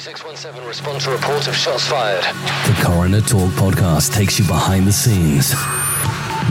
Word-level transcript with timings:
3617, 0.00 0.64
respond 0.68 1.00
to 1.00 1.10
report 1.10 1.48
of 1.48 1.56
shots 1.56 1.88
fired. 1.88 2.22
The 2.22 2.82
Coroner 2.84 3.20
Talk 3.20 3.50
podcast 3.54 4.14
takes 4.14 4.38
you 4.38 4.44
behind 4.46 4.86
the 4.86 4.92
scenes 4.92 5.50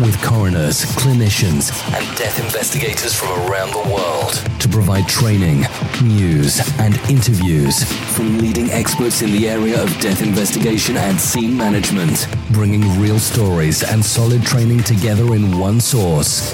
with 0.03 0.21
coroners, 0.21 0.83
clinicians, 0.97 1.71
and 1.95 2.17
death 2.17 2.43
investigators 2.43 3.15
from 3.17 3.29
around 3.49 3.71
the 3.71 3.89
world 3.89 4.33
to 4.59 4.67
provide 4.67 5.07
training, 5.07 5.65
news, 6.03 6.59
and 6.79 6.97
interviews 7.09 7.83
from 8.15 8.37
leading 8.37 8.69
experts 8.71 9.21
in 9.21 9.31
the 9.31 9.47
area 9.47 9.81
of 9.81 9.89
death 10.01 10.21
investigation 10.21 10.97
and 10.97 11.19
scene 11.19 11.55
management, 11.55 12.27
bringing 12.51 12.81
real 12.99 13.17
stories 13.17 13.81
and 13.81 14.03
solid 14.03 14.43
training 14.43 14.83
together 14.83 15.33
in 15.33 15.57
one 15.57 15.79
source. 15.79 16.53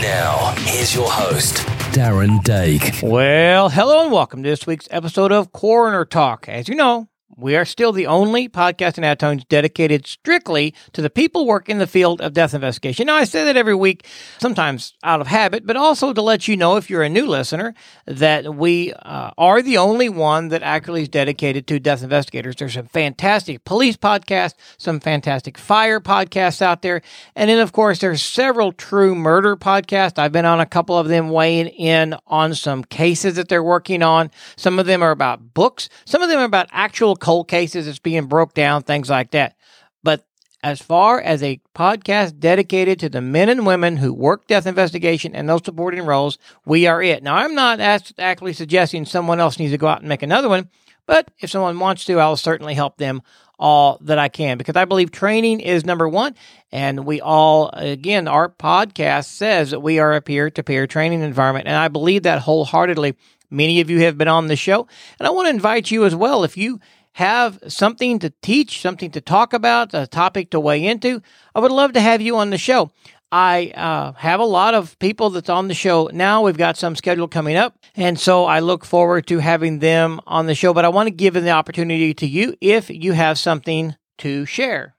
Now, 0.00 0.54
here's 0.56 0.94
your 0.94 1.10
host, 1.10 1.56
Darren 1.92 2.42
Dake. 2.42 3.00
Well, 3.02 3.68
hello 3.68 4.04
and 4.04 4.10
welcome 4.10 4.42
to 4.42 4.48
this 4.48 4.66
week's 4.66 4.88
episode 4.90 5.30
of 5.30 5.52
Coroner 5.52 6.06
Talk. 6.06 6.48
As 6.48 6.68
you 6.68 6.74
know, 6.74 7.10
we 7.36 7.56
are 7.56 7.64
still 7.64 7.92
the 7.92 8.06
only 8.06 8.48
podcast 8.48 8.98
in 8.98 9.04
iTunes 9.04 9.46
dedicated 9.48 10.06
strictly 10.06 10.74
to 10.92 11.00
the 11.00 11.10
people 11.10 11.46
working 11.46 11.74
in 11.74 11.78
the 11.78 11.86
field 11.86 12.20
of 12.20 12.32
death 12.32 12.54
investigation. 12.54 13.06
Now, 13.06 13.16
I 13.16 13.24
say 13.24 13.44
that 13.44 13.56
every 13.56 13.74
week, 13.74 14.06
sometimes 14.38 14.94
out 15.02 15.20
of 15.20 15.26
habit, 15.26 15.66
but 15.66 15.76
also 15.76 16.12
to 16.12 16.22
let 16.22 16.48
you 16.48 16.56
know, 16.56 16.76
if 16.76 16.90
you're 16.90 17.02
a 17.02 17.08
new 17.08 17.26
listener, 17.26 17.74
that 18.06 18.54
we 18.54 18.92
uh, 18.92 19.30
are 19.38 19.62
the 19.62 19.78
only 19.78 20.08
one 20.08 20.48
that 20.48 20.62
actually 20.62 21.02
is 21.02 21.08
dedicated 21.08 21.66
to 21.68 21.78
death 21.78 22.02
investigators. 22.02 22.56
There's 22.56 22.74
some 22.74 22.86
fantastic 22.86 23.64
police 23.64 23.96
podcasts, 23.96 24.54
some 24.76 25.00
fantastic 25.00 25.56
fire 25.56 26.00
podcasts 26.00 26.60
out 26.60 26.82
there, 26.82 27.00
and 27.36 27.48
then, 27.48 27.58
of 27.58 27.72
course, 27.72 28.00
there's 28.00 28.22
several 28.22 28.72
true 28.72 29.14
murder 29.14 29.56
podcasts. 29.56 30.18
I've 30.18 30.32
been 30.32 30.44
on 30.44 30.60
a 30.60 30.66
couple 30.66 30.98
of 30.98 31.08
them 31.08 31.30
weighing 31.30 31.68
in 31.68 32.16
on 32.26 32.54
some 32.54 32.84
cases 32.84 33.36
that 33.36 33.48
they're 33.48 33.62
working 33.62 34.02
on. 34.02 34.30
Some 34.56 34.78
of 34.78 34.86
them 34.86 35.02
are 35.02 35.10
about 35.10 35.54
books, 35.54 35.88
some 36.04 36.22
of 36.22 36.28
them 36.28 36.40
are 36.40 36.44
about 36.44 36.68
actual 36.72 37.16
cold 37.20 37.48
cases 37.48 37.86
that's 37.86 37.98
being 37.98 38.26
broke 38.26 38.54
down, 38.54 38.82
things 38.82 39.08
like 39.08 39.30
that. 39.30 39.56
But 40.02 40.26
as 40.62 40.82
far 40.82 41.20
as 41.20 41.42
a 41.42 41.60
podcast 41.74 42.38
dedicated 42.38 42.98
to 43.00 43.08
the 43.08 43.20
men 43.20 43.48
and 43.48 43.64
women 43.64 43.96
who 43.96 44.12
work 44.12 44.46
death 44.46 44.66
investigation 44.66 45.34
and 45.34 45.48
those 45.48 45.64
supporting 45.64 46.04
roles, 46.04 46.38
we 46.66 46.86
are 46.86 47.02
it. 47.02 47.22
Now, 47.22 47.36
I'm 47.36 47.54
not 47.54 47.80
actually 47.80 48.52
suggesting 48.52 49.04
someone 49.04 49.40
else 49.40 49.58
needs 49.58 49.72
to 49.72 49.78
go 49.78 49.88
out 49.88 50.00
and 50.00 50.08
make 50.08 50.22
another 50.22 50.48
one, 50.48 50.68
but 51.06 51.30
if 51.38 51.50
someone 51.50 51.78
wants 51.78 52.04
to, 52.06 52.18
I'll 52.18 52.36
certainly 52.36 52.74
help 52.74 52.98
them 52.98 53.22
all 53.58 53.98
that 54.00 54.18
I 54.18 54.28
can 54.28 54.56
because 54.56 54.76
I 54.76 54.86
believe 54.86 55.10
training 55.10 55.60
is 55.60 55.84
number 55.84 56.08
one. 56.08 56.34
And 56.72 57.04
we 57.04 57.20
all, 57.20 57.68
again, 57.74 58.26
our 58.26 58.48
podcast 58.48 59.26
says 59.26 59.70
that 59.70 59.80
we 59.80 59.98
are 59.98 60.14
a 60.14 60.22
peer 60.22 60.50
to 60.50 60.62
peer 60.62 60.86
training 60.86 61.20
environment. 61.20 61.66
And 61.66 61.76
I 61.76 61.88
believe 61.88 62.22
that 62.24 62.40
wholeheartedly. 62.40 63.16
Many 63.52 63.80
of 63.80 63.90
you 63.90 63.98
have 64.02 64.16
been 64.16 64.28
on 64.28 64.46
the 64.46 64.54
show. 64.54 64.86
And 65.18 65.26
I 65.26 65.30
want 65.30 65.46
to 65.46 65.50
invite 65.50 65.90
you 65.90 66.04
as 66.04 66.14
well. 66.14 66.44
If 66.44 66.56
you 66.56 66.80
have 67.14 67.58
something 67.68 68.18
to 68.20 68.32
teach, 68.42 68.80
something 68.80 69.10
to 69.10 69.20
talk 69.20 69.52
about, 69.52 69.94
a 69.94 70.06
topic 70.06 70.50
to 70.50 70.60
weigh 70.60 70.84
into, 70.84 71.22
I 71.54 71.60
would 71.60 71.72
love 71.72 71.92
to 71.94 72.00
have 72.00 72.20
you 72.20 72.36
on 72.36 72.50
the 72.50 72.58
show. 72.58 72.90
I 73.32 73.72
uh, 73.76 74.12
have 74.14 74.40
a 74.40 74.44
lot 74.44 74.74
of 74.74 74.98
people 74.98 75.30
that's 75.30 75.48
on 75.48 75.68
the 75.68 75.74
show 75.74 76.10
now. 76.12 76.42
We've 76.42 76.56
got 76.56 76.76
some 76.76 76.96
scheduled 76.96 77.30
coming 77.30 77.56
up. 77.56 77.78
And 77.94 78.18
so 78.18 78.44
I 78.44 78.58
look 78.58 78.84
forward 78.84 79.26
to 79.28 79.38
having 79.38 79.78
them 79.78 80.20
on 80.26 80.46
the 80.46 80.54
show. 80.54 80.74
But 80.74 80.84
I 80.84 80.88
want 80.88 81.06
to 81.06 81.12
give 81.12 81.34
the 81.34 81.50
opportunity 81.50 82.12
to 82.14 82.26
you 82.26 82.56
if 82.60 82.90
you 82.90 83.12
have 83.12 83.38
something 83.38 83.94
to 84.18 84.46
share. 84.46 84.96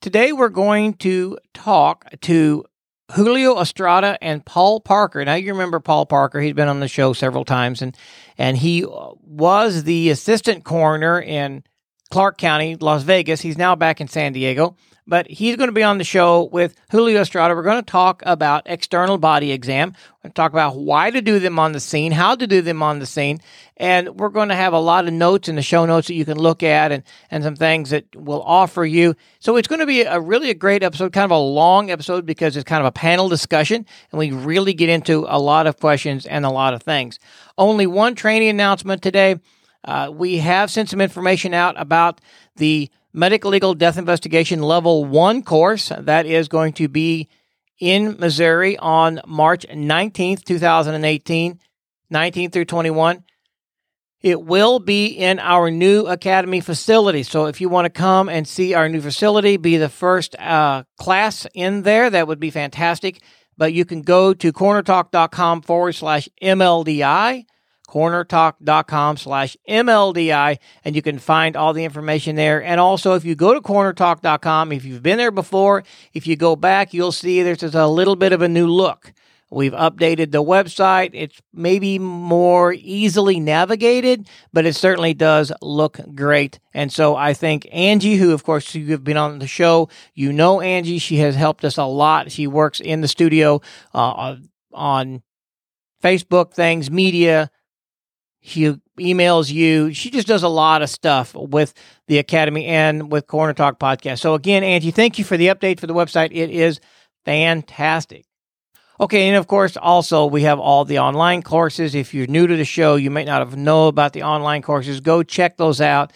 Today, 0.00 0.32
we're 0.32 0.48
going 0.48 0.94
to 0.94 1.38
talk 1.54 2.08
to 2.22 2.64
Julio 3.12 3.58
Estrada 3.58 4.18
and 4.20 4.44
Paul 4.44 4.80
Parker. 4.80 5.24
Now 5.24 5.34
you 5.34 5.52
remember 5.52 5.80
Paul 5.80 6.06
Parker; 6.06 6.40
he's 6.40 6.52
been 6.52 6.68
on 6.68 6.80
the 6.80 6.88
show 6.88 7.12
several 7.12 7.44
times, 7.44 7.82
and 7.82 7.96
and 8.36 8.56
he 8.56 8.84
uh, 8.84 9.10
was 9.22 9.84
the 9.84 10.10
assistant 10.10 10.64
coroner 10.64 11.20
in 11.20 11.62
Clark 12.10 12.38
County, 12.38 12.76
Las 12.76 13.02
Vegas. 13.02 13.40
He's 13.40 13.58
now 13.58 13.74
back 13.74 14.00
in 14.00 14.08
San 14.08 14.32
Diego, 14.32 14.76
but 15.06 15.26
he's 15.26 15.56
going 15.56 15.68
to 15.68 15.72
be 15.72 15.82
on 15.82 15.98
the 15.98 16.04
show 16.04 16.44
with 16.44 16.74
Julio 16.90 17.20
Estrada. 17.20 17.54
We're 17.54 17.62
going 17.62 17.82
to 17.82 17.90
talk 17.90 18.22
about 18.24 18.62
external 18.64 19.18
body 19.18 19.52
exam. 19.52 19.90
We're 19.90 20.28
going 20.28 20.32
to 20.32 20.34
talk 20.34 20.52
about 20.52 20.76
why 20.76 21.10
to 21.10 21.20
do 21.20 21.38
them 21.38 21.58
on 21.58 21.72
the 21.72 21.80
scene, 21.80 22.12
how 22.12 22.34
to 22.34 22.46
do 22.46 22.62
them 22.62 22.82
on 22.82 22.98
the 22.98 23.04
scene, 23.04 23.40
and 23.76 24.18
we're 24.18 24.30
going 24.30 24.48
to 24.48 24.54
have 24.54 24.72
a 24.72 24.78
lot 24.78 25.06
of 25.06 25.12
notes 25.12 25.48
in 25.48 25.56
the 25.56 25.62
show 25.62 25.84
notes 25.84 26.08
that 26.08 26.14
you 26.14 26.24
can 26.24 26.38
look 26.38 26.62
at 26.62 26.92
and, 26.92 27.02
and 27.30 27.44
some 27.44 27.56
things 27.56 27.90
that 27.90 28.06
we'll 28.14 28.42
offer 28.42 28.86
you. 28.86 29.14
So 29.38 29.56
it's 29.56 29.68
going 29.68 29.80
to 29.80 29.86
be 29.86 30.00
a 30.00 30.18
really 30.18 30.48
a 30.48 30.54
great 30.54 30.82
episode, 30.82 31.12
kind 31.12 31.26
of 31.26 31.30
a 31.30 31.38
long 31.38 31.90
episode 31.90 32.24
because 32.24 32.56
it's 32.56 32.64
kind 32.64 32.80
of 32.80 32.86
a 32.86 32.92
panel 32.92 33.28
discussion 33.28 33.84
and 34.12 34.18
we 34.18 34.30
really 34.30 34.72
get 34.72 34.88
into 34.88 35.26
a 35.28 35.38
lot 35.38 35.66
of 35.66 35.78
questions 35.78 36.24
and 36.24 36.46
a 36.46 36.50
lot 36.50 36.72
of 36.72 36.82
things. 36.82 37.18
Only 37.58 37.86
one 37.86 38.14
training 38.14 38.48
announcement 38.48 39.02
today. 39.02 39.40
Uh, 39.84 40.10
we 40.12 40.38
have 40.38 40.70
sent 40.70 40.88
some 40.88 41.00
information 41.00 41.54
out 41.54 41.80
about 41.80 42.20
the 42.56 42.90
medical 43.12 43.50
legal 43.50 43.74
death 43.74 43.96
investigation 43.96 44.62
level 44.62 45.04
one 45.04 45.42
course 45.42 45.90
that 45.98 46.26
is 46.26 46.48
going 46.48 46.72
to 46.74 46.88
be 46.88 47.28
in 47.78 48.16
Missouri 48.18 48.76
on 48.76 49.20
March 49.26 49.66
19th, 49.68 50.44
2018, 50.44 51.58
19 52.10 52.50
through 52.50 52.64
21. 52.64 53.24
It 54.20 54.42
will 54.42 54.80
be 54.80 55.06
in 55.06 55.38
our 55.38 55.70
new 55.70 56.06
academy 56.06 56.60
facility. 56.60 57.22
So 57.22 57.46
if 57.46 57.60
you 57.60 57.68
want 57.68 57.84
to 57.84 57.90
come 57.90 58.28
and 58.28 58.48
see 58.48 58.74
our 58.74 58.88
new 58.88 59.00
facility, 59.00 59.56
be 59.56 59.76
the 59.76 59.88
first 59.88 60.36
uh, 60.40 60.82
class 60.96 61.46
in 61.54 61.82
there, 61.82 62.10
that 62.10 62.26
would 62.26 62.40
be 62.40 62.50
fantastic. 62.50 63.22
But 63.56 63.72
you 63.72 63.84
can 63.84 64.02
go 64.02 64.34
to 64.34 64.52
coronertalk.com 64.52 65.62
forward 65.62 65.92
slash 65.92 66.28
MLDI, 66.42 67.44
coronertalk.com 67.88 69.16
slash 69.16 69.56
MLDI, 69.68 70.58
and 70.84 70.94
you 70.94 71.02
can 71.02 71.18
find 71.18 71.56
all 71.56 71.72
the 71.72 71.84
information 71.84 72.36
there. 72.36 72.62
And 72.62 72.78
also, 72.78 73.14
if 73.14 73.24
you 73.24 73.34
go 73.34 73.54
to 73.54 73.60
coronertalk.com, 73.60 74.72
if 74.72 74.84
you've 74.84 75.02
been 75.02 75.18
there 75.18 75.30
before, 75.30 75.84
if 76.12 76.26
you 76.26 76.36
go 76.36 76.54
back, 76.54 76.92
you'll 76.92 77.12
see 77.12 77.42
there's 77.42 77.58
just 77.58 77.74
a 77.74 77.86
little 77.88 78.16
bit 78.16 78.32
of 78.32 78.42
a 78.42 78.48
new 78.48 78.66
look. 78.66 79.12
We've 79.50 79.72
updated 79.72 80.30
the 80.30 80.42
website. 80.42 81.10
It's 81.14 81.40
maybe 81.54 81.98
more 81.98 82.74
easily 82.74 83.40
navigated, 83.40 84.28
but 84.52 84.66
it 84.66 84.76
certainly 84.76 85.14
does 85.14 85.50
look 85.62 86.00
great. 86.14 86.58
And 86.74 86.92
so 86.92 87.16
I 87.16 87.32
think 87.32 87.66
Angie, 87.72 88.16
who 88.16 88.32
of 88.34 88.44
course 88.44 88.74
you 88.74 88.86
have 88.88 89.04
been 89.04 89.16
on 89.16 89.38
the 89.38 89.46
show, 89.46 89.88
you 90.14 90.34
know 90.34 90.60
Angie. 90.60 90.98
She 90.98 91.16
has 91.18 91.34
helped 91.34 91.64
us 91.64 91.78
a 91.78 91.84
lot. 91.84 92.30
She 92.30 92.46
works 92.46 92.78
in 92.78 93.00
the 93.00 93.08
studio 93.08 93.62
uh, 93.94 94.36
on 94.74 95.22
Facebook 96.02 96.52
things, 96.52 96.90
media. 96.90 97.50
She 98.48 98.80
emails 98.98 99.52
you. 99.52 99.92
She 99.92 100.10
just 100.10 100.26
does 100.26 100.42
a 100.42 100.48
lot 100.48 100.82
of 100.82 100.90
stuff 100.90 101.34
with 101.34 101.74
the 102.06 102.18
Academy 102.18 102.66
and 102.66 103.12
with 103.12 103.26
Coroner 103.26 103.54
Talk 103.54 103.78
podcast. 103.78 104.20
So 104.20 104.34
again, 104.34 104.64
Angie, 104.64 104.90
thank 104.90 105.18
you 105.18 105.24
for 105.24 105.36
the 105.36 105.48
update 105.48 105.80
for 105.80 105.86
the 105.86 105.94
website. 105.94 106.30
It 106.32 106.50
is 106.50 106.80
fantastic. 107.24 108.24
Okay, 109.00 109.28
and 109.28 109.36
of 109.36 109.46
course, 109.46 109.76
also 109.76 110.26
we 110.26 110.42
have 110.42 110.58
all 110.58 110.84
the 110.84 110.98
online 110.98 111.42
courses. 111.42 111.94
If 111.94 112.14
you're 112.14 112.26
new 112.26 112.48
to 112.48 112.56
the 112.56 112.64
show, 112.64 112.96
you 112.96 113.10
might 113.10 113.26
not 113.26 113.40
have 113.40 113.56
know 113.56 113.86
about 113.86 114.12
the 114.12 114.24
online 114.24 114.62
courses. 114.62 115.00
Go 115.00 115.22
check 115.22 115.56
those 115.56 115.80
out. 115.80 116.12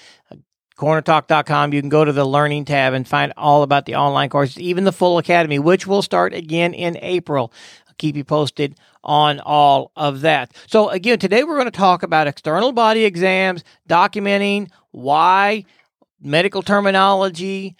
CoronerTalk.com. 0.77 1.73
You 1.73 1.81
can 1.81 1.91
go 1.91 2.05
to 2.05 2.13
the 2.13 2.25
Learning 2.25 2.65
tab 2.65 2.93
and 2.93 3.07
find 3.07 3.33
all 3.37 3.63
about 3.63 3.87
the 3.87 3.95
online 3.95 4.31
courses, 4.31 4.59
even 4.59 4.83
the 4.83 4.93
full 4.93 5.19
academy, 5.19 5.61
which 5.61 5.87
will 5.87 6.03
start 6.03 6.35
again 6.35 6.75
in 6.75 6.99
April. 7.01 7.53
I'll 7.87 7.95
keep 7.99 8.17
you 8.17 8.25
posted 8.25 8.77
on 9.05 9.41
all 9.41 9.93
of 9.97 10.21
that. 10.23 10.55
So 10.67 10.89
again, 10.89 11.19
today 11.19 11.45
we're 11.45 11.57
going 11.57 11.67
to 11.67 11.71
talk 11.71 12.03
about 12.03 12.27
external 12.27 12.73
body 12.73 13.05
exams, 13.05 13.65
documenting 13.89 14.71
why, 14.91 15.65
medical 16.21 16.63
terminology, 16.63 17.77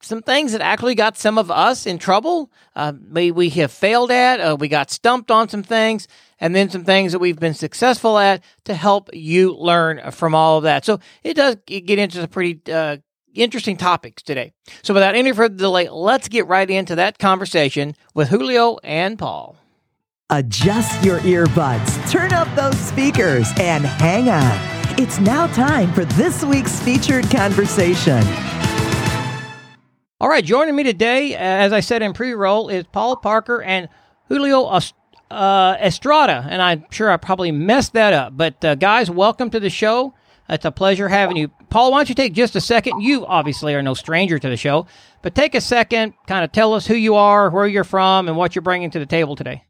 some 0.00 0.22
things 0.22 0.52
that 0.52 0.60
actually 0.60 0.94
got 0.94 1.18
some 1.18 1.38
of 1.38 1.50
us 1.50 1.84
in 1.84 1.98
trouble. 1.98 2.52
Uh, 2.76 2.92
we, 3.10 3.30
we 3.32 3.50
have 3.50 3.72
failed 3.72 4.10
at, 4.10 4.40
uh, 4.40 4.56
we 4.58 4.68
got 4.68 4.90
stumped 4.90 5.30
on 5.30 5.48
some 5.48 5.62
things, 5.62 6.06
and 6.38 6.54
then 6.54 6.70
some 6.70 6.84
things 6.84 7.12
that 7.12 7.18
we've 7.18 7.40
been 7.40 7.54
successful 7.54 8.16
at 8.16 8.42
to 8.64 8.74
help 8.74 9.10
you 9.12 9.54
learn 9.56 10.10
from 10.12 10.34
all 10.34 10.58
of 10.58 10.62
that. 10.62 10.84
So 10.84 11.00
it 11.24 11.34
does 11.34 11.56
get 11.66 11.98
into 11.98 12.18
some 12.18 12.28
pretty 12.28 12.60
uh, 12.72 12.98
interesting 13.34 13.76
topics 13.76 14.22
today. 14.22 14.52
So 14.82 14.94
without 14.94 15.16
any 15.16 15.32
further 15.32 15.56
delay, 15.56 15.88
let's 15.88 16.28
get 16.28 16.46
right 16.46 16.68
into 16.70 16.94
that 16.94 17.18
conversation 17.18 17.94
with 18.14 18.28
Julio 18.28 18.78
and 18.84 19.18
Paul. 19.18 19.56
Adjust 20.30 21.02
your 21.02 21.20
earbuds, 21.20 22.10
turn 22.10 22.34
up 22.34 22.54
those 22.54 22.78
speakers, 22.78 23.50
and 23.58 23.86
hang 23.86 24.28
on. 24.28 25.00
It's 25.00 25.18
now 25.20 25.46
time 25.46 25.90
for 25.94 26.04
this 26.04 26.44
week's 26.44 26.78
featured 26.80 27.30
conversation. 27.30 28.22
All 30.20 30.28
right, 30.28 30.44
joining 30.44 30.76
me 30.76 30.82
today, 30.82 31.34
as 31.34 31.72
I 31.72 31.80
said 31.80 32.02
in 32.02 32.12
pre-roll, 32.12 32.68
is 32.68 32.84
Paul 32.92 33.16
Parker 33.16 33.62
and 33.62 33.88
Julio 34.28 34.66
uh, 34.66 35.76
Estrada, 35.80 36.46
and 36.50 36.60
I'm 36.60 36.84
sure 36.90 37.10
I 37.10 37.16
probably 37.16 37.50
messed 37.50 37.94
that 37.94 38.12
up. 38.12 38.36
But 38.36 38.62
uh, 38.62 38.74
guys, 38.74 39.10
welcome 39.10 39.48
to 39.48 39.60
the 39.60 39.70
show. 39.70 40.12
It's 40.46 40.66
a 40.66 40.70
pleasure 40.70 41.08
having 41.08 41.38
you. 41.38 41.48
Paul, 41.70 41.90
why 41.90 42.00
don't 42.00 42.10
you 42.10 42.14
take 42.14 42.34
just 42.34 42.54
a 42.54 42.60
second? 42.60 43.00
You 43.00 43.24
obviously 43.24 43.74
are 43.74 43.82
no 43.82 43.94
stranger 43.94 44.38
to 44.38 44.48
the 44.50 44.58
show, 44.58 44.88
but 45.22 45.34
take 45.34 45.54
a 45.54 45.62
second, 45.62 46.12
kind 46.26 46.44
of 46.44 46.52
tell 46.52 46.74
us 46.74 46.86
who 46.86 46.96
you 46.96 47.14
are, 47.14 47.48
where 47.48 47.66
you're 47.66 47.82
from, 47.82 48.28
and 48.28 48.36
what 48.36 48.54
you're 48.54 48.60
bringing 48.60 48.90
to 48.90 48.98
the 48.98 49.06
table 49.06 49.34
today. 49.34 49.64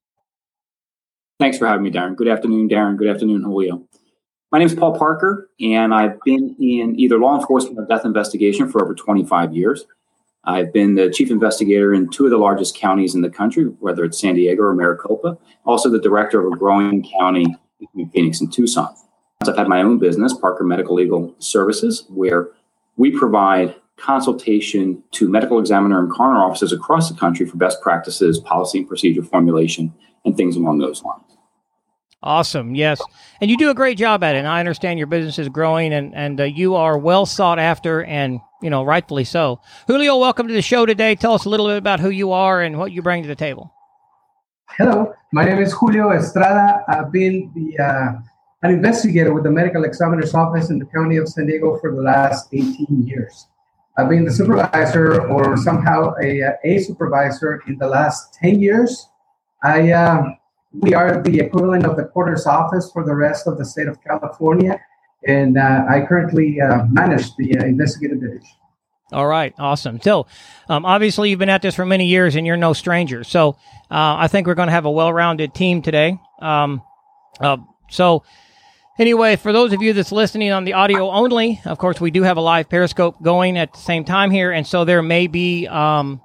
Thanks 1.38 1.56
for 1.56 1.69
having 1.69 1.85
me, 1.85 1.93
Darren. 1.93 2.17
Good 2.17 2.26
afternoon, 2.26 2.69
Darren. 2.69 2.96
Good 2.96 3.06
afternoon, 3.06 3.44
Julio. 3.44 3.87
My 4.50 4.58
name 4.58 4.67
is 4.67 4.75
Paul 4.75 4.99
Parker, 4.99 5.49
and 5.61 5.94
I've 5.94 6.20
been 6.25 6.56
in 6.58 6.99
either 6.99 7.17
law 7.17 7.38
enforcement 7.38 7.79
or 7.79 7.87
death 7.87 8.05
investigation 8.05 8.69
for 8.69 8.82
over 8.82 8.93
25 8.93 9.55
years. 9.55 9.87
I've 10.43 10.73
been 10.73 10.96
the 10.96 11.11
chief 11.11 11.31
investigator 11.31 11.94
in 11.94 12.11
two 12.11 12.25
of 12.25 12.32
the 12.32 12.38
largest 12.38 12.75
counties 12.75 13.14
in 13.14 13.20
the 13.20 13.31
country, 13.31 13.67
whether 13.79 14.05
it's 14.05 14.19
San 14.19 14.35
Diego 14.35 14.64
or 14.64 14.75
Maricopa, 14.75 15.38
also 15.64 15.88
the 15.88 16.00
director 16.00 16.44
of 16.44 16.52
a 16.52 16.56
growing 16.56 17.08
county 17.17 17.46
Phoenix 18.12 18.41
and 18.41 18.52
Tucson. 18.52 18.93
I've 19.46 19.56
had 19.56 19.69
my 19.69 19.82
own 19.82 20.00
business, 20.00 20.34
Parker 20.34 20.64
Medical 20.64 20.96
Legal 20.96 21.37
Services, 21.38 22.05
where 22.08 22.49
we 22.96 23.17
provide 23.17 23.76
consultation 23.96 25.05
to 25.12 25.29
medical 25.29 25.61
examiner 25.61 26.00
and 26.00 26.11
coroner 26.11 26.41
offices 26.41 26.73
across 26.73 27.08
the 27.08 27.17
country 27.17 27.46
for 27.46 27.58
best 27.58 27.81
practices, 27.81 28.41
policy 28.41 28.79
and 28.79 28.88
procedure 28.88 29.23
formulation, 29.23 29.94
and 30.25 30.37
things 30.37 30.56
along 30.56 30.79
those 30.79 31.05
lines. 31.05 31.28
Awesome. 32.23 32.75
Yes. 32.75 33.00
And 33.41 33.50
you 33.50 33.56
do 33.56 33.70
a 33.70 33.75
great 33.75 33.97
job 33.97 34.25
at 34.25 34.35
it. 34.35 34.38
And 34.38 34.49
I 34.49 34.59
understand 34.59 34.99
your 34.99 35.06
business 35.06 35.38
is 35.38 35.49
growing 35.49 35.93
and, 35.93 36.15
and 36.15 36.41
uh, 36.41 36.44
you 36.44 36.75
are 36.75 36.99
well 36.99 37.26
sought 37.26 37.61
after 37.61 38.03
and, 38.03 38.41
you 38.61 38.70
know, 38.70 38.82
rightfully 38.82 39.25
so. 39.25 39.61
Julio, 39.87 40.19
welcome 40.19 40.49
to 40.49 40.55
the 40.55 40.62
show 40.62 40.85
today. 40.85 41.15
Tell 41.15 41.35
us 41.35 41.44
a 41.44 41.49
little 41.49 41.69
bit 41.69 41.76
about 41.76 42.00
who 42.00 42.11
you 42.11 42.32
are 42.32 42.61
and 42.61 42.76
what 42.79 42.91
you 42.91 43.03
bring 43.03 43.23
to 43.23 43.29
the 43.29 43.37
table. 43.37 43.73
Hello, 44.76 45.15
my 45.32 45.44
name 45.44 45.59
is 45.59 45.73
Julio 45.73 46.11
Estrada. 46.11 46.85
I've 46.88 47.11
been 47.11 47.50
the 47.55 47.82
uh, 47.82 48.12
an 48.62 48.73
investigator 48.73 49.32
with 49.32 49.44
the 49.44 49.50
medical 49.50 49.85
examiner's 49.85 50.35
office 50.35 50.70
in 50.70 50.79
the 50.79 50.85
county 50.87 51.17
of 51.17 51.29
San 51.29 51.47
Diego 51.47 51.79
for 51.79 51.94
the 51.94 52.03
last 52.03 52.49
18 52.53 53.06
years. 53.06 53.47
I've 53.97 54.09
been 54.09 54.25
the 54.25 54.32
supervisor 54.32 55.26
or 55.29 55.56
somehow 55.56 56.15
a, 56.23 56.43
a 56.65 56.79
supervisor 56.81 57.62
in 57.67 57.79
the 57.79 57.88
last 57.88 58.35
10 58.35 58.61
years. 58.61 59.09
I 59.62 59.93
uh, 59.93 60.25
we 60.73 60.94
are 60.94 61.23
the 61.23 61.41
equivalent 61.41 61.87
of 61.87 61.97
the 61.97 62.05
coroner's 62.05 62.47
office 62.47 62.91
for 62.93 63.05
the 63.05 63.15
rest 63.15 63.47
of 63.47 63.59
the 63.59 63.65
state 63.65 63.88
of 63.88 64.03
California, 64.03 64.81
and 65.26 65.59
uh, 65.59 65.85
I 65.88 66.05
currently 66.06 66.61
uh, 66.61 66.85
manage 66.91 67.35
the 67.37 67.59
uh, 67.59 67.65
investigative 67.65 68.20
division. 68.20 68.49
All 69.11 69.26
right, 69.26 69.55
awesome. 69.59 70.00
So, 70.03 70.26
um, 70.69 70.85
obviously, 70.85 71.31
you've 71.31 71.38
been 71.38 71.49
at 71.49 71.62
this 71.62 71.75
for 71.75 71.87
many 71.87 72.06
years, 72.06 72.37
and 72.37 72.47
you're 72.47 72.59
no 72.59 72.75
stranger. 72.75 73.25
So, 73.25 73.56
uh, 73.91 74.20
I 74.20 74.29
think 74.29 74.47
we're 74.47 74.55
going 74.55 74.69
to 74.69 74.73
have 74.73 74.85
a 74.85 74.91
well-rounded 74.91 75.55
team 75.55 75.81
today. 75.81 76.19
Um, 76.43 76.82
uh, 77.41 77.56
so, 77.88 78.23
anyway, 78.99 79.37
for 79.37 79.50
those 79.50 79.73
of 79.73 79.81
you 79.81 79.94
that's 79.94 80.12
listening 80.12 80.53
on 80.53 80.65
the 80.65 80.75
audio 80.75 81.11
only, 81.11 81.59
of 81.65 81.79
course, 81.79 82.03
we 82.03 82.11
do 82.11 82.23
have 82.23 82.37
a 82.37 82.43
live 82.43 82.69
Periscope 82.69 83.23
going 83.23 83.56
at 83.56 83.73
the 83.73 83.79
same 83.79 84.05
time 84.05 84.31
here, 84.31 84.53
and 84.53 84.67
so 84.67 84.85
there 84.85 85.00
may 85.00 85.26
be 85.26 85.67
um, 85.67 86.20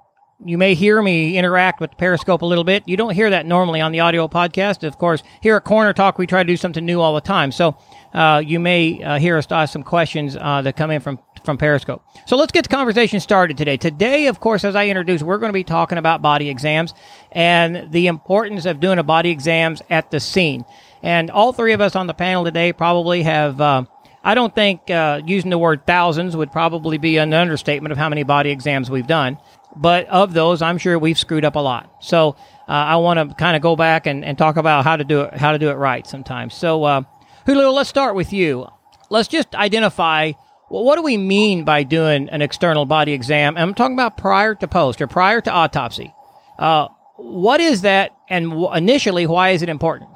you 0.45 0.57
may 0.57 0.73
hear 0.73 1.01
me 1.01 1.37
interact 1.37 1.79
with 1.79 1.97
Periscope 1.97 2.41
a 2.41 2.45
little 2.45 2.63
bit. 2.63 2.83
You 2.85 2.97
don't 2.97 3.13
hear 3.13 3.29
that 3.29 3.45
normally 3.45 3.81
on 3.81 3.91
the 3.91 4.01
audio 4.01 4.27
podcast. 4.27 4.85
Of 4.85 4.97
course, 4.97 5.23
here 5.41 5.55
at 5.55 5.63
Coroner 5.63 5.93
Talk, 5.93 6.17
we 6.17 6.27
try 6.27 6.43
to 6.43 6.47
do 6.47 6.57
something 6.57 6.85
new 6.85 7.01
all 7.01 7.15
the 7.15 7.21
time. 7.21 7.51
So 7.51 7.77
uh, 8.13 8.41
you 8.45 8.59
may 8.59 9.01
uh, 9.01 9.19
hear 9.19 9.37
us 9.37 9.47
ask 9.51 9.73
some 9.73 9.83
questions 9.83 10.37
uh, 10.39 10.61
that 10.61 10.75
come 10.75 10.91
in 10.91 11.01
from 11.01 11.19
from 11.43 11.57
Periscope. 11.57 12.01
So 12.25 12.37
let's 12.37 12.53
get 12.53 12.63
the 12.63 12.69
conversation 12.69 13.19
started 13.19 13.57
today. 13.57 13.75
Today, 13.75 14.27
of 14.27 14.39
course, 14.39 14.63
as 14.63 14.75
I 14.75 14.87
introduced, 14.87 15.23
we're 15.23 15.39
going 15.39 15.49
to 15.49 15.53
be 15.53 15.65
talking 15.65 15.97
about 15.97 16.21
body 16.21 16.49
exams 16.49 16.93
and 17.33 17.91
the 17.91 18.07
importance 18.07 18.65
of 18.65 18.79
doing 18.79 18.97
a 18.97 19.03
body 19.03 19.29
exams 19.29 19.81
at 19.89 20.09
the 20.09 20.21
scene. 20.21 20.63
And 21.01 21.29
all 21.29 21.51
three 21.51 21.73
of 21.73 21.81
us 21.81 21.97
on 21.97 22.07
the 22.07 22.13
panel 22.13 22.45
today 22.45 22.71
probably 22.71 23.23
have. 23.23 23.59
Uh, 23.59 23.85
I 24.25 24.35
don't 24.35 24.55
think 24.55 24.89
uh, 24.89 25.21
using 25.25 25.49
the 25.49 25.57
word 25.57 25.85
thousands 25.85 26.37
would 26.37 26.49
probably 26.49 26.97
be 26.97 27.17
an 27.17 27.33
understatement 27.33 27.91
of 27.91 27.97
how 27.97 28.07
many 28.07 28.23
body 28.23 28.51
exams 28.51 28.89
we've 28.89 29.05
done. 29.05 29.37
But 29.75 30.07
of 30.07 30.33
those, 30.33 30.61
I'm 30.61 30.77
sure 30.77 30.97
we've 30.99 31.17
screwed 31.17 31.45
up 31.45 31.55
a 31.55 31.59
lot. 31.59 31.91
So 31.99 32.35
uh, 32.67 32.71
I 32.71 32.95
want 32.97 33.29
to 33.29 33.35
kind 33.35 33.55
of 33.55 33.61
go 33.61 33.75
back 33.75 34.05
and, 34.05 34.23
and 34.23 34.37
talk 34.37 34.57
about 34.57 34.83
how 34.83 34.95
to 34.95 35.03
do 35.03 35.21
it, 35.21 35.33
how 35.33 35.51
to 35.51 35.59
do 35.59 35.69
it 35.69 35.75
right 35.75 36.05
sometimes. 36.05 36.53
So 36.53 36.83
uh, 36.83 37.01
Julio, 37.45 37.71
let's 37.71 37.89
start 37.89 38.15
with 38.15 38.31
you. 38.31 38.67
Let's 39.09 39.27
just 39.27 39.53
identify 39.55 40.33
well, 40.73 40.83
what 40.83 40.95
do 40.95 41.03
we 41.03 41.17
mean 41.17 41.65
by 41.65 41.83
doing 41.83 42.29
an 42.29 42.41
external 42.41 42.85
body 42.85 43.13
exam? 43.13 43.55
And 43.55 43.61
I'm 43.63 43.73
talking 43.75 43.93
about 43.93 44.17
prior 44.17 44.55
to 44.55 44.67
post 44.67 45.01
or 45.01 45.07
prior 45.07 45.39
to 45.41 45.51
autopsy. 45.51 46.15
Uh, 46.57 46.87
what 47.17 47.61
is 47.61 47.81
that, 47.81 48.11
and 48.27 48.49
w- 48.49 48.73
initially, 48.73 49.27
why 49.27 49.49
is 49.49 49.61
it 49.61 49.69
important? 49.69 50.09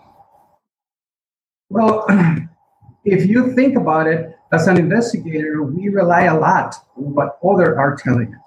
Well, 1.70 2.08
if 3.06 3.28
you 3.28 3.54
think 3.54 3.78
about 3.78 4.08
it, 4.08 4.36
as 4.52 4.68
an 4.68 4.78
investigator, 4.78 5.62
we 5.62 5.90
rely 5.90 6.24
a 6.24 6.40
lot 6.40 6.74
on 6.96 7.14
what 7.14 7.38
others 7.48 7.78
are 7.78 7.96
telling 7.96 8.34
us. 8.34 8.47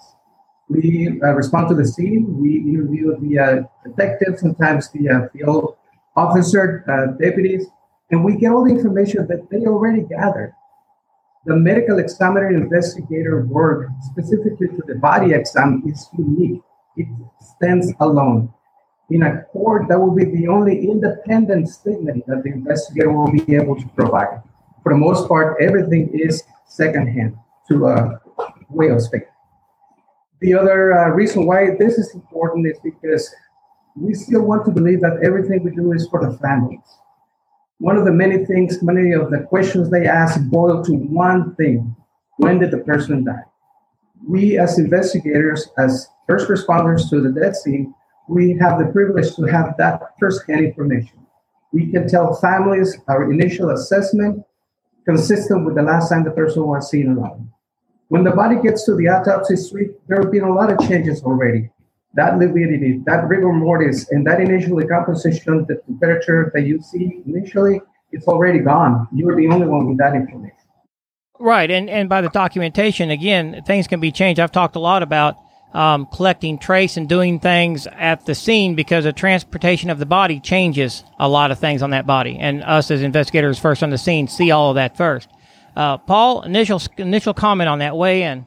We 0.70 1.20
uh, 1.22 1.32
respond 1.34 1.68
to 1.70 1.74
the 1.74 1.84
scene. 1.84 2.38
We 2.38 2.58
interview 2.58 3.18
the 3.18 3.38
uh, 3.38 3.62
detectives, 3.84 4.40
sometimes 4.40 4.88
the 4.90 5.08
uh, 5.08 5.28
field 5.32 5.76
officer, 6.16 6.84
uh, 6.86 7.18
deputies, 7.18 7.66
and 8.12 8.24
we 8.24 8.36
get 8.36 8.52
all 8.52 8.64
the 8.64 8.70
information 8.70 9.26
that 9.26 9.50
they 9.50 9.66
already 9.66 10.02
gathered. 10.02 10.54
The 11.44 11.56
medical 11.56 11.98
examiner 11.98 12.50
investigator 12.50 13.44
work 13.46 13.88
specifically 14.12 14.68
to 14.68 14.82
the 14.86 14.94
body 14.96 15.32
exam 15.32 15.82
is 15.86 16.08
unique. 16.16 16.62
It 16.96 17.08
stands 17.40 17.92
alone. 17.98 18.52
In 19.10 19.24
a 19.24 19.42
court, 19.52 19.88
that 19.88 19.98
will 19.98 20.14
be 20.14 20.24
the 20.24 20.46
only 20.46 20.86
independent 20.88 21.68
statement 21.68 22.26
that 22.28 22.44
the 22.44 22.50
investigator 22.50 23.10
will 23.10 23.32
be 23.32 23.56
able 23.56 23.74
to 23.74 23.88
provide. 23.96 24.40
For 24.84 24.92
the 24.92 24.98
most 24.98 25.26
part, 25.26 25.60
everything 25.60 26.10
is 26.14 26.44
secondhand 26.66 27.36
to 27.68 27.86
a 27.86 28.20
way 28.68 28.90
of 28.90 29.02
speaking. 29.02 29.29
The 30.40 30.54
other 30.54 30.92
uh, 30.92 31.08
reason 31.10 31.46
why 31.46 31.76
this 31.78 31.98
is 31.98 32.14
important 32.14 32.66
is 32.66 32.78
because 32.82 33.34
we 33.94 34.14
still 34.14 34.42
want 34.42 34.64
to 34.64 34.70
believe 34.70 35.00
that 35.00 35.20
everything 35.22 35.62
we 35.62 35.70
do 35.70 35.92
is 35.92 36.08
for 36.08 36.24
the 36.24 36.36
families. 36.38 36.80
One 37.78 37.96
of 37.96 38.04
the 38.04 38.12
many 38.12 38.44
things, 38.44 38.82
many 38.82 39.12
of 39.12 39.30
the 39.30 39.40
questions 39.40 39.90
they 39.90 40.06
ask 40.06 40.40
boil 40.48 40.82
to 40.84 40.92
one 40.92 41.54
thing 41.56 41.94
when 42.36 42.58
did 42.58 42.70
the 42.70 42.78
person 42.78 43.24
die? 43.24 43.44
We, 44.26 44.58
as 44.58 44.78
investigators, 44.78 45.68
as 45.76 46.08
first 46.26 46.48
responders 46.48 47.10
to 47.10 47.20
the 47.20 47.38
death 47.38 47.56
scene, 47.56 47.94
we 48.28 48.56
have 48.60 48.78
the 48.78 48.86
privilege 48.86 49.34
to 49.36 49.42
have 49.44 49.74
that 49.78 50.00
first-hand 50.18 50.64
information. 50.64 51.26
We 51.72 51.90
can 51.90 52.08
tell 52.08 52.34
families 52.34 52.96
our 53.08 53.30
initial 53.30 53.70
assessment 53.70 54.44
consistent 55.04 55.66
with 55.66 55.74
the 55.74 55.82
last 55.82 56.08
time 56.08 56.24
the 56.24 56.30
person 56.30 56.66
was 56.66 56.90
seen 56.90 57.10
alive. 57.10 57.40
When 58.10 58.24
the 58.24 58.32
body 58.32 58.56
gets 58.60 58.84
to 58.86 58.96
the 58.96 59.06
autopsy 59.06 59.54
suite, 59.54 59.92
there 60.08 60.20
have 60.20 60.32
been 60.32 60.42
a 60.42 60.52
lot 60.52 60.72
of 60.72 60.80
changes 60.88 61.22
already. 61.22 61.70
That 62.14 62.38
lividity, 62.38 63.00
that 63.06 63.28
rigor 63.28 63.52
mortis, 63.52 64.10
and 64.10 64.26
that 64.26 64.40
initial 64.40 64.80
decomposition, 64.80 65.64
the 65.68 65.80
temperature 65.86 66.50
that 66.52 66.62
you 66.62 66.82
see 66.82 67.22
initially, 67.24 67.80
it's 68.10 68.26
already 68.26 68.58
gone. 68.58 69.06
You're 69.14 69.36
the 69.36 69.46
only 69.46 69.68
one 69.68 69.86
with 69.86 69.98
that 69.98 70.16
information. 70.16 70.56
Right, 71.38 71.70
and 71.70 71.88
and 71.88 72.08
by 72.08 72.20
the 72.20 72.30
documentation, 72.30 73.10
again, 73.10 73.62
things 73.64 73.86
can 73.86 74.00
be 74.00 74.10
changed. 74.10 74.40
I've 74.40 74.50
talked 74.50 74.74
a 74.74 74.80
lot 74.80 75.04
about 75.04 75.36
um, 75.72 76.08
collecting 76.12 76.58
trace 76.58 76.96
and 76.96 77.08
doing 77.08 77.38
things 77.38 77.86
at 77.86 78.26
the 78.26 78.34
scene 78.34 78.74
because 78.74 79.04
the 79.04 79.12
transportation 79.12 79.88
of 79.88 80.00
the 80.00 80.04
body 80.04 80.40
changes 80.40 81.04
a 81.20 81.28
lot 81.28 81.52
of 81.52 81.60
things 81.60 81.80
on 81.80 81.90
that 81.90 82.08
body, 82.08 82.36
and 82.40 82.64
us 82.64 82.90
as 82.90 83.02
investigators 83.02 83.60
first 83.60 83.84
on 83.84 83.90
the 83.90 83.98
scene 83.98 84.26
see 84.26 84.50
all 84.50 84.70
of 84.70 84.74
that 84.74 84.96
first. 84.96 85.28
Uh, 85.76 85.98
Paul, 85.98 86.42
initial 86.42 86.80
initial 86.98 87.34
comment 87.34 87.68
on 87.68 87.78
that. 87.78 87.96
Weigh 87.96 88.22
in. 88.22 88.46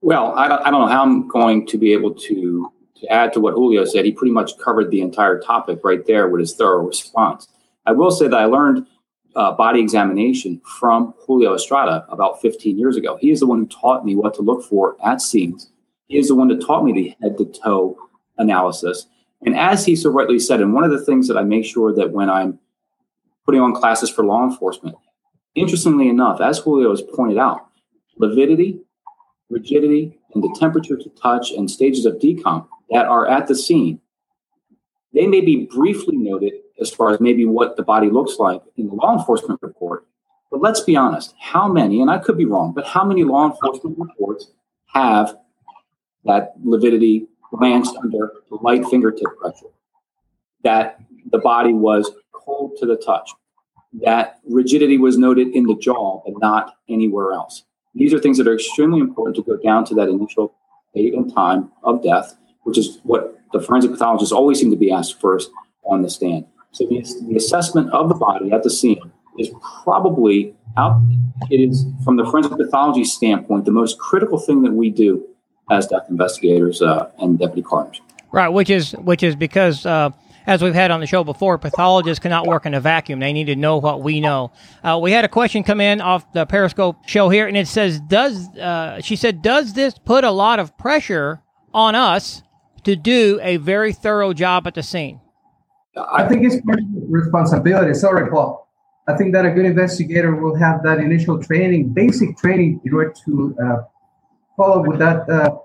Well, 0.00 0.32
I 0.36 0.48
don't, 0.48 0.62
I 0.62 0.70
don't 0.70 0.82
know 0.82 0.88
how 0.88 1.02
I'm 1.02 1.28
going 1.28 1.66
to 1.66 1.78
be 1.78 1.92
able 1.92 2.14
to 2.14 2.70
to 2.96 3.12
add 3.12 3.32
to 3.32 3.40
what 3.40 3.54
Julio 3.54 3.84
said. 3.84 4.04
He 4.04 4.12
pretty 4.12 4.32
much 4.32 4.58
covered 4.58 4.90
the 4.90 5.00
entire 5.00 5.38
topic 5.38 5.80
right 5.82 6.04
there 6.06 6.28
with 6.28 6.40
his 6.40 6.54
thorough 6.54 6.86
response. 6.86 7.48
I 7.86 7.92
will 7.92 8.10
say 8.10 8.28
that 8.28 8.36
I 8.36 8.44
learned 8.44 8.86
uh, 9.36 9.52
body 9.52 9.80
examination 9.80 10.60
from 10.78 11.14
Julio 11.26 11.54
Estrada 11.54 12.06
about 12.08 12.40
15 12.40 12.78
years 12.78 12.96
ago. 12.96 13.16
He 13.20 13.30
is 13.30 13.40
the 13.40 13.46
one 13.46 13.58
who 13.58 13.66
taught 13.66 14.04
me 14.04 14.14
what 14.14 14.34
to 14.34 14.42
look 14.42 14.64
for 14.64 14.96
at 15.04 15.20
scenes. 15.20 15.70
He 16.06 16.18
is 16.18 16.28
the 16.28 16.34
one 16.34 16.48
that 16.48 16.64
taught 16.64 16.84
me 16.84 16.92
the 16.92 17.14
head 17.20 17.36
to 17.38 17.46
toe 17.46 17.96
analysis. 18.38 19.06
And 19.44 19.56
as 19.56 19.84
he 19.84 19.96
so 19.96 20.10
rightly 20.10 20.38
said, 20.38 20.60
and 20.60 20.72
one 20.72 20.84
of 20.84 20.90
the 20.90 21.04
things 21.04 21.28
that 21.28 21.36
I 21.36 21.42
make 21.42 21.64
sure 21.64 21.94
that 21.94 22.12
when 22.12 22.30
I'm 22.30 22.58
putting 23.44 23.60
on 23.60 23.74
classes 23.74 24.10
for 24.10 24.24
law 24.24 24.44
enforcement, 24.44 24.96
Interestingly 25.54 26.08
enough, 26.08 26.40
as 26.40 26.58
Julio 26.58 26.90
has 26.90 27.02
pointed 27.02 27.38
out, 27.38 27.68
lividity, 28.18 28.80
rigidity, 29.50 30.18
and 30.34 30.42
the 30.42 30.56
temperature 30.58 30.96
to 30.96 31.08
touch 31.10 31.52
and 31.52 31.70
stages 31.70 32.06
of 32.06 32.14
decomp 32.14 32.66
that 32.90 33.06
are 33.06 33.28
at 33.28 33.46
the 33.46 33.54
scene, 33.54 34.00
they 35.12 35.26
may 35.26 35.40
be 35.40 35.66
briefly 35.66 36.16
noted 36.16 36.54
as 36.80 36.90
far 36.90 37.10
as 37.10 37.20
maybe 37.20 37.44
what 37.44 37.76
the 37.76 37.82
body 37.82 38.10
looks 38.10 38.38
like 38.38 38.60
in 38.76 38.88
the 38.88 38.94
law 38.94 39.16
enforcement 39.16 39.60
report. 39.62 40.06
But 40.50 40.60
let's 40.60 40.80
be 40.80 40.96
honest, 40.96 41.34
how 41.38 41.68
many, 41.68 42.00
and 42.00 42.10
I 42.10 42.18
could 42.18 42.36
be 42.36 42.46
wrong, 42.46 42.72
but 42.74 42.86
how 42.86 43.04
many 43.04 43.22
law 43.22 43.48
enforcement 43.50 43.96
reports 43.98 44.50
have 44.86 45.36
that 46.24 46.54
lividity 46.64 47.28
glanced 47.52 47.96
under 47.96 48.32
light 48.50 48.84
fingertip 48.86 49.36
pressure, 49.40 49.66
that 50.62 50.98
the 51.30 51.38
body 51.38 51.72
was 51.72 52.10
cold 52.32 52.72
to 52.80 52.86
the 52.86 52.96
touch, 52.96 53.30
that 54.02 54.40
rigidity 54.48 54.98
was 54.98 55.16
noted 55.16 55.48
in 55.48 55.64
the 55.64 55.76
jaw, 55.76 56.22
but 56.24 56.34
not 56.40 56.74
anywhere 56.88 57.32
else. 57.32 57.64
These 57.94 58.12
are 58.12 58.18
things 58.18 58.38
that 58.38 58.48
are 58.48 58.54
extremely 58.54 59.00
important 59.00 59.36
to 59.36 59.42
go 59.42 59.56
down 59.56 59.84
to 59.86 59.94
that 59.94 60.08
initial 60.08 60.54
date 60.94 61.14
and 61.14 61.32
time 61.32 61.70
of 61.82 62.02
death, 62.02 62.36
which 62.64 62.76
is 62.76 62.98
what 63.04 63.38
the 63.52 63.60
forensic 63.60 63.92
pathologists 63.92 64.32
always 64.32 64.58
seem 64.58 64.70
to 64.70 64.76
be 64.76 64.90
asked 64.90 65.20
first 65.20 65.50
on 65.84 66.02
the 66.02 66.10
stand. 66.10 66.46
So 66.72 66.86
the, 66.86 67.04
the 67.28 67.36
assessment 67.36 67.90
of 67.92 68.08
the 68.08 68.16
body 68.16 68.50
at 68.50 68.64
the 68.64 68.70
scene 68.70 69.12
is 69.38 69.50
probably 69.84 70.54
out. 70.76 71.00
It 71.50 71.58
is 71.58 71.86
from 72.04 72.16
the 72.16 72.24
forensic 72.24 72.52
pathology 72.56 73.04
standpoint 73.04 73.64
the 73.64 73.70
most 73.70 73.98
critical 73.98 74.38
thing 74.38 74.62
that 74.62 74.72
we 74.72 74.90
do 74.90 75.24
as 75.70 75.86
death 75.86 76.06
investigators 76.10 76.82
uh, 76.82 77.10
and 77.18 77.38
deputy 77.38 77.62
coroners. 77.62 78.00
Right, 78.32 78.48
which 78.48 78.70
is 78.70 78.92
which 78.92 79.22
is 79.22 79.36
because 79.36 79.86
uh, 79.86 80.10
as 80.46 80.62
we've 80.62 80.74
had 80.74 80.90
on 80.90 81.00
the 81.00 81.06
show 81.06 81.24
before, 81.24 81.58
pathologists 81.58 82.22
cannot 82.22 82.46
work 82.46 82.66
in 82.66 82.74
a 82.74 82.80
vacuum. 82.80 83.20
They 83.20 83.32
need 83.32 83.46
to 83.46 83.56
know 83.56 83.78
what 83.78 84.02
we 84.02 84.20
know. 84.20 84.52
Uh, 84.82 84.98
we 85.00 85.12
had 85.12 85.24
a 85.24 85.28
question 85.28 85.62
come 85.62 85.80
in 85.80 86.00
off 86.00 86.30
the 86.32 86.46
Periscope 86.46 87.08
show 87.08 87.28
here, 87.28 87.46
and 87.46 87.56
it 87.56 87.68
says, 87.68 88.00
"Does 88.00 88.48
uh, 88.56 89.00
she 89.00 89.16
said 89.16 89.42
does 89.42 89.72
this 89.72 89.98
put 89.98 90.24
a 90.24 90.30
lot 90.30 90.58
of 90.58 90.76
pressure 90.76 91.40
on 91.72 91.94
us 91.94 92.42
to 92.84 92.96
do 92.96 93.40
a 93.42 93.56
very 93.56 93.92
thorough 93.92 94.32
job 94.32 94.66
at 94.66 94.74
the 94.74 94.82
scene?" 94.82 95.20
I 96.12 96.28
think 96.28 96.44
it's 96.44 96.60
part 96.64 96.80
of 96.80 96.86
responsibility. 97.08 97.94
Sorry, 97.94 98.30
Paul. 98.30 98.68
I 99.06 99.16
think 99.16 99.32
that 99.34 99.44
a 99.44 99.50
good 99.50 99.66
investigator 99.66 100.34
will 100.34 100.56
have 100.56 100.82
that 100.82 100.98
initial 100.98 101.42
training, 101.42 101.92
basic 101.92 102.36
training, 102.38 102.80
in 102.84 102.94
order 102.94 103.14
to 103.26 103.56
uh, 103.62 103.76
follow 104.56 104.82
with 104.82 104.98
that 104.98 105.28
uh, 105.28 105.56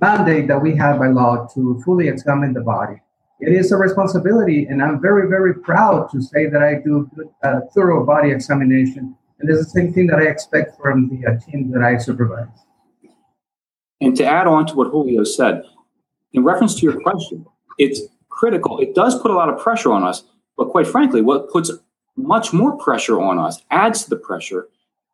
mandate 0.00 0.46
that 0.48 0.60
we 0.60 0.76
have 0.76 0.98
by 0.98 1.08
law 1.08 1.46
to 1.54 1.80
fully 1.84 2.08
examine 2.08 2.52
the 2.52 2.60
body 2.60 3.00
it 3.42 3.52
is 3.52 3.72
a 3.72 3.76
responsibility, 3.76 4.66
and 4.66 4.80
I'm 4.80 5.00
very, 5.00 5.28
very 5.28 5.52
proud 5.52 6.08
to 6.12 6.22
say 6.22 6.46
that 6.46 6.62
I 6.62 6.76
do 6.76 7.10
a 7.42 7.60
thorough 7.74 8.06
body 8.06 8.30
examination, 8.30 9.16
and 9.40 9.50
it's 9.50 9.64
the 9.64 9.70
same 9.70 9.92
thing 9.92 10.06
that 10.06 10.20
I 10.20 10.26
expect 10.28 10.80
from 10.80 11.08
the 11.08 11.26
uh, 11.26 11.40
team 11.40 11.72
that 11.72 11.82
I 11.82 11.98
supervise. 11.98 12.46
And 14.00 14.16
to 14.16 14.24
add 14.24 14.46
on 14.46 14.66
to 14.66 14.76
what 14.76 14.92
Julio 14.92 15.24
said, 15.24 15.64
in 16.32 16.44
reference 16.44 16.76
to 16.76 16.82
your 16.82 17.00
question, 17.00 17.44
it's 17.78 18.02
critical. 18.28 18.78
It 18.78 18.94
does 18.94 19.20
put 19.20 19.32
a 19.32 19.34
lot 19.34 19.48
of 19.48 19.58
pressure 19.58 19.92
on 19.92 20.04
us, 20.04 20.22
but 20.56 20.70
quite 20.70 20.86
frankly, 20.86 21.20
what 21.20 21.50
puts 21.50 21.72
much 22.14 22.52
more 22.52 22.76
pressure 22.78 23.20
on 23.20 23.40
us, 23.40 23.60
adds 23.72 24.04
to 24.04 24.10
the 24.10 24.16
pressure, 24.16 24.68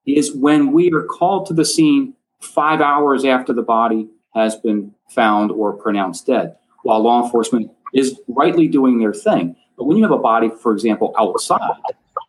is 0.07 0.37
when 0.37 0.73
we 0.73 0.93
are 0.93 1.05
called 1.05 1.47
to 1.47 1.55
the 1.55 1.65
scene 1.65 2.13
five 2.41 2.83
hours 2.83 3.25
after 3.25 3.55
the 3.55 3.63
body 3.63 4.07
has 4.35 4.55
been 4.57 4.95
found 5.09 5.51
or 5.51 5.73
pronounced 5.73 6.27
dead, 6.27 6.57
while 6.83 7.01
law 7.01 7.25
enforcement 7.25 7.71
is 7.95 8.21
rightly 8.29 8.69
doing 8.69 8.99
their 8.99 9.15
thing. 9.15 9.57
But 9.77 9.85
when 9.85 9.97
you 9.97 10.03
have 10.03 10.13
a 10.13 10.19
body, 10.19 10.51
for 10.61 10.73
example, 10.73 11.15
outside, 11.19 11.61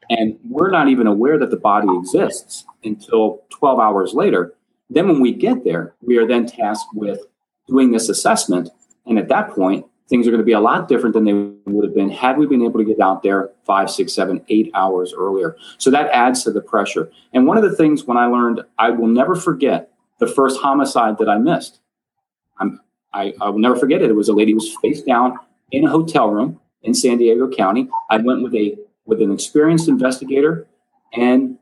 and 0.09 0.37
we're 0.49 0.71
not 0.71 0.87
even 0.87 1.07
aware 1.07 1.37
that 1.37 1.51
the 1.51 1.57
body 1.57 1.87
exists 1.97 2.65
until 2.83 3.43
12 3.49 3.79
hours 3.79 4.13
later, 4.13 4.53
then 4.89 5.07
when 5.07 5.21
we 5.21 5.33
get 5.33 5.63
there, 5.63 5.95
we 6.01 6.17
are 6.17 6.27
then 6.27 6.45
tasked 6.45 6.89
with 6.93 7.19
doing 7.67 7.91
this 7.91 8.09
assessment. 8.09 8.69
And 9.05 9.19
at 9.19 9.29
that 9.29 9.51
point, 9.51 9.85
things 10.07 10.27
are 10.27 10.31
going 10.31 10.41
to 10.41 10.45
be 10.45 10.53
a 10.53 10.59
lot 10.59 10.87
different 10.87 11.13
than 11.13 11.25
they 11.25 11.33
would 11.71 11.85
have 11.85 11.93
been 11.93 12.09
had 12.09 12.37
we 12.37 12.47
been 12.47 12.63
able 12.63 12.79
to 12.79 12.85
get 12.85 12.99
out 12.99 13.21
there 13.21 13.51
five, 13.65 13.91
six, 13.91 14.13
seven, 14.13 14.43
eight 14.49 14.71
hours 14.73 15.13
earlier. 15.15 15.55
So 15.77 15.91
that 15.91 16.09
adds 16.11 16.43
to 16.43 16.51
the 16.51 16.61
pressure. 16.61 17.11
And 17.33 17.45
one 17.45 17.57
of 17.57 17.63
the 17.63 17.75
things 17.75 18.05
when 18.05 18.17
I 18.17 18.25
learned, 18.25 18.61
I 18.79 18.89
will 18.89 19.07
never 19.07 19.35
forget 19.35 19.91
the 20.19 20.27
first 20.27 20.59
homicide 20.59 21.19
that 21.19 21.29
I 21.29 21.37
missed. 21.37 21.79
I'm, 22.59 22.79
I, 23.13 23.33
I 23.39 23.49
will 23.49 23.59
never 23.59 23.75
forget 23.75 24.01
it. 24.01 24.09
It 24.09 24.15
was 24.15 24.29
a 24.29 24.33
lady 24.33 24.51
who 24.51 24.57
was 24.57 24.75
face 24.81 25.01
down 25.03 25.37
in 25.71 25.85
a 25.85 25.89
hotel 25.89 26.29
room 26.29 26.59
in 26.81 26.93
San 26.93 27.17
Diego 27.17 27.49
County. 27.49 27.89
I 28.09 28.17
went 28.17 28.43
with 28.43 28.53
a 28.55 28.77
with 29.05 29.21
an 29.21 29.31
experienced 29.31 29.88
investigator, 29.88 30.67
and 31.13 31.57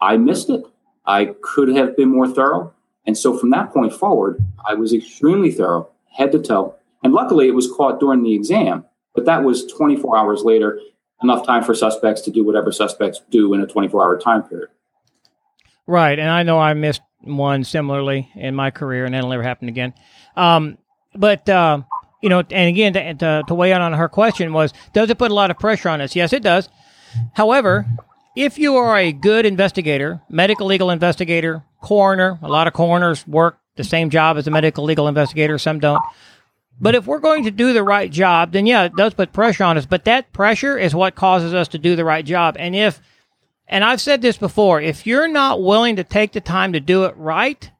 I 0.00 0.16
missed 0.16 0.50
it. 0.50 0.62
I 1.06 1.34
could 1.42 1.68
have 1.68 1.96
been 1.96 2.08
more 2.08 2.28
thorough, 2.28 2.72
and 3.06 3.16
so 3.16 3.36
from 3.36 3.50
that 3.50 3.72
point 3.72 3.92
forward, 3.92 4.42
I 4.66 4.74
was 4.74 4.92
extremely 4.92 5.50
thorough, 5.50 5.90
head 6.12 6.32
to 6.32 6.38
toe. 6.38 6.74
And 7.02 7.12
luckily, 7.12 7.48
it 7.48 7.54
was 7.54 7.70
caught 7.70 8.00
during 8.00 8.22
the 8.22 8.34
exam, 8.34 8.86
but 9.14 9.26
that 9.26 9.44
was 9.44 9.66
24 9.66 10.16
hours 10.16 10.42
later, 10.42 10.80
enough 11.22 11.46
time 11.46 11.62
for 11.62 11.74
suspects 11.74 12.22
to 12.22 12.30
do 12.30 12.44
whatever 12.44 12.72
suspects 12.72 13.20
do 13.30 13.52
in 13.54 13.60
a 13.60 13.66
24 13.66 14.02
hour 14.02 14.18
time 14.18 14.42
period. 14.42 14.70
Right, 15.86 16.18
and 16.18 16.30
I 16.30 16.42
know 16.44 16.58
I 16.58 16.72
missed 16.72 17.02
one 17.20 17.64
similarly 17.64 18.30
in 18.34 18.54
my 18.54 18.70
career, 18.70 19.04
and 19.04 19.14
that'll 19.14 19.30
never 19.30 19.42
happen 19.42 19.68
again. 19.68 19.92
Um, 20.36 20.78
but 21.14 21.48
uh, 21.48 21.82
you 22.24 22.30
know, 22.30 22.38
and 22.38 22.70
again, 22.70 22.94
to, 22.94 23.14
to, 23.14 23.42
to 23.46 23.54
weigh 23.54 23.72
in 23.72 23.82
on 23.82 23.92
her 23.92 24.08
question 24.08 24.54
was, 24.54 24.72
does 24.94 25.10
it 25.10 25.18
put 25.18 25.30
a 25.30 25.34
lot 25.34 25.50
of 25.50 25.58
pressure 25.58 25.90
on 25.90 26.00
us? 26.00 26.16
Yes, 26.16 26.32
it 26.32 26.42
does. 26.42 26.70
However, 27.34 27.84
if 28.34 28.56
you 28.56 28.76
are 28.76 28.96
a 28.96 29.12
good 29.12 29.44
investigator, 29.44 30.22
medical 30.30 30.66
legal 30.66 30.88
investigator, 30.88 31.64
coroner, 31.82 32.38
a 32.40 32.48
lot 32.48 32.66
of 32.66 32.72
coroners 32.72 33.28
work 33.28 33.58
the 33.76 33.84
same 33.84 34.08
job 34.08 34.38
as 34.38 34.46
a 34.46 34.50
medical 34.50 34.84
legal 34.84 35.06
investigator, 35.06 35.58
some 35.58 35.80
don't. 35.80 36.02
But 36.80 36.94
if 36.94 37.06
we're 37.06 37.18
going 37.18 37.44
to 37.44 37.50
do 37.50 37.74
the 37.74 37.82
right 37.82 38.10
job, 38.10 38.52
then 38.52 38.64
yeah, 38.64 38.84
it 38.84 38.96
does 38.96 39.12
put 39.12 39.34
pressure 39.34 39.64
on 39.64 39.76
us. 39.76 39.84
But 39.84 40.06
that 40.06 40.32
pressure 40.32 40.78
is 40.78 40.94
what 40.94 41.14
causes 41.14 41.52
us 41.52 41.68
to 41.68 41.78
do 41.78 41.94
the 41.94 42.06
right 42.06 42.24
job. 42.24 42.56
And 42.58 42.74
if, 42.74 43.02
and 43.68 43.84
I've 43.84 44.00
said 44.00 44.22
this 44.22 44.38
before, 44.38 44.80
if 44.80 45.06
you're 45.06 45.28
not 45.28 45.62
willing 45.62 45.96
to 45.96 46.04
take 46.04 46.32
the 46.32 46.40
time 46.40 46.72
to 46.72 46.80
do 46.80 47.04
it 47.04 47.14
right, 47.18 47.70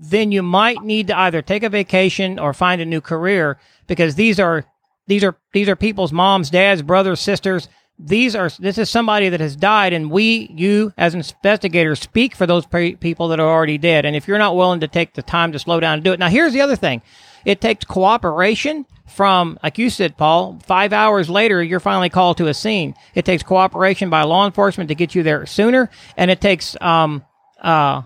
then 0.00 0.30
you 0.30 0.42
might 0.42 0.82
need 0.82 1.08
to 1.08 1.18
either 1.18 1.42
take 1.42 1.64
a 1.64 1.68
vacation 1.68 2.38
or 2.38 2.54
find 2.54 2.80
a 2.80 2.86
new 2.86 3.00
career 3.00 3.58
because 3.88 4.14
these 4.14 4.38
are 4.38 4.64
these 5.08 5.24
are 5.24 5.36
these 5.52 5.68
are 5.68 5.76
people's 5.76 6.12
moms, 6.12 6.50
dads, 6.50 6.82
brothers, 6.82 7.20
sisters. 7.20 7.68
These 7.98 8.36
are 8.36 8.48
this 8.60 8.78
is 8.78 8.88
somebody 8.88 9.28
that 9.28 9.40
has 9.40 9.56
died, 9.56 9.92
and 9.92 10.08
we, 10.08 10.52
you 10.54 10.92
as 10.96 11.14
investigators, 11.14 11.98
speak 11.98 12.36
for 12.36 12.46
those 12.46 12.64
pe- 12.64 12.94
people 12.94 13.26
that 13.28 13.40
are 13.40 13.48
already 13.48 13.76
dead. 13.76 14.04
And 14.04 14.14
if 14.14 14.28
you're 14.28 14.38
not 14.38 14.54
willing 14.54 14.80
to 14.80 14.88
take 14.88 15.14
the 15.14 15.22
time 15.22 15.50
to 15.50 15.58
slow 15.58 15.80
down 15.80 15.94
and 15.94 16.04
do 16.04 16.12
it, 16.12 16.20
now 16.20 16.28
here's 16.28 16.52
the 16.52 16.60
other 16.60 16.76
thing: 16.76 17.02
it 17.44 17.60
takes 17.60 17.84
cooperation 17.84 18.86
from, 19.08 19.58
like 19.64 19.78
you 19.78 19.90
said, 19.90 20.16
Paul. 20.16 20.60
Five 20.64 20.92
hours 20.92 21.28
later, 21.28 21.60
you're 21.60 21.80
finally 21.80 22.10
called 22.10 22.36
to 22.36 22.46
a 22.46 22.54
scene. 22.54 22.94
It 23.16 23.24
takes 23.24 23.42
cooperation 23.42 24.10
by 24.10 24.22
law 24.22 24.46
enforcement 24.46 24.88
to 24.88 24.94
get 24.94 25.16
you 25.16 25.24
there 25.24 25.44
sooner, 25.46 25.90
and 26.16 26.30
it 26.30 26.40
takes 26.40 26.80
um, 26.80 27.24
uh, 27.60 28.02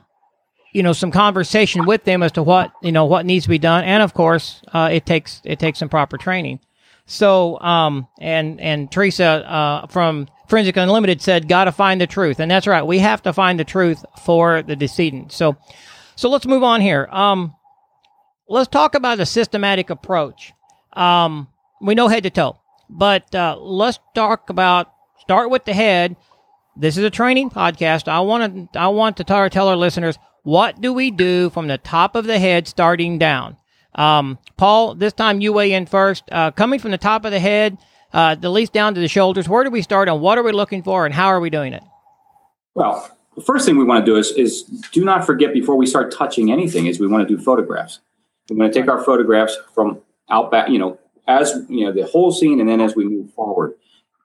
you 0.73 0.83
know 0.83 0.93
some 0.93 1.11
conversation 1.11 1.87
with 1.87 2.05
them 2.05 2.23
as 2.23 2.33
to 2.33 2.43
what 2.43 2.73
you 2.83 2.93
know 2.93 3.05
what 3.05 3.27
needs 3.27 3.45
to 3.45 3.49
be 3.49 3.59
done. 3.59 3.85
And 3.85 4.03
of 4.03 4.15
course 4.15 4.63
uh, 4.73 4.89
it 4.93 5.07
takes 5.07 5.41
it 5.45 5.59
takes 5.59 5.79
some 5.79 5.89
proper 5.89 6.17
training. 6.17 6.61
So 7.07 7.61
um 7.61 8.09
and 8.21 8.61
and 8.61 8.91
teresa 8.91 9.25
uh, 9.25 9.87
from 9.87 10.29
forensic 10.49 10.77
unlimited 10.77 11.21
said 11.21 11.49
gotta 11.49 11.73
find 11.73 12.01
the 12.01 12.07
truth. 12.07 12.41
And 12.41 12.51
that's 12.51 12.67
right 12.67 12.87
we 12.87 12.99
have 12.99 13.23
to 13.23 13.33
find 13.33 13.61
the 13.61 13.65
truth 13.65 14.05
for 14.25 14.63
the 14.63 14.77
decedent. 14.77 15.33
So 15.33 15.57
so 16.17 16.29
let's 16.29 16.47
move 16.47 16.63
on 16.63 16.81
here. 16.81 17.09
Um 17.11 17.55
let's 18.49 18.69
talk 18.69 18.95
about 18.95 19.21
a 19.21 19.27
systematic 19.27 19.91
approach. 19.91 20.53
Um 20.95 21.49
we 21.81 21.95
know 21.95 22.09
head 22.09 22.23
to 22.23 22.31
toe 22.31 22.59
but 22.93 23.35
uh, 23.35 23.57
let's 23.59 23.99
talk 24.15 24.51
about 24.51 24.93
start 25.19 25.51
with 25.51 25.65
the 25.65 25.73
head. 25.73 26.17
This 26.77 26.97
is 26.97 27.05
a 27.05 27.11
training 27.11 27.51
podcast. 27.51 28.07
I 28.07 28.21
want 28.21 28.73
to 28.73 28.79
i 28.79 28.89
want 28.89 29.17
to 29.19 29.25
tell 29.25 29.69
our 29.69 29.77
listeners 29.77 30.19
what 30.43 30.81
do 30.81 30.93
we 30.93 31.11
do 31.11 31.51
from 31.51 31.69
the 31.69 31.79
top 31.79 32.15
of 32.15 32.27
the 32.27 32.39
head 32.39 32.67
starting 32.67 33.19
down? 33.19 33.57
Um, 33.95 34.39
Paul, 34.57 34.95
this 34.95 35.13
time 35.13 35.41
you 35.41 35.53
weigh 35.53 35.73
in 35.73 35.87
first. 35.87 36.25
Uh, 36.31 36.51
coming 36.51 36.79
from 36.79 36.91
the 36.91 36.99
top 36.99 37.25
of 37.25 37.31
the 37.31 37.41
head, 37.41 37.79
uh, 38.13 38.35
the 38.35 38.51
least 38.51 38.73
down 38.73 38.95
to 38.95 39.01
the 39.01 39.09
shoulders, 39.09 39.49
where 39.49 39.65
do 39.65 39.71
we 39.71 39.83
start 39.83 40.09
and 40.09 40.21
what 40.21 40.39
are 40.39 40.43
we 40.43 40.53
looking 40.53 40.83
for 40.83 41.07
and 41.07 41.15
how 41.15 41.27
are 41.27 41.41
we 41.41 41.51
doing 41.51 41.73
it? 41.73 41.83
Well, 42.75 43.09
the 43.37 43.43
first 43.43 43.67
thing 43.67 43.79
we 43.79 43.85
want 43.85 44.05
to 44.05 44.11
do 44.11 44.17
is, 44.17 44.33
is 44.33 44.63
do 44.93 45.05
not 45.05 45.25
forget 45.25 45.53
before 45.53 45.77
we 45.77 45.87
start 45.87 46.13
touching 46.13 46.51
anything 46.51 46.87
is 46.87 46.99
we 46.99 47.07
want 47.07 47.27
to 47.27 47.37
do 47.37 47.43
photographs. 47.43 48.01
We 48.51 48.57
want 48.57 48.73
to 48.73 48.81
take 48.81 48.91
our 48.91 49.03
photographs 49.03 49.57
from 49.75 50.01
out 50.31 50.51
back, 50.51 50.69
you 50.69 50.79
know, 50.79 50.99
as 51.29 51.55
you 51.69 51.87
know, 51.87 51.93
the 51.93 52.07
whole 52.07 52.33
scene 52.33 52.61
and 52.61 52.69
then 52.69 52.81
as 52.81 52.97
we 52.97 53.05
move 53.05 53.33
forward. 53.33 53.75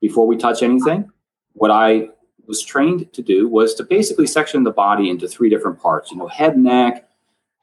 Before 0.01 0.27
we 0.27 0.37
touch 0.37 0.61
anything, 0.61 1.09
what 1.53 1.71
I 1.71 2.09
was 2.47 2.63
trained 2.63 3.11
to 3.13 3.21
do 3.21 3.47
was 3.47 3.75
to 3.75 3.83
basically 3.83 4.25
section 4.25 4.63
the 4.63 4.71
body 4.71 5.09
into 5.09 5.27
three 5.27 5.49
different 5.49 5.79
parts, 5.79 6.11
you 6.11 6.17
know, 6.17 6.27
head, 6.27 6.57
neck, 6.57 7.07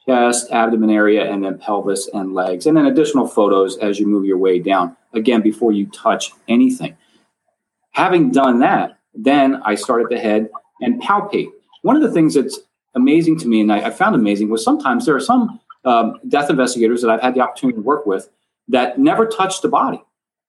chest, 0.06 0.50
abdomen 0.50 0.90
area, 0.90 1.30
and 1.30 1.44
then 1.44 1.58
pelvis 1.58 2.08
and 2.12 2.34
legs, 2.34 2.66
and 2.66 2.76
then 2.76 2.86
additional 2.86 3.26
photos 3.26 3.78
as 3.78 3.98
you 3.98 4.06
move 4.06 4.24
your 4.24 4.38
way 4.38 4.58
down, 4.58 4.96
again, 5.14 5.40
before 5.40 5.72
you 5.72 5.86
touch 5.86 6.32
anything. 6.48 6.96
Having 7.92 8.32
done 8.32 8.58
that, 8.60 8.98
then 9.14 9.56
I 9.64 9.74
started 9.74 10.08
the 10.10 10.18
head 10.18 10.50
and 10.80 11.00
palpate. 11.00 11.48
One 11.82 11.96
of 11.96 12.02
the 12.02 12.12
things 12.12 12.34
that's 12.34 12.60
amazing 12.94 13.38
to 13.38 13.48
me, 13.48 13.60
and 13.60 13.72
I, 13.72 13.86
I 13.86 13.90
found 13.90 14.14
amazing, 14.14 14.50
was 14.50 14.64
sometimes 14.64 15.06
there 15.06 15.16
are 15.16 15.20
some 15.20 15.60
um, 15.84 16.18
death 16.28 16.50
investigators 16.50 17.00
that 17.02 17.10
I've 17.10 17.20
had 17.20 17.34
the 17.34 17.40
opportunity 17.40 17.76
to 17.76 17.82
work 17.82 18.06
with 18.06 18.28
that 18.68 18.98
never 18.98 19.26
touch 19.26 19.60
the 19.60 19.68
body. 19.68 20.02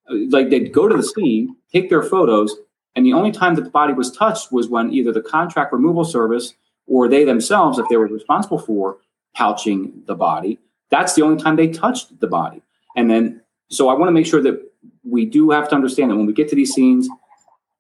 Like 0.10 0.50
they'd 0.50 0.74
go 0.74 0.88
to 0.88 0.96
the 0.96 1.04
scene, 1.04 1.56
take 1.72 1.90
their 1.90 2.04
photos, 2.04 2.56
and 2.96 3.06
the 3.06 3.14
only 3.14 3.32
time 3.32 3.56
that 3.56 3.64
the 3.64 3.70
body 3.70 3.94
was 3.94 4.16
touched 4.16 4.52
was 4.52 4.70
when 4.70 4.92
either 4.94 5.12
the 5.12 5.22
contract 5.22 5.74
removal 5.74 6.06
service 6.06 6.54
or 6.88 7.08
they 7.08 7.24
themselves, 7.26 7.78
if 7.78 7.88
they 7.90 7.98
were 7.98 8.08
responsible 8.08 8.60
for 8.60 8.98
pouching 9.36 10.04
the 10.06 10.16
body, 10.16 10.60
that's 10.90 11.14
the 11.14 11.22
only 11.22 11.42
time 11.42 11.56
they 11.56 11.68
touched 11.68 12.20
the 12.20 12.28
body. 12.28 12.62
And 12.96 13.10
then, 13.10 13.42
so 13.70 13.90
I 13.90 13.94
want 13.94 14.08
to 14.08 14.14
make 14.14 14.26
sure 14.26 14.42
that 14.42 14.62
we 15.04 15.26
do 15.26 15.52
have 15.52 15.68
to 15.70 15.76
understand 15.76 16.12
that 16.12 16.16
when 16.16 16.26
we 16.26 16.34
get 16.34 16.48
to 16.50 16.56
these 16.56 16.72
scenes, 16.72 17.10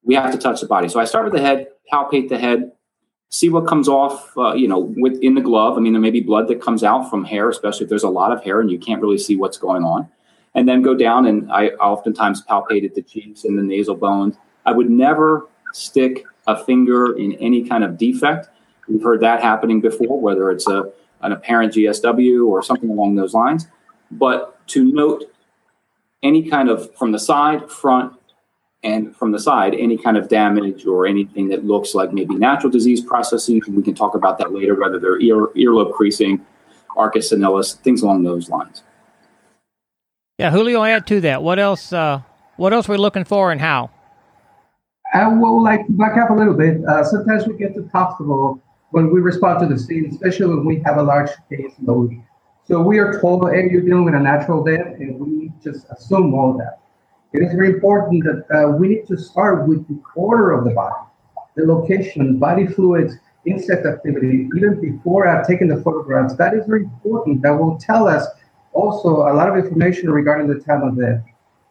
we 0.04 0.16
have 0.16 0.32
to 0.32 0.38
touch 0.38 0.60
the 0.60 0.68
body. 0.68 0.90
So 0.90 1.00
I 1.00 1.06
start 1.06 1.24
with 1.24 1.34
the 1.34 1.40
head, 1.40 1.68
palpate 1.92 2.30
the 2.30 2.38
head, 2.38 2.72
see 3.30 3.50
what 3.50 3.68
comes 3.68 3.88
off, 3.88 4.38
uh, 4.38 4.54
you 4.54 4.68
know, 4.68 4.80
within 4.80 5.36
the 5.36 5.42
glove. 5.42 5.78
I 5.78 5.82
mean, 5.82 5.94
there 5.94 6.02
may 6.02 6.12
be 6.12 6.22
blood 6.22 6.48
that 6.50 6.62
comes 6.62 6.84
out 6.84 7.10
from 7.10 7.24
hair, 7.24 7.50
especially 7.50 7.86
if 7.86 7.90
there's 7.90 8.04
a 8.04 8.10
lot 8.10 8.32
of 8.32 8.44
hair 8.44 8.60
and 8.60 8.70
you 8.70 8.78
can't 8.78 9.02
really 9.02 9.18
see 9.18 9.36
what's 9.36 9.58
going 9.58 9.84
on. 9.84 10.10
And 10.54 10.68
then 10.68 10.82
go 10.82 10.96
down 10.96 11.26
and 11.26 11.52
I 11.52 11.70
oftentimes 11.70 12.44
palpated 12.44 12.94
the 12.94 13.02
cheeks 13.02 13.44
and 13.44 13.58
the 13.58 13.64
nasal 13.64 13.96
bones 13.96 14.38
I 14.66 14.72
would 14.72 14.90
never 14.90 15.48
stick 15.74 16.26
a 16.48 16.64
finger 16.64 17.18
in 17.18 17.34
any 17.34 17.68
kind 17.68 17.84
of 17.84 17.98
defect. 17.98 18.50
We've 18.88 19.04
heard 19.04 19.22
that 19.22 19.42
happening 19.42 19.82
before, 19.82 20.20
whether 20.20 20.52
it's 20.52 20.68
a 20.68 20.92
an 21.22 21.32
apparent 21.32 21.74
GSW 21.74 22.46
or 22.48 22.62
something 22.62 22.90
along 22.90 23.16
those 23.16 23.34
lines. 23.34 23.68
But 24.12 24.66
to 24.68 24.84
note 24.84 25.24
any 26.22 26.48
kind 26.50 26.70
of 26.70 26.94
from 26.96 27.12
the 27.12 27.20
side, 27.20 27.70
front, 27.70 28.14
and 28.84 29.16
from 29.16 29.32
the 29.32 29.40
side, 29.40 29.74
any 29.74 29.98
kind 29.98 30.18
of 30.18 30.30
damage 30.30 30.86
or 30.86 31.08
anything 31.08 31.50
that 31.50 31.66
looks 31.66 31.96
like 31.96 32.14
maybe 32.14 32.36
natural 32.36 32.72
disease 32.72 33.02
processes, 33.02 33.64
we 33.68 33.82
can 33.82 33.96
talk 33.96 34.14
about 34.14 34.38
that 34.38 34.54
later, 34.54 34.76
whether 34.80 35.00
they're 35.00 35.20
ear, 35.20 35.48
earlobe 35.56 35.94
creasing, 35.94 36.46
arcus 36.96 37.32
senilis, 37.32 37.76
things 37.80 38.04
along 38.04 38.24
those 38.24 38.50
lines. 38.50 38.84
Yeah, 40.38 40.52
Julio, 40.52 40.84
add 40.84 41.08
to 41.08 41.22
that. 41.22 41.42
What 41.42 41.58
else? 41.58 41.92
Uh, 41.92 42.22
what 42.58 42.74
else 42.74 42.88
are 42.88 42.92
we 42.92 42.98
looking 42.98 43.24
for, 43.24 43.52
and 43.52 43.60
how? 43.60 43.90
I 45.16 45.28
will 45.30 45.64
like 45.64 45.88
to 45.88 45.94
back 45.94 46.18
up 46.18 46.30
a 46.30 46.34
little 46.34 46.54
bit. 46.54 46.84
Uh, 46.84 47.02
sometimes 47.02 47.48
we 47.48 47.56
get 47.56 47.74
to 47.76 47.88
hospital 47.94 48.62
when 48.90 49.14
we 49.14 49.22
respond 49.22 49.62
to 49.62 49.74
the 49.74 49.80
scene, 49.80 50.10
especially 50.12 50.48
when 50.48 50.66
we 50.66 50.82
have 50.86 50.98
a 50.98 51.04
large 51.04 51.30
case 51.50 51.72
load. 51.82 52.12
So 52.66 52.82
we 52.82 53.00
are 53.00 53.22
told, 53.22 53.50
hey, 53.50 53.70
you're 53.72 53.84
dealing 53.84 54.04
with 54.04 54.14
a 54.14 54.20
natural 54.20 54.62
death, 54.62 54.88
and 55.00 55.18
we 55.18 55.54
just 55.64 55.86
assume 55.90 56.34
all 56.34 56.58
that. 56.58 56.80
It 57.32 57.44
is 57.44 57.54
very 57.54 57.70
important 57.76 58.26
that 58.26 58.46
uh, 58.54 58.72
we 58.72 58.90
need 58.90 59.08
to 59.08 59.18
start 59.18 59.70
with 59.70 59.88
the 59.88 59.98
order 60.18 60.52
of 60.52 60.66
the 60.66 60.72
body, 60.72 61.08
the 61.56 61.66
location, 61.66 62.38
body 62.38 62.68
fluids, 62.68 63.16
insect 63.46 63.86
activity, 63.86 64.50
even 64.58 64.82
before 64.82 65.30
I've 65.30 65.48
taken 65.48 65.70
the 65.70 65.82
photographs. 65.82 66.36
That 66.36 66.54
is 66.54 66.66
very 66.66 66.84
important. 66.84 67.42
That 67.42 67.52
will 67.52 67.78
tell 67.78 68.10
us 68.10 68.28
also 68.74 69.32
a 69.32 69.34
lot 69.34 69.48
of 69.48 69.56
information 69.56 70.10
regarding 70.10 70.48
the 70.50 70.60
time 70.60 70.84
of 70.84 71.00
death. 71.00 71.24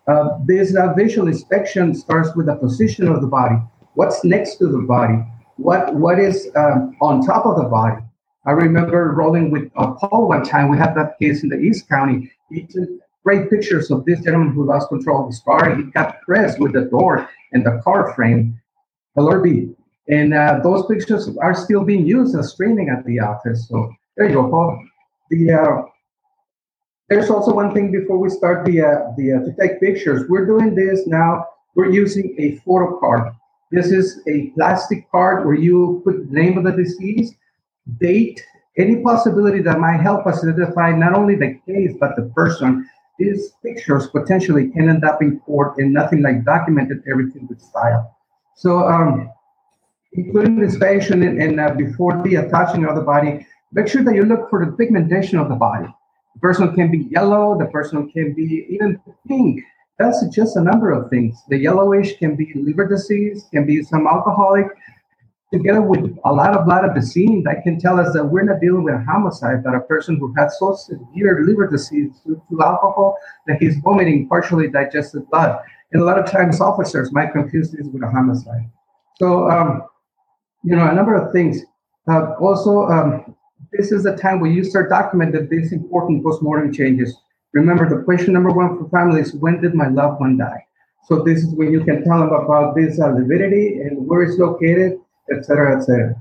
Uh, 0.07 0.39
this 0.45 0.77
uh, 0.77 0.93
visual 0.95 1.29
inspection 1.29 1.95
starts 1.95 2.35
with 2.37 2.47
the 2.47 2.57
position 2.57 3.09
of 3.09 3.21
the 3.21 3.27
body. 3.27 3.57
What's 3.95 4.25
next 4.25 4.57
to 4.57 4.67
the 4.67 4.79
body? 4.79 5.15
What 5.57 5.95
what 5.95 6.19
is 6.19 6.51
um, 6.57 6.97
on 7.01 7.25
top 7.25 7.47
of 7.47 7.57
the 7.57 7.69
body? 7.69 8.03
I 8.47 8.51
remember 8.51 9.13
rolling 9.17 9.51
with 9.51 9.71
uh, 9.77 9.93
Paul 9.93 10.29
one 10.29 10.45
time. 10.45 10.69
We 10.69 10.77
had 10.77 10.95
that 10.97 11.19
case 11.19 11.43
in 11.43 11.49
the 11.49 11.59
East 11.59 11.89
County. 11.89 12.31
He 12.51 12.65
took 12.65 12.89
great 13.25 13.49
pictures 13.49 13.91
of 13.91 14.05
this 14.05 14.21
gentleman 14.21 14.53
who 14.53 14.67
lost 14.67 14.89
control 14.89 15.23
of 15.23 15.29
his 15.29 15.41
car. 15.41 15.75
He 15.75 15.85
got 15.85 16.21
pressed 16.23 16.61
with 16.61 16.75
the 16.75 16.83
door 16.83 17.29
and 17.53 17.65
the 17.65 17.81
car 17.83 18.15
frame. 18.15 18.61
LRB. 19.17 19.75
And 20.09 20.35
uh, 20.35 20.61
those 20.63 20.85
pictures 20.87 21.31
are 21.41 21.55
still 21.55 21.85
being 21.85 22.07
used 22.07 22.37
as 22.37 22.53
streaming 22.53 22.91
at 22.91 23.05
the 23.07 23.21
office. 23.21 23.69
So 23.69 23.91
there 24.17 24.29
you 24.29 24.35
go, 24.35 24.51
Paul. 24.51 24.85
The 25.31 25.53
uh, 25.53 25.83
there's 27.09 27.31
also 27.31 27.53
one 27.55 27.75
thing 27.75 27.93
before 27.93 28.19
we 28.19 28.31
start 28.31 28.65
the 28.65 28.81
uh, 28.81 29.13
the 29.17 29.33
uh, 29.33 29.45
to 29.45 29.55
take 29.61 29.81
pictures. 29.81 30.29
We're 30.29 30.47
doing 30.47 30.75
this 30.75 31.07
now. 31.07 31.47
We're 31.75 31.91
using 31.91 32.35
a 32.39 32.57
photo 32.65 32.99
card. 32.99 33.33
This 33.71 33.91
is 33.91 34.23
a 34.29 34.51
plastic 34.55 35.11
card 35.11 35.45
where 35.45 35.55
you 35.57 36.01
put 36.05 36.29
the 36.29 36.35
name 36.35 36.57
of 36.57 36.65
the 36.65 36.73
disease, 36.73 37.35
date, 37.99 38.43
any 38.79 39.03
possibility 39.03 39.61
that 39.63 39.81
might 39.81 40.01
help 40.01 40.27
us 40.27 40.45
identify 40.45 40.93
not 40.93 41.15
only 41.15 41.37
the 41.37 41.59
case 41.67 41.93
but 42.01 42.17
the 42.17 42.31
person. 42.35 42.89
These 43.19 43.53
pictures 43.65 44.09
potentially 44.09 44.71
can 44.71 44.89
end 44.89 45.05
up 45.05 45.23
in 45.23 45.39
court 45.41 45.79
and 45.79 45.93
nothing 45.93 46.23
like 46.23 46.45
documented 46.45 47.03
everything 47.09 47.47
with 47.49 47.61
style. 47.61 48.17
So, 48.57 48.89
um, 48.89 49.31
including 50.15 50.59
this 50.59 50.77
patient 50.79 51.23
and, 51.23 51.41
and 51.41 51.61
uh, 51.61 51.75
before 51.75 52.21
the 52.25 52.37
attaching 52.37 52.87
of 52.87 52.97
the 52.97 53.03
body, 53.03 53.47
make 53.73 53.87
sure 53.87 54.03
that 54.03 54.15
you 54.15 54.25
look 54.25 54.51
for 54.51 54.65
the 54.65 54.73
pigmentation 54.73 55.39
of 55.39 55.49
the 55.49 55.55
body. 55.55 55.87
The 56.35 56.41
person 56.41 56.75
can 56.75 56.91
be 56.91 57.09
yellow, 57.11 57.57
the 57.59 57.67
person 57.67 58.11
can 58.11 58.35
be 58.35 58.67
even 58.69 59.01
pink. 59.29 59.63
That's 59.99 60.27
just 60.29 60.57
a 60.57 60.61
number 60.61 60.91
of 60.91 61.09
things. 61.09 61.41
The 61.49 61.59
yellowish 61.59 62.17
can 62.19 62.35
be 62.35 62.53
liver 62.55 62.89
disease, 62.89 63.47
can 63.53 63.65
be 63.65 63.83
some 63.83 64.07
alcoholic, 64.07 64.67
together 65.53 65.83
with 65.83 66.19
a 66.25 66.33
lot 66.33 66.57
of 66.57 66.65
blood 66.65 66.85
at 66.85 66.95
the 66.95 67.03
scene 67.03 67.45
that 67.45 67.63
can 67.63 67.79
tell 67.79 68.01
us 68.01 68.13
that 68.13 68.25
we're 68.25 68.43
not 68.43 68.61
dealing 68.61 68.83
with 68.83 68.95
a 68.95 69.05
homicide, 69.05 69.63
but 69.63 69.75
a 69.75 69.81
person 69.81 70.17
who 70.19 70.35
has 70.37 70.59
so 70.59 70.75
severe 70.75 71.45
liver 71.45 71.69
disease 71.69 72.11
due 72.27 72.43
to 72.51 72.63
alcohol 72.63 73.17
that 73.47 73.59
he's 73.61 73.77
vomiting 73.79 74.29
partially 74.29 74.69
digested 74.69 75.29
blood. 75.31 75.59
And 75.93 76.03
a 76.03 76.05
lot 76.05 76.19
of 76.19 76.29
times 76.29 76.61
officers 76.61 77.13
might 77.13 77.33
confuse 77.33 77.71
this 77.71 77.87
with 77.87 78.03
a 78.03 78.11
homicide. 78.11 78.69
So, 79.21 79.49
um, 79.49 79.85
you 80.65 80.75
know, 80.75 80.89
a 80.89 80.95
number 80.95 81.15
of 81.15 81.33
things. 81.33 81.63
Uh, 82.09 82.33
also, 82.41 82.87
um, 82.87 83.37
this 83.77 83.93
is 83.93 84.05
the 84.05 84.17
time 84.17 84.41
when 84.41 84.53
you 84.53 84.65
start 84.65 84.91
documenting 84.91 85.49
these 85.49 85.73
important 85.73 86.23
postmortem 86.23 86.73
changes. 86.73 87.17
Remember, 87.53 87.89
the 87.89 88.03
question 88.05 88.33
number 88.33 88.51
one 88.51 88.79
for 88.79 88.89
families 88.89 89.35
when 89.35 89.61
did 89.61 89.75
my 89.75 89.89
loved 89.89 90.21
one 90.21 90.37
die? 90.37 90.67
So 91.07 91.23
this 91.23 91.43
is 91.43 91.55
when 91.55 91.71
you 91.71 91.85
can 91.85 92.03
tell 92.03 92.21
them 92.21 92.33
about 92.33 92.75
this 92.75 93.01
uh, 93.01 93.09
lividity 93.09 93.81
and 93.81 94.07
where 94.07 94.23
it's 94.23 94.39
located, 94.39 94.99
etc., 95.31 95.77
etc. 95.79 96.15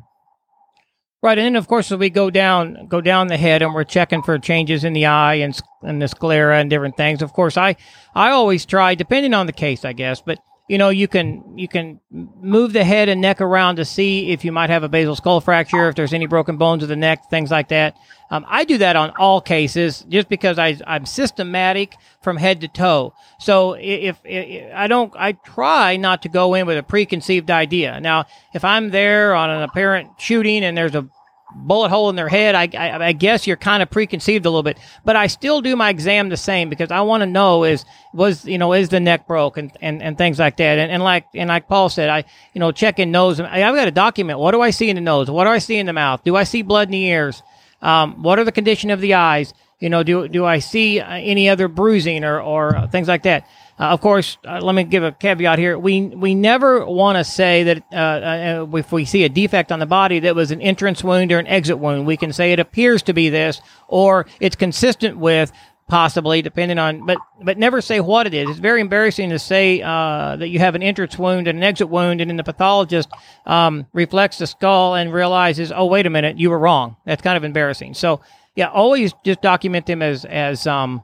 Right, 1.22 1.38
and 1.38 1.46
then 1.46 1.56
of 1.56 1.70
course 1.70 1.90
as 1.90 1.98
we 1.98 2.10
go 2.10 2.30
down 2.30 2.88
go 2.90 3.00
down 3.00 3.28
the 3.28 3.38
head 3.38 3.62
and 3.62 3.74
we're 3.74 3.86
checking 3.86 4.22
for 4.22 4.38
changes 4.38 4.84
in 4.84 4.92
the 4.92 5.06
eye 5.06 5.36
and 5.36 5.58
and 5.82 6.02
the 6.02 6.10
sclera 6.10 6.60
and 6.60 6.70
different 6.70 6.98
things. 6.98 7.22
Of 7.22 7.32
course, 7.32 7.56
I 7.56 7.78
I 8.14 8.32
always 8.32 8.66
try, 8.66 8.94
depending 8.94 9.34
on 9.34 9.46
the 9.46 9.54
case, 9.54 9.86
I 9.86 9.94
guess, 9.94 10.22
but 10.22 10.40
you 10.68 10.78
know 10.78 10.90
you 10.90 11.08
can 11.08 11.58
you 11.58 11.68
can 11.68 12.00
move 12.12 12.72
the 12.74 12.84
head 12.84 13.10
and 13.10 13.20
neck 13.20 13.42
around 13.42 13.76
to 13.76 13.86
see 13.86 14.32
if 14.32 14.46
you 14.46 14.52
might 14.52 14.70
have 14.70 14.84
a 14.84 14.90
basal 14.90 15.16
skull 15.16 15.42
fracture 15.42 15.90
if 15.90 15.96
there's 15.96 16.14
any 16.14 16.26
broken 16.26 16.58
bones 16.58 16.84
of 16.84 16.90
the 16.90 16.96
neck 16.96 17.30
things 17.30 17.52
like 17.52 17.70
that. 17.70 17.98
Um, 18.32 18.46
i 18.48 18.64
do 18.64 18.78
that 18.78 18.96
on 18.96 19.12
all 19.12 19.42
cases 19.42 20.06
just 20.08 20.30
because 20.30 20.58
I, 20.58 20.78
i'm 20.88 21.06
systematic 21.06 21.96
from 22.22 22.38
head 22.38 22.62
to 22.62 22.68
toe. 22.68 23.14
So 23.40 23.74
if, 23.74 24.20
if 24.24 24.74
i 24.74 24.88
don't 24.88 25.14
i 25.18 25.34
try 25.34 25.98
not 25.98 26.22
to 26.24 26.30
go 26.30 26.54
in 26.54 26.66
with 26.66 26.78
a 26.78 26.84
preconceived 26.84 27.52
idea. 27.52 28.00
Now 28.00 28.26
if 28.54 28.64
i'm 28.64 28.92
there 28.92 29.36
on 29.36 29.50
an 29.50 29.64
apparent 29.64 30.12
shooting 30.20 30.64
and 30.64 30.78
there's 30.78 30.96
a 30.96 31.08
bullet 31.56 31.90
hole 31.90 32.10
in 32.10 32.16
their 32.16 32.28
head, 32.28 32.56
I, 32.56 32.70
I, 32.78 33.06
I, 33.08 33.12
guess 33.12 33.48
you're 33.48 33.58
kind 33.58 33.84
of 33.84 33.90
preconceived 33.90 34.46
a 34.46 34.50
little 34.50 34.64
bit. 34.64 34.78
But 35.06 35.16
I 35.16 35.28
still 35.28 35.62
do 35.62 35.76
my 35.76 35.90
exam 35.90 36.30
the 36.30 36.38
same 36.38 36.70
because 36.70 36.92
I 36.92 37.02
want 37.02 37.22
to 37.22 37.26
know 37.26 37.64
is 37.64 37.86
was 38.14 38.46
you 38.46 38.58
know 38.58 38.74
is 38.74 38.90
the 38.90 39.00
neck 39.00 39.28
broke 39.28 39.58
and, 39.58 39.72
and, 39.82 40.02
and 40.02 40.18
things 40.18 40.40
like 40.40 40.58
that. 40.58 40.80
And, 40.80 40.92
and 40.92 41.04
like 41.04 41.26
and 41.34 41.48
like 41.50 41.68
Paul 41.68 41.90
said, 41.90 42.10
I 42.10 42.26
you 42.54 42.60
know 42.60 42.72
check 42.72 43.00
in 43.00 43.12
nose. 43.12 43.40
I've 43.40 43.76
got 43.76 43.86
to 43.86 43.92
document 43.92 44.40
what 44.40 44.52
do 44.52 44.62
I 44.62 44.72
see 44.72 44.90
in 44.90 44.96
the 44.96 45.02
nose, 45.02 45.30
what 45.30 45.46
do 45.46 45.50
I 45.50 45.60
see 45.60 45.78
in 45.78 45.86
the 45.86 45.94
mouth, 45.94 46.24
do 46.24 46.36
I 46.36 46.44
see 46.44 46.62
blood 46.62 46.88
in 46.88 46.94
the 46.94 47.04
ears, 47.04 47.44
um, 47.82 48.24
what 48.24 48.40
are 48.40 48.44
the 48.46 48.52
condition 48.52 48.90
of 48.90 49.02
the 49.02 49.16
eyes. 49.16 49.54
You 49.80 49.90
know, 49.90 50.02
do 50.04 50.28
do 50.30 50.46
I 50.46 50.60
see 50.60 51.02
uh, 51.02 51.12
any 51.14 51.50
other 51.50 51.68
bruising 51.68 52.24
or 52.24 52.40
or 52.42 52.88
things 52.92 53.08
like 53.08 53.24
that? 53.24 53.48
Uh, 53.80 53.86
of 53.86 54.02
course, 54.02 54.38
uh, 54.48 54.60
let 54.62 54.76
me 54.76 54.84
give 54.84 55.04
a 55.04 55.12
caveat 55.12 55.58
here. 55.58 55.78
We 55.78 56.02
we 56.02 56.36
never 56.36 56.86
want 56.86 57.18
to 57.18 57.24
say 57.24 57.64
that 57.64 57.84
uh, 57.92 57.96
uh, 57.96 58.78
if 58.78 58.92
we 58.92 59.06
see 59.06 59.24
a 59.24 59.30
defect 59.30 59.72
on 59.72 59.80
the 59.80 59.86
body 59.88 60.20
that 60.20 60.36
was 60.36 60.52
an 60.52 60.62
entrance 60.62 61.04
wound 61.04 61.32
or 61.32 61.40
an 61.40 61.48
exit 61.48 61.80
wound, 61.80 62.06
we 62.06 62.18
can 62.18 62.32
say 62.34 62.54
it 62.54 62.60
appears 62.60 63.02
to 63.04 63.14
be 63.14 63.30
this 63.30 63.62
or 63.88 64.28
it's 64.40 64.56
consistent 64.56 65.18
with 65.18 65.52
possibly 65.88 66.42
depending 66.42 66.80
on 66.80 67.06
but 67.06 67.18
but 67.44 67.58
never 67.58 67.82
say 67.82 68.00
what 68.00 68.28
it 68.28 68.34
is. 68.34 68.50
It's 68.50 68.60
very 68.60 68.80
embarrassing 68.80 69.32
to 69.32 69.40
say 69.40 69.82
uh, 69.82 70.36
that 70.38 70.50
you 70.50 70.60
have 70.60 70.76
an 70.76 70.84
entrance 70.84 71.18
wound 71.18 71.48
and 71.48 71.58
an 71.58 71.64
exit 71.64 71.90
wound 71.90 72.22
and 72.22 72.30
then 72.30 72.38
the 72.38 72.44
pathologist 72.44 73.10
um, 73.46 73.88
reflects 73.92 74.38
the 74.38 74.48
skull 74.48 74.96
and 74.96 75.12
realizes 75.12 75.72
oh 75.72 75.86
wait 75.86 76.06
a 76.06 76.10
minute 76.12 76.38
you 76.38 76.52
were 76.52 76.60
wrong. 76.60 76.96
That's 77.06 77.22
kind 77.24 77.38
of 77.38 77.44
embarrassing. 77.44 77.96
So 77.96 78.22
yeah 78.56 78.70
always 78.70 79.14
just 79.26 79.42
document 79.42 79.88
them 79.88 80.04
as 80.04 80.26
as 80.26 80.68
um 80.68 81.04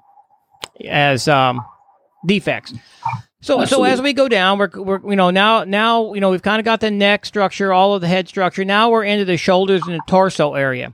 as 0.88 1.28
um 1.28 1.66
defects. 2.26 2.74
So, 3.42 3.62
Absolutely. 3.62 3.68
so 3.68 3.84
as 3.94 4.02
we 4.02 4.14
go 4.14 4.28
down, 4.28 4.60
we're, 4.60 4.70
we're, 4.74 5.10
you 5.10 5.16
know, 5.16 5.30
now, 5.30 5.64
now, 5.64 6.14
you 6.14 6.20
know, 6.20 6.30
we've 6.30 6.42
kind 6.42 6.60
of 6.60 6.66
got 6.66 6.82
the 6.82 6.92
neck 6.92 7.26
structure, 7.26 7.72
all 7.72 7.94
of 7.94 8.02
the 8.02 8.08
head 8.08 8.28
structure. 8.28 8.66
Now 8.66 8.90
we're 8.90 9.06
into 9.06 9.24
the 9.24 9.38
shoulders 9.38 9.82
and 9.86 9.96
the 9.96 10.02
torso 10.08 10.56
area. 10.56 10.94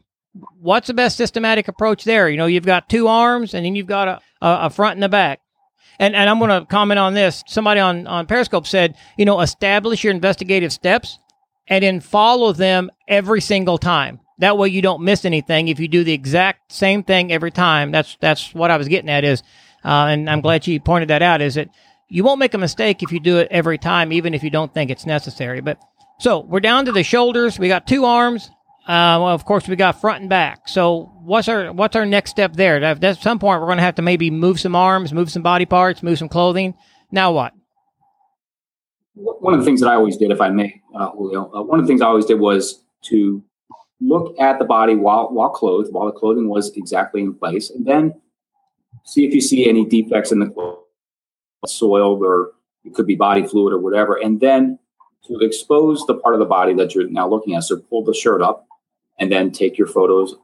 What's 0.59 0.87
the 0.87 0.93
best 0.93 1.17
systematic 1.17 1.67
approach 1.67 2.03
there? 2.03 2.29
You 2.29 2.37
know, 2.37 2.45
you've 2.45 2.65
got 2.65 2.87
two 2.87 3.07
arms 3.07 3.53
and 3.55 3.65
then 3.65 3.75
you've 3.75 3.87
got 3.87 4.07
a, 4.07 4.21
a, 4.45 4.65
a 4.65 4.69
front 4.69 4.95
and 4.95 5.03
a 5.03 5.09
back. 5.09 5.39
And, 5.97 6.15
and 6.15 6.29
I'm 6.29 6.39
going 6.39 6.49
to 6.49 6.67
comment 6.67 6.99
on 6.99 7.13
this. 7.13 7.43
Somebody 7.47 7.79
on, 7.79 8.05
on 8.05 8.27
Periscope 8.27 8.67
said, 8.67 8.95
you 9.17 9.25
know, 9.25 9.39
establish 9.41 10.03
your 10.03 10.13
investigative 10.13 10.73
steps 10.73 11.17
and 11.67 11.83
then 11.83 11.99
follow 11.99 12.51
them 12.51 12.91
every 13.07 13.41
single 13.41 13.77
time. 13.79 14.19
That 14.39 14.57
way 14.57 14.67
you 14.67 14.81
don't 14.81 15.01
miss 15.01 15.25
anything. 15.25 15.69
If 15.69 15.79
you 15.79 15.87
do 15.87 16.03
the 16.03 16.13
exact 16.13 16.73
same 16.73 17.01
thing 17.01 17.31
every 17.31 17.51
time, 17.51 17.91
that's, 17.91 18.17
that's 18.19 18.53
what 18.53 18.69
I 18.69 18.77
was 18.77 18.87
getting 18.87 19.09
at 19.09 19.23
is, 19.23 19.41
uh, 19.85 20.07
and 20.07 20.29
I'm 20.29 20.41
glad 20.41 20.65
you 20.65 20.79
pointed 20.79 21.09
that 21.09 21.21
out, 21.21 21.41
is 21.41 21.55
that 21.55 21.69
you 22.09 22.23
won't 22.23 22.39
make 22.39 22.53
a 22.53 22.57
mistake 22.57 23.03
if 23.03 23.11
you 23.11 23.19
do 23.19 23.37
it 23.37 23.47
every 23.51 23.77
time, 23.77 24.11
even 24.11 24.33
if 24.33 24.43
you 24.43 24.49
don't 24.49 24.73
think 24.73 24.89
it's 24.89 25.05
necessary. 25.05 25.61
But 25.61 25.79
so 26.19 26.39
we're 26.39 26.59
down 26.59 26.85
to 26.85 26.91
the 26.91 27.03
shoulders. 27.03 27.59
We 27.59 27.67
got 27.67 27.87
two 27.87 28.05
arms. 28.05 28.49
Uh, 28.87 29.17
well, 29.21 29.29
of 29.29 29.45
course, 29.45 29.67
we 29.67 29.75
got 29.75 29.99
front 29.99 30.21
and 30.21 30.29
back. 30.29 30.67
So 30.67 31.11
what's 31.23 31.47
our 31.47 31.71
what's 31.71 31.95
our 31.95 32.05
next 32.05 32.31
step 32.31 32.53
there? 32.53 32.83
At 32.83 33.21
some 33.21 33.39
point, 33.39 33.59
we're 33.59 33.67
going 33.67 33.77
to 33.77 33.83
have 33.83 33.95
to 33.95 34.01
maybe 34.01 34.29
move 34.29 34.59
some 34.59 34.75
arms, 34.75 35.13
move 35.13 35.31
some 35.31 35.41
body 35.41 35.65
parts, 35.65 36.03
move 36.03 36.17
some 36.17 36.29
clothing. 36.29 36.75
Now 37.11 37.31
what? 37.31 37.53
One 39.15 39.53
of 39.53 39.59
the 39.59 39.65
things 39.65 39.81
that 39.81 39.87
I 39.87 39.95
always 39.95 40.17
did, 40.17 40.31
if 40.31 40.41
I 40.41 40.49
may, 40.49 40.81
uh, 40.93 41.11
Julio, 41.11 41.49
uh, 41.55 41.63
one 41.63 41.79
of 41.79 41.85
the 41.85 41.87
things 41.87 42.01
I 42.01 42.07
always 42.07 42.25
did 42.25 42.39
was 42.39 42.83
to 43.05 43.43
look 44.01 44.35
at 44.39 44.59
the 44.59 44.65
body 44.65 44.95
while 44.95 45.31
while 45.31 45.49
clothed, 45.49 45.91
while 45.91 46.05
the 46.05 46.11
clothing 46.11 46.49
was 46.49 46.71
exactly 46.75 47.21
in 47.21 47.33
place, 47.33 47.69
and 47.69 47.85
then 47.85 48.13
see 49.05 49.25
if 49.25 49.33
you 49.33 49.41
see 49.41 49.69
any 49.69 49.85
defects 49.85 50.31
in 50.31 50.39
the 50.39 50.77
soil 51.65 52.23
or 52.23 52.51
it 52.83 52.93
could 52.93 53.07
be 53.07 53.15
body 53.15 53.45
fluid 53.45 53.73
or 53.73 53.79
whatever, 53.79 54.15
and 54.15 54.39
then 54.39 54.77
to 55.27 55.39
expose 55.39 56.05
the 56.05 56.15
part 56.15 56.35
of 56.35 56.39
the 56.39 56.45
body 56.45 56.73
that 56.73 56.93
you're 56.93 57.09
now 57.09 57.27
looking 57.27 57.55
at. 57.55 57.63
So 57.63 57.77
pull 57.77 58.03
the 58.03 58.13
shirt 58.13 58.41
up 58.41 58.67
and 59.19 59.31
then 59.31 59.51
take 59.51 59.77
your 59.77 59.87
photos 59.87 60.35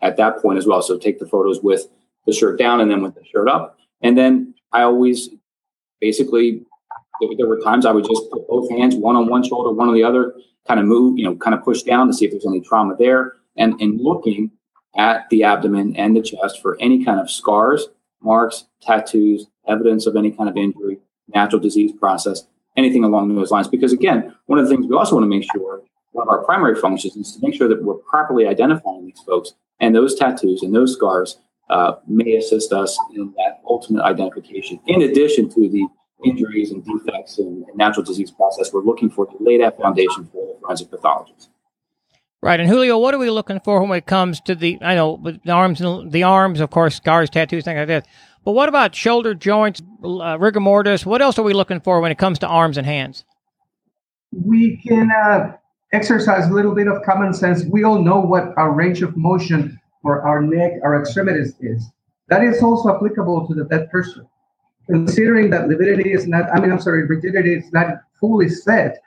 at 0.00 0.16
that 0.16 0.40
point 0.40 0.58
as 0.58 0.66
well. 0.66 0.80
So 0.80 0.96
take 0.96 1.18
the 1.18 1.26
photos 1.26 1.62
with 1.62 1.86
the 2.26 2.32
shirt 2.32 2.58
down 2.58 2.80
and 2.80 2.90
then 2.90 3.02
with 3.02 3.14
the 3.14 3.24
shirt 3.24 3.48
up. 3.48 3.78
And 4.02 4.16
then 4.16 4.54
I 4.72 4.82
always 4.82 5.28
basically, 6.00 6.62
there 7.36 7.46
were 7.46 7.60
times 7.60 7.86
I 7.86 7.92
would 7.92 8.06
just 8.06 8.30
put 8.30 8.48
both 8.48 8.70
hands, 8.70 8.94
one 8.94 9.16
on 9.16 9.28
one 9.28 9.42
shoulder, 9.42 9.72
one 9.72 9.88
on 9.88 9.94
the 9.94 10.04
other, 10.04 10.34
kind 10.66 10.80
of 10.80 10.86
move, 10.86 11.18
you 11.18 11.24
know, 11.24 11.36
kind 11.36 11.54
of 11.54 11.62
push 11.62 11.82
down 11.82 12.06
to 12.06 12.14
see 12.14 12.24
if 12.24 12.30
there's 12.30 12.46
any 12.46 12.60
trauma 12.60 12.96
there. 12.98 13.34
And, 13.58 13.80
and 13.80 14.00
looking 14.00 14.50
at 14.96 15.28
the 15.30 15.44
abdomen 15.44 15.94
and 15.96 16.16
the 16.16 16.22
chest 16.22 16.60
for 16.62 16.76
any 16.80 17.04
kind 17.04 17.20
of 17.20 17.30
scars, 17.30 17.88
marks, 18.22 18.66
tattoos, 18.82 19.46
evidence 19.68 20.06
of 20.06 20.16
any 20.16 20.30
kind 20.30 20.48
of 20.48 20.56
injury, 20.56 20.98
natural 21.28 21.60
disease 21.60 21.92
process, 21.92 22.46
anything 22.76 23.04
along 23.04 23.34
those 23.34 23.50
lines. 23.50 23.68
Because 23.68 23.92
again, 23.92 24.34
one 24.46 24.58
of 24.58 24.66
the 24.66 24.74
things 24.74 24.86
we 24.86 24.96
also 24.96 25.16
want 25.16 25.24
to 25.24 25.28
make 25.28 25.46
sure, 25.52 25.82
one 26.12 26.26
of 26.26 26.28
our 26.28 26.44
primary 26.44 26.74
functions 26.74 27.16
is 27.16 27.32
to 27.32 27.46
make 27.46 27.54
sure 27.54 27.68
that 27.68 27.82
we're 27.82 27.94
properly 27.94 28.46
identifying 28.46 29.06
these 29.06 29.20
folks. 29.26 29.52
And 29.80 29.94
those 29.94 30.14
tattoos 30.14 30.62
and 30.62 30.74
those 30.74 30.94
scars 30.94 31.38
uh, 31.68 31.96
may 32.06 32.36
assist 32.36 32.72
us 32.72 32.98
in 33.14 33.34
that 33.36 33.60
ultimate 33.68 34.02
identification. 34.02 34.80
In 34.86 35.02
addition 35.02 35.48
to 35.50 35.68
the 35.68 35.86
injuries 36.24 36.70
and 36.70 36.84
defects 36.84 37.36
the 37.36 37.64
natural 37.74 38.04
disease 38.04 38.30
process, 38.30 38.72
we're 38.72 38.82
looking 38.82 39.10
for 39.10 39.26
to 39.26 39.36
lay 39.40 39.58
that 39.58 39.76
foundation 39.76 40.26
for 40.32 40.46
the 40.46 40.58
forensic 40.60 40.90
pathologist. 40.90 41.50
Right, 42.46 42.60
and 42.60 42.68
Julio, 42.68 42.96
what 42.96 43.12
are 43.12 43.18
we 43.18 43.28
looking 43.28 43.58
for 43.58 43.82
when 43.82 43.98
it 43.98 44.06
comes 44.06 44.40
to 44.42 44.54
the? 44.54 44.78
I 44.80 44.94
know 44.94 45.20
the 45.20 45.50
arms, 45.50 45.80
the 45.80 46.22
arms, 46.22 46.60
of 46.60 46.70
course, 46.70 46.94
scars, 46.94 47.28
tattoos, 47.28 47.64
things 47.64 47.76
like 47.76 47.88
that. 47.88 48.06
But 48.44 48.52
what 48.52 48.68
about 48.68 48.94
shoulder 48.94 49.34
joints, 49.34 49.82
uh, 50.04 50.38
rigor 50.38 50.60
mortis? 50.60 51.04
What 51.04 51.20
else 51.20 51.40
are 51.40 51.42
we 51.42 51.54
looking 51.54 51.80
for 51.80 52.00
when 52.00 52.12
it 52.12 52.18
comes 52.18 52.38
to 52.38 52.46
arms 52.46 52.78
and 52.78 52.86
hands? 52.86 53.24
We 54.30 54.80
can 54.86 55.10
uh, 55.10 55.56
exercise 55.92 56.46
a 56.46 56.52
little 56.52 56.72
bit 56.72 56.86
of 56.86 57.02
common 57.02 57.34
sense. 57.34 57.64
We 57.64 57.82
all 57.82 58.00
know 58.00 58.20
what 58.20 58.56
our 58.56 58.70
range 58.70 59.02
of 59.02 59.16
motion 59.16 59.80
for 60.00 60.22
our 60.22 60.40
neck, 60.40 60.74
our 60.84 61.00
extremities 61.00 61.56
is. 61.58 61.84
That 62.28 62.44
is 62.44 62.62
also 62.62 62.94
applicable 62.94 63.48
to 63.48 63.54
the 63.54 63.64
dead 63.64 63.90
person. 63.90 64.24
Considering 64.88 65.50
that 65.50 65.66
lividity 65.66 66.12
is 66.12 66.28
not, 66.28 66.44
I 66.54 66.60
mean, 66.60 66.70
I'm 66.70 66.80
sorry, 66.80 67.06
rigidity 67.06 67.54
is 67.54 67.72
not 67.72 67.88
fully 68.20 68.48
set, 68.48 68.98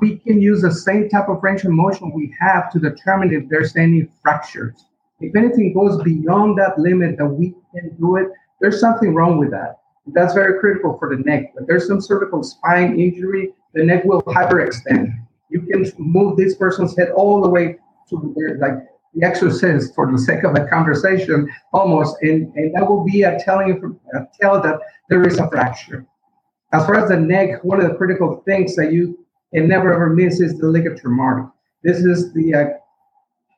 we 0.00 0.18
can 0.18 0.40
use 0.40 0.62
the 0.62 0.72
same 0.72 1.08
type 1.08 1.28
of 1.28 1.42
range 1.42 1.64
of 1.64 1.70
motion 1.70 2.12
we 2.12 2.34
have 2.40 2.70
to 2.72 2.78
determine 2.78 3.32
if 3.32 3.48
there's 3.48 3.74
any 3.76 4.08
fractures. 4.22 4.84
If 5.20 5.34
anything 5.34 5.72
goes 5.72 6.02
beyond 6.02 6.58
that 6.58 6.78
limit 6.78 7.16
that 7.18 7.26
we 7.26 7.54
can 7.74 7.96
do 7.96 8.16
it, 8.16 8.28
there's 8.60 8.80
something 8.80 9.14
wrong 9.14 9.38
with 9.38 9.50
that. 9.50 9.76
That's 10.06 10.34
very 10.34 10.58
critical 10.60 10.96
for 10.98 11.14
the 11.14 11.22
neck. 11.22 11.52
If 11.56 11.66
there's 11.66 11.86
some 11.86 12.00
cervical 12.00 12.42
spine 12.42 12.98
injury, 12.98 13.52
the 13.74 13.84
neck 13.84 14.04
will 14.04 14.22
hyperextend. 14.22 15.12
You 15.50 15.62
can 15.62 15.90
move 15.98 16.36
this 16.36 16.54
person's 16.54 16.96
head 16.96 17.10
all 17.10 17.42
the 17.42 17.48
way 17.48 17.78
to 18.10 18.34
their, 18.36 18.58
like 18.58 18.86
the 19.14 19.26
exorcist 19.26 19.94
for 19.94 20.10
the 20.10 20.18
sake 20.18 20.44
of 20.44 20.54
a 20.54 20.66
conversation 20.66 21.50
almost, 21.72 22.16
and, 22.22 22.52
and 22.54 22.74
that 22.74 22.88
will 22.88 23.04
be 23.04 23.22
a 23.22 23.38
telling 23.40 23.72
a 24.14 24.26
tell 24.40 24.62
that 24.62 24.78
there 25.08 25.26
is 25.26 25.38
a 25.38 25.48
fracture. 25.48 26.06
As 26.72 26.84
far 26.84 26.96
as 26.96 27.08
the 27.08 27.18
neck, 27.18 27.64
one 27.64 27.80
of 27.80 27.88
the 27.88 27.96
critical 27.96 28.42
things 28.46 28.76
that 28.76 28.92
you 28.92 29.18
can 29.52 29.68
never 29.68 29.92
ever 29.92 30.10
misses 30.10 30.58
the 30.58 30.68
ligature 30.68 31.08
mark. 31.08 31.50
This 31.82 31.98
is 31.98 32.32
the 32.32 32.54
uh, 32.54 32.64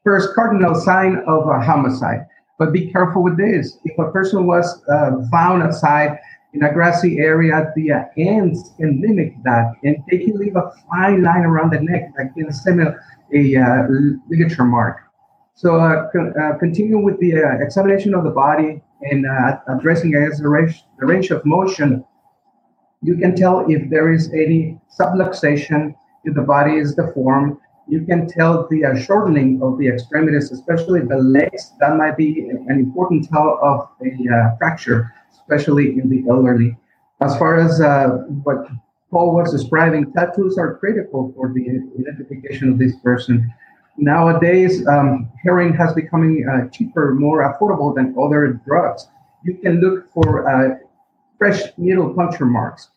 first 0.05 0.35
cardinal 0.35 0.75
sign 0.75 1.23
of 1.27 1.49
a 1.49 1.61
homicide. 1.61 2.27
But 2.59 2.73
be 2.73 2.91
careful 2.91 3.23
with 3.23 3.39
this. 3.39 3.79
If 3.85 3.99
a 3.99 4.11
person 4.11 4.47
was 4.47 4.83
uh, 4.93 5.13
found 5.31 5.63
outside 5.63 6.19
in 6.53 6.63
a 6.63 6.73
grassy 6.73 7.19
area, 7.19 7.73
the 7.75 7.93
uh, 7.93 8.05
ants 8.19 8.73
can 8.77 9.01
mimic 9.01 9.35
that, 9.45 9.73
and 9.83 9.97
they 10.11 10.19
can 10.19 10.37
leave 10.37 10.57
a 10.57 10.71
fine 10.91 11.23
line 11.23 11.43
around 11.43 11.73
the 11.73 11.81
neck 11.81 12.13
that 12.17 12.35
can 12.35 12.53
simulate 12.53 12.95
a 13.33 13.57
uh, 13.57 13.87
ligature 14.29 14.65
mark. 14.65 14.99
So 15.55 15.77
uh, 15.77 16.11
con- 16.11 16.35
uh, 16.41 16.59
continue 16.59 16.99
with 16.99 17.19
the 17.21 17.37
uh, 17.37 17.63
examination 17.63 18.15
of 18.15 18.25
the 18.25 18.31
body 18.31 18.83
and 19.03 19.27
addressing 19.69 20.13
range, 20.13 20.85
the 20.99 21.07
range 21.07 21.31
of 21.31 21.45
motion. 21.45 22.05
You 23.03 23.17
can 23.17 23.35
tell 23.35 23.71
if 23.71 23.89
there 23.91 24.13
is 24.13 24.33
any 24.33 24.79
subluxation, 24.99 25.95
if 26.25 26.35
the 26.35 26.43
body 26.43 26.77
is 26.77 26.95
deformed. 26.95 27.57
You 27.89 28.05
can 28.05 28.29
tell 28.29 28.69
the 28.71 28.85
uh, 28.85 28.97
shortening 28.97 29.61
of 29.63 29.79
the 29.79 29.89
extremities, 29.89 30.53
especially 30.53 31.01
the 31.01 31.17
legs. 31.17 31.73
That 31.81 31.97
might 31.97 32.17
be 32.17 32.49
an 32.51 32.79
important 32.79 33.29
tell 33.29 33.59
of 33.63 33.89
a 34.03 34.11
uh, 34.33 34.57
fracture, 34.59 35.13
especially 35.33 35.99
in 35.99 36.09
the 36.09 36.25
elderly. 36.29 36.77
As 37.21 37.37
far 37.37 37.57
as 37.59 37.81
what 38.45 38.69
Paul 39.11 39.35
was 39.35 39.51
describing, 39.51 40.13
tattoos 40.13 40.57
are 40.57 40.77
critical 40.77 41.33
for 41.35 41.53
the 41.53 41.69
identification 41.99 42.71
of 42.71 42.79
this 42.79 42.95
person 42.97 43.53
nowadays 44.01 44.87
um, 44.89 45.31
heroin 45.43 45.73
has 45.75 45.93
becoming 45.93 46.47
uh, 46.49 46.69
cheaper, 46.71 47.15
more 47.15 47.41
affordable 47.53 47.95
than 47.95 48.15
other 48.19 48.61
drugs. 48.67 49.09
You 49.45 49.55
can 49.55 49.81
look 49.81 50.11
for 50.13 50.49
uh, 50.49 50.79
fresh 51.41 51.63
needle 51.79 52.13
puncture 52.13 52.45
marks. 52.45 52.91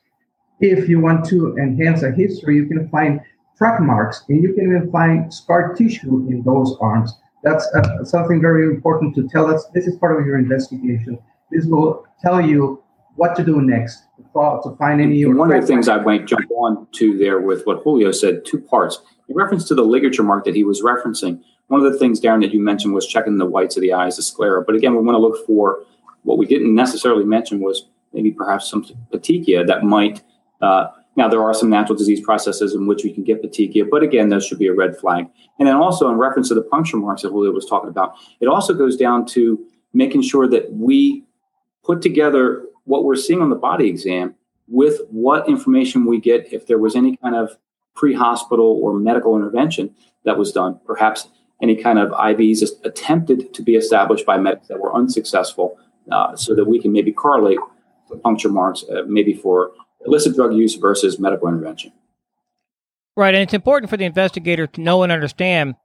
If 0.59 0.89
you 0.89 0.99
want 0.99 1.25
to 1.29 1.55
enhance 1.57 2.03
a 2.03 2.11
history, 2.11 2.57
you 2.57 2.67
can 2.67 2.89
find 2.89 3.21
track 3.57 3.79
marks, 3.79 4.25
and 4.27 4.43
you 4.43 4.53
can 4.53 4.65
even 4.65 4.91
find 4.91 5.33
scar 5.33 5.73
tissue 5.73 6.27
in 6.29 6.43
those 6.43 6.75
arms. 6.81 7.17
That's 7.41 7.65
uh, 7.73 8.03
something 8.03 8.41
very 8.41 8.65
important 8.65 9.15
to 9.15 9.27
tell 9.29 9.53
us. 9.53 9.65
This 9.73 9.87
is 9.87 9.95
part 9.95 10.19
of 10.19 10.25
your 10.25 10.37
investigation. 10.37 11.17
This 11.51 11.65
will 11.65 12.05
tell 12.21 12.41
you 12.41 12.83
what 13.15 13.35
to 13.37 13.43
do 13.45 13.61
next 13.61 14.03
to 14.33 14.75
find 14.77 14.99
any. 14.99 15.23
One 15.25 15.51
of 15.51 15.61
the 15.61 15.67
things 15.67 15.87
I 15.87 15.97
might 16.01 16.25
jump 16.25 16.49
on 16.51 16.87
to 16.93 17.17
there 17.17 17.39
with 17.39 17.63
what 17.65 17.83
Julio 17.83 18.11
said, 18.11 18.45
two 18.45 18.59
parts. 18.59 18.99
In 19.29 19.35
reference 19.35 19.67
to 19.69 19.75
the 19.75 19.83
ligature 19.83 20.23
mark 20.23 20.43
that 20.45 20.55
he 20.55 20.63
was 20.63 20.81
referencing, 20.81 21.41
one 21.67 21.85
of 21.85 21.91
the 21.91 21.97
things, 21.97 22.19
Darren, 22.19 22.41
that 22.41 22.53
you 22.53 22.61
mentioned 22.61 22.93
was 22.93 23.07
checking 23.07 23.37
the 23.37 23.45
whites 23.45 23.77
of 23.77 23.81
the 23.81 23.93
eyes, 23.93 24.17
the 24.17 24.23
sclera. 24.23 24.63
But 24.63 24.75
again, 24.75 24.95
we 24.95 25.01
want 25.01 25.15
to 25.15 25.19
look 25.19 25.45
for 25.45 25.83
what 26.23 26.37
we 26.37 26.45
didn't 26.45 26.73
necessarily 26.73 27.23
mention 27.23 27.59
was 27.59 27.87
maybe 28.13 28.31
perhaps 28.31 28.69
some 28.69 28.83
petechia 29.11 29.65
that 29.67 29.83
might. 29.83 30.21
Uh, 30.61 30.87
now, 31.15 31.27
there 31.27 31.43
are 31.43 31.53
some 31.53 31.69
natural 31.69 31.97
disease 31.97 32.21
processes 32.21 32.73
in 32.73 32.87
which 32.87 33.03
we 33.03 33.13
can 33.13 33.23
get 33.23 33.43
petechia, 33.43 33.87
but 33.89 34.01
again, 34.01 34.29
those 34.29 34.45
should 34.45 34.57
be 34.57 34.67
a 34.67 34.73
red 34.73 34.97
flag. 34.97 35.27
And 35.59 35.67
then 35.67 35.75
also, 35.75 36.09
in 36.09 36.17
reference 36.17 36.47
to 36.49 36.55
the 36.55 36.63
puncture 36.63 36.97
marks 36.97 37.21
that 37.21 37.29
Julio 37.29 37.51
was 37.51 37.65
talking 37.65 37.89
about, 37.89 38.15
it 38.39 38.47
also 38.47 38.73
goes 38.73 38.97
down 38.97 39.25
to 39.27 39.63
making 39.93 40.23
sure 40.23 40.47
that 40.47 40.73
we 40.73 41.23
put 41.83 42.01
together 42.01 42.65
what 42.85 43.03
we're 43.03 43.15
seeing 43.15 43.41
on 43.41 43.49
the 43.49 43.55
body 43.55 43.87
exam 43.87 44.35
with 44.67 45.01
what 45.09 45.47
information 45.47 46.05
we 46.05 46.19
get 46.19 46.51
if 46.51 46.65
there 46.67 46.79
was 46.79 46.95
any 46.95 47.15
kind 47.17 47.35
of 47.35 47.57
pre-hospital 47.95 48.79
or 48.81 48.97
medical 48.97 49.35
intervention 49.35 49.93
that 50.25 50.37
was 50.37 50.51
done, 50.51 50.79
perhaps 50.85 51.27
any 51.61 51.75
kind 51.75 51.99
of 51.99 52.09
IVs 52.11 52.63
attempted 52.83 53.53
to 53.53 53.61
be 53.61 53.75
established 53.75 54.25
by 54.25 54.37
medics 54.37 54.67
that 54.67 54.79
were 54.79 54.93
unsuccessful, 54.95 55.77
uh, 56.11 56.35
so 56.35 56.55
that 56.55 56.65
we 56.65 56.81
can 56.81 56.91
maybe 56.91 57.11
correlate 57.11 57.59
puncture 58.17 58.49
marks, 58.49 58.83
uh, 58.83 59.03
maybe 59.07 59.33
for 59.33 59.71
illicit 60.05 60.35
drug 60.35 60.53
use 60.53 60.75
versus 60.75 61.19
medical 61.19 61.47
intervention. 61.47 61.91
Right, 63.15 63.33
and 63.33 63.43
it's 63.43 63.53
important 63.53 63.89
for 63.89 63.97
the 63.97 64.05
investigator 64.05 64.67
to 64.67 64.81
know 64.81 65.03
and 65.03 65.11
understand 65.11 65.75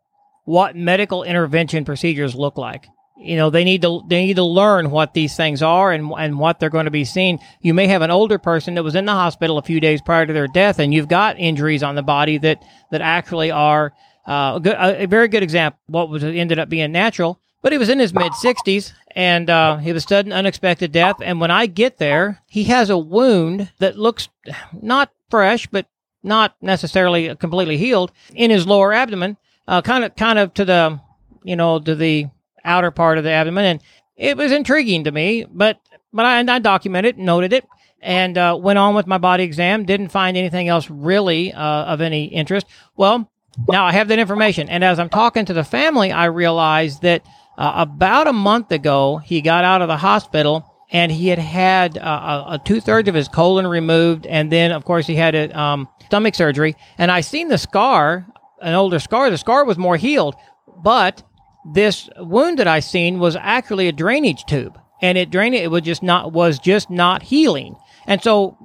what 0.45 0.75
medical 0.75 1.25
intervention 1.25 1.85
procedures 1.85 2.35
look 2.35 2.57
like 2.57 2.87
you 3.19 3.37
know 3.37 3.51
they 3.51 3.65
need 3.65 3.83
to 3.83 4.03
they 4.09 4.25
need 4.27 4.37
to 4.37 4.45
learn 4.45 4.91
what 4.91 5.13
these 5.13 5.37
things 5.37 5.63
are 5.63 5.93
and 5.93 6.13
and 6.17 6.39
what 6.39 6.61
they're 6.61 6.71
going 6.71 6.85
to 6.85 6.91
be 6.91 7.05
seen. 7.05 7.39
You 7.61 7.75
may 7.75 7.89
have 7.89 8.03
an 8.03 8.11
older 8.11 8.39
person 8.39 8.75
that 8.75 8.85
was 8.85 8.95
in 8.95 9.07
the 9.07 9.13
hospital 9.13 9.59
a 9.59 9.63
few 9.63 9.81
days 9.81 10.01
prior 10.01 10.25
to 10.25 10.33
their 10.33 10.47
death, 10.47 10.79
and 10.79 10.95
you've 10.95 11.09
got 11.09 11.39
injuries 11.39 11.83
on 11.83 11.97
the 11.97 12.03
body 12.03 12.39
that 12.39 12.63
that 12.91 13.01
actually 13.01 13.51
are 13.51 13.93
uh, 14.27 14.55
a, 14.57 14.61
good, 14.61 14.77
a, 14.79 15.07
very 15.07 15.29
good 15.29 15.43
example. 15.43 15.81
What 15.87 16.11
was 16.11 16.23
ended 16.23 16.59
up 16.59 16.69
being 16.69 16.93
natural, 16.93 17.41
but 17.63 17.73
he 17.73 17.79
was 17.79 17.89
in 17.89 17.99
his 17.99 18.15
mid 18.15 18.35
sixties 18.35 18.93
and 19.19 19.51
uh, 19.51 19.79
he 19.79 19.93
was 19.93 20.05
sudden 20.05 20.33
unexpected 20.33 20.93
death. 20.93 21.17
And 21.21 21.41
when 21.41 21.51
I 21.51 21.67
get 21.67 21.99
there, 21.99 22.41
he 22.47 22.65
has 22.65 22.91
a 22.91 22.99
wound 22.99 23.73
that 23.79 23.99
looks 23.99 24.29
not 24.73 25.11
fresh, 25.31 25.67
but 25.67 25.87
not 26.23 26.55
necessarily 26.61 27.35
completely 27.37 27.77
healed 27.77 28.13
in 28.35 28.51
his 28.51 28.67
lower 28.67 28.93
abdomen, 28.93 29.37
uh, 29.67 29.83
kind 29.83 30.05
of 30.05 30.15
kind 30.17 30.39
of 30.39 30.55
to 30.55 30.65
the 30.65 31.01
you 31.43 31.57
know 31.57 31.79
to 31.81 31.95
the 31.95 32.27
outer 32.65 32.91
part 32.91 33.19
of 33.19 33.25
the 33.25 33.31
abdomen, 33.31 33.65
and 33.65 33.83
it 34.17 34.37
was 34.37 34.53
intriguing 34.53 35.05
to 35.05 35.13
me. 35.13 35.45
But 35.51 35.81
but 36.13 36.25
I, 36.25 36.39
I 36.41 36.59
documented, 36.59 37.19
noted 37.19 37.53
it, 37.53 37.67
and 38.01 38.39
uh, 38.39 38.57
went 38.61 38.79
on 38.79 38.95
with 38.95 39.07
my 39.07 39.19
body 39.19 39.45
exam. 39.45 39.85
Didn't 39.85 40.09
find 40.09 40.37
anything 40.37 40.69
else 40.69 40.89
really 40.91 41.53
uh, 41.53 41.85
of 41.85 42.01
any 42.01 42.27
interest. 42.27 42.67
Well, 42.97 43.31
now 43.69 43.85
I 43.85 43.93
have 43.93 44.09
that 44.09 44.19
information, 44.19 44.69
and 44.69 44.85
as 44.85 44.99
I'm 44.99 45.09
talking 45.09 45.45
to 45.47 45.55
the 45.55 45.65
family, 45.65 46.13
I 46.13 46.27
realized 46.27 47.03
that 47.03 47.27
uh, 47.59 47.73
about 47.77 48.27
a 48.27 48.33
month 48.33 48.73
ago 48.73 49.19
he 49.19 49.43
got 49.43 49.65
out 49.65 49.83
of 49.83 49.89
the 49.89 49.99
hospital. 49.99 50.65
And 50.91 51.13
he 51.13 51.29
had 51.29 51.39
had 51.39 51.99
uh, 51.99 52.45
a, 52.49 52.59
two 52.65 52.81
thirds 52.81 53.11
of 53.11 53.15
his 53.15 53.29
colon 53.29 53.67
removed, 53.67 54.27
and 54.27 54.51
then, 54.51 54.73
of 54.73 54.87
course, 54.87 55.07
he 55.07 55.17
had 55.17 55.35
a 55.35 55.61
um, 55.61 55.87
stomach 56.07 56.35
surgery. 56.35 56.77
And 56.97 57.11
I 57.13 57.21
seen 57.21 57.49
the 57.49 57.59
scar, 57.59 58.27
an 58.63 58.73
older 58.73 58.99
scar. 58.99 59.29
The 59.29 59.37
scar 59.37 59.67
was 59.67 59.77
more 59.77 59.99
healed, 59.99 60.35
but 60.83 61.23
this 61.75 62.09
wound 62.17 62.59
that 62.59 62.67
I 62.67 62.81
seen 62.81 63.19
was 63.19 63.37
actually 63.37 63.89
a 63.89 63.93
drainage 63.93 64.47
tube, 64.47 64.81
and 65.03 65.19
it 65.19 65.29
drained. 65.29 65.55
It 65.55 65.71
was 65.71 65.83
just 65.83 66.03
not 66.03 66.33
was 66.33 66.59
just 66.59 66.89
not 66.89 67.23
healing, 67.23 67.77
and 68.07 68.23
so 68.23 68.57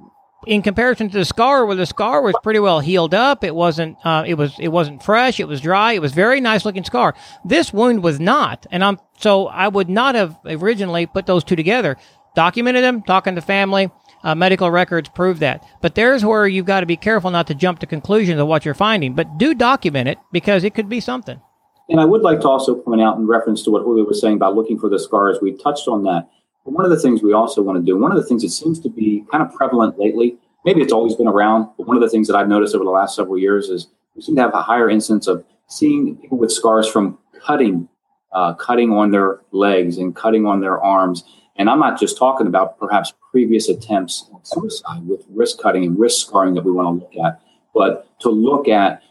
in 0.46 0.62
comparison 0.62 1.08
to 1.10 1.18
the 1.18 1.24
scar, 1.24 1.66
where 1.66 1.76
the 1.76 1.86
scar 1.86 2.22
was 2.22 2.34
pretty 2.42 2.60
well 2.60 2.80
healed 2.80 3.14
up, 3.14 3.44
it 3.44 3.54
wasn't. 3.54 3.96
Uh, 4.04 4.24
it 4.26 4.34
was. 4.34 4.54
It 4.58 4.68
wasn't 4.68 5.02
fresh. 5.02 5.40
It 5.40 5.48
was 5.48 5.60
dry. 5.60 5.92
It 5.92 6.02
was 6.02 6.12
very 6.12 6.40
nice 6.40 6.64
looking 6.64 6.84
scar. 6.84 7.14
This 7.44 7.72
wound 7.72 8.02
was 8.02 8.20
not, 8.20 8.66
and 8.70 8.84
I'm 8.84 8.98
so 9.18 9.46
I 9.46 9.68
would 9.68 9.88
not 9.88 10.14
have 10.14 10.38
originally 10.44 11.06
put 11.06 11.26
those 11.26 11.44
two 11.44 11.56
together. 11.56 11.96
Documented 12.34 12.82
them, 12.82 13.02
talking 13.02 13.36
to 13.36 13.40
family. 13.40 13.90
Uh, 14.24 14.34
medical 14.34 14.70
records 14.70 15.08
prove 15.10 15.38
that. 15.40 15.64
But 15.82 15.94
there's 15.94 16.24
where 16.24 16.48
you've 16.48 16.66
got 16.66 16.80
to 16.80 16.86
be 16.86 16.96
careful 16.96 17.30
not 17.30 17.46
to 17.48 17.54
jump 17.54 17.78
to 17.80 17.86
conclusions 17.86 18.40
of 18.40 18.48
what 18.48 18.64
you're 18.64 18.74
finding. 18.74 19.14
But 19.14 19.38
do 19.38 19.54
document 19.54 20.08
it 20.08 20.18
because 20.32 20.64
it 20.64 20.74
could 20.74 20.88
be 20.88 20.98
something. 20.98 21.40
And 21.88 22.00
I 22.00 22.06
would 22.06 22.22
like 22.22 22.40
to 22.40 22.48
also 22.48 22.74
point 22.74 23.02
out 23.02 23.18
in 23.18 23.26
reference 23.26 23.62
to 23.64 23.70
what 23.70 23.82
Julio 23.82 24.04
was 24.04 24.20
saying 24.20 24.36
about 24.36 24.54
looking 24.54 24.78
for 24.78 24.88
the 24.88 24.98
scars, 24.98 25.38
we 25.42 25.52
touched 25.52 25.86
on 25.86 26.04
that. 26.04 26.30
One 26.64 26.84
of 26.84 26.90
the 26.90 26.98
things 26.98 27.22
we 27.22 27.34
also 27.34 27.62
want 27.62 27.78
to 27.78 27.84
do, 27.84 27.98
one 27.98 28.10
of 28.10 28.16
the 28.16 28.24
things 28.24 28.42
that 28.42 28.50
seems 28.50 28.80
to 28.80 28.88
be 28.88 29.24
kind 29.30 29.42
of 29.42 29.54
prevalent 29.54 29.98
lately, 29.98 30.38
maybe 30.64 30.80
it's 30.80 30.92
always 30.92 31.14
been 31.14 31.28
around, 31.28 31.68
but 31.76 31.86
one 31.86 31.96
of 31.96 32.02
the 32.02 32.08
things 32.08 32.26
that 32.26 32.36
I've 32.36 32.48
noticed 32.48 32.74
over 32.74 32.84
the 32.84 32.90
last 32.90 33.14
several 33.14 33.38
years 33.38 33.68
is 33.68 33.88
we 34.16 34.22
seem 34.22 34.34
to 34.36 34.42
have 34.42 34.54
a 34.54 34.62
higher 34.62 34.88
instance 34.88 35.26
of 35.26 35.44
seeing 35.68 36.16
people 36.16 36.38
with 36.38 36.50
scars 36.50 36.88
from 36.88 37.18
cutting, 37.38 37.88
uh, 38.32 38.54
cutting 38.54 38.92
on 38.92 39.10
their 39.10 39.40
legs 39.52 39.98
and 39.98 40.16
cutting 40.16 40.46
on 40.46 40.60
their 40.60 40.80
arms. 40.80 41.24
And 41.56 41.68
I'm 41.68 41.78
not 41.78 42.00
just 42.00 42.16
talking 42.16 42.46
about 42.46 42.78
perhaps 42.78 43.12
previous 43.30 43.68
attempts 43.68 44.30
at 44.34 44.46
suicide 44.46 45.06
with 45.06 45.24
wrist 45.28 45.60
cutting 45.62 45.84
and 45.84 45.98
wrist 45.98 46.26
scarring 46.26 46.54
that 46.54 46.64
we 46.64 46.72
want 46.72 47.00
to 47.00 47.04
look 47.04 47.26
at, 47.26 47.40
but 47.74 48.08
to 48.20 48.30
look 48.30 48.68
at 48.68 49.02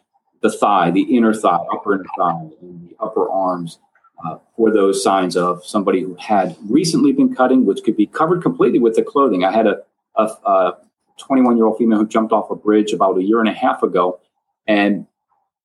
the 0.42 0.52
thigh, 0.52 0.90
the 0.92 1.04
inner 1.16 1.34
thigh, 1.34 1.60
upper 1.72 1.94
inner 1.96 2.06
thigh, 2.18 2.50
and 2.62 2.90
the 2.90 2.96
upper 3.00 3.30
arms 3.30 3.80
uh, 4.26 4.38
for 4.56 4.72
those 4.72 5.04
signs 5.04 5.36
of 5.36 5.66
somebody 5.66 6.02
who 6.02 6.16
had 6.20 6.56
recently 6.70 7.12
been 7.12 7.36
cutting, 7.36 7.66
which 7.66 7.84
could 7.84 7.98
be 7.98 8.08
covered 8.08 8.42
completely 8.42 8.80
with 8.80 8.96
the 8.96 9.04
clothing. 9.04 9.44
I 9.44 9.52
had 9.52 9.68
a, 9.68 9.78
a 10.16 10.74
21 11.18 11.58
year 11.58 11.66
old 11.66 11.78
female 11.78 12.00
who 12.00 12.08
jumped 12.08 12.32
off 12.32 12.50
a 12.50 12.56
bridge 12.56 12.94
about 12.94 13.18
a 13.18 13.24
year 13.24 13.40
and 13.40 13.50
a 13.50 13.54
half 13.54 13.84
ago. 13.84 14.20
And 14.68 15.08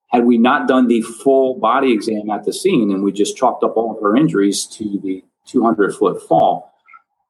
had 0.08 0.24
we 0.24 0.38
not 0.38 0.68
done 0.68 0.88
the 0.88 1.02
full 1.02 1.58
body 1.58 1.92
exam 1.92 2.30
at 2.30 2.44
the 2.44 2.52
scene 2.52 2.90
and 2.90 3.02
we 3.02 3.12
just 3.12 3.36
chalked 3.36 3.62
up 3.62 3.76
all 3.76 3.94
of 3.94 4.02
her 4.02 4.16
injuries 4.16 4.66
to 4.66 4.98
the 5.02 5.24
200 5.46 5.94
foot 5.94 6.22
fall, 6.26 6.72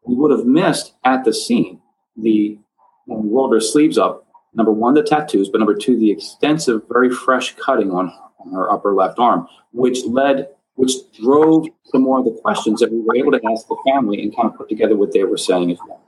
we 0.04 0.14
would 0.14 0.30
have 0.30 0.46
missed 0.46 0.94
at 1.04 1.24
the 1.24 1.34
scene 1.34 1.80
the, 2.16 2.58
when 3.06 3.22
we 3.24 3.30
rolled 3.30 3.52
her 3.52 3.60
sleeves 3.60 3.98
up, 3.98 4.26
number 4.54 4.72
one, 4.72 4.94
the 4.94 5.02
tattoos, 5.02 5.48
but 5.48 5.58
number 5.58 5.74
two, 5.74 5.98
the 5.98 6.10
extensive, 6.10 6.82
very 6.88 7.10
fresh 7.10 7.54
cutting 7.56 7.90
on, 7.90 8.12
on 8.40 8.52
her 8.52 8.70
upper 8.70 8.94
left 8.94 9.18
arm, 9.18 9.46
which 9.72 10.04
led, 10.04 10.48
which 10.78 10.92
drove 11.20 11.66
some 11.86 12.02
more 12.02 12.20
of 12.20 12.24
the 12.24 12.38
questions 12.40 12.78
that 12.78 12.92
we 12.92 13.00
were 13.00 13.16
able 13.16 13.32
to 13.32 13.40
ask 13.50 13.66
the 13.66 13.76
family 13.84 14.22
and 14.22 14.34
kind 14.34 14.48
of 14.48 14.56
put 14.56 14.68
together 14.68 14.96
what 14.96 15.12
they 15.12 15.24
were 15.24 15.36
saying 15.36 15.72
as 15.72 15.78
well. 15.88 16.00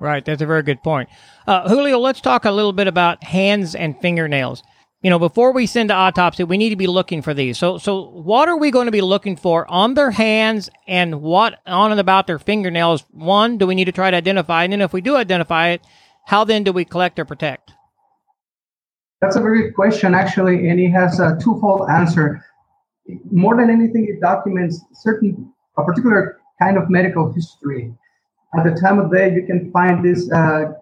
Right, 0.00 0.24
that's 0.24 0.42
a 0.42 0.46
very 0.46 0.64
good 0.64 0.82
point. 0.82 1.08
Uh, 1.46 1.68
Julio, 1.68 1.98
let's 1.98 2.20
talk 2.20 2.44
a 2.44 2.50
little 2.50 2.72
bit 2.72 2.88
about 2.88 3.22
hands 3.22 3.76
and 3.76 3.96
fingernails. 4.00 4.64
You 5.00 5.10
know, 5.10 5.20
before 5.20 5.52
we 5.52 5.66
send 5.66 5.90
to 5.90 5.94
autopsy, 5.94 6.42
we 6.42 6.58
need 6.58 6.70
to 6.70 6.76
be 6.76 6.88
looking 6.88 7.22
for 7.22 7.34
these. 7.34 7.56
So, 7.56 7.78
so 7.78 8.08
what 8.10 8.48
are 8.48 8.58
we 8.58 8.72
going 8.72 8.86
to 8.86 8.92
be 8.92 9.00
looking 9.00 9.36
for 9.36 9.70
on 9.70 9.94
their 9.94 10.10
hands 10.10 10.68
and 10.88 11.22
what 11.22 11.60
on 11.64 11.92
and 11.92 12.00
about 12.00 12.26
their 12.26 12.40
fingernails? 12.40 13.04
One, 13.12 13.58
do 13.58 13.66
we 13.66 13.76
need 13.76 13.84
to 13.84 13.92
try 13.92 14.10
to 14.10 14.16
identify? 14.16 14.64
And 14.64 14.72
then 14.72 14.80
if 14.80 14.92
we 14.92 15.00
do 15.00 15.16
identify 15.16 15.68
it, 15.68 15.82
how 16.26 16.42
then 16.42 16.64
do 16.64 16.72
we 16.72 16.84
collect 16.84 17.18
or 17.18 17.24
protect? 17.24 17.72
That's 19.20 19.36
a 19.36 19.40
very 19.40 19.62
good 19.62 19.74
question, 19.74 20.14
actually, 20.14 20.68
and 20.68 20.80
it 20.80 20.90
has 20.90 21.20
a 21.20 21.38
twofold 21.40 21.88
answer. 21.88 22.44
More 23.30 23.56
than 23.56 23.70
anything, 23.70 24.06
it 24.08 24.20
documents 24.20 24.80
certain 24.92 25.52
a 25.76 25.84
particular 25.84 26.40
kind 26.60 26.76
of 26.76 26.90
medical 26.90 27.32
history. 27.32 27.92
At 28.56 28.64
the 28.64 28.78
time 28.80 28.98
of 28.98 29.12
day, 29.12 29.32
you 29.32 29.46
can 29.46 29.70
find 29.70 30.04
this 30.04 30.30
uh, 30.32 30.72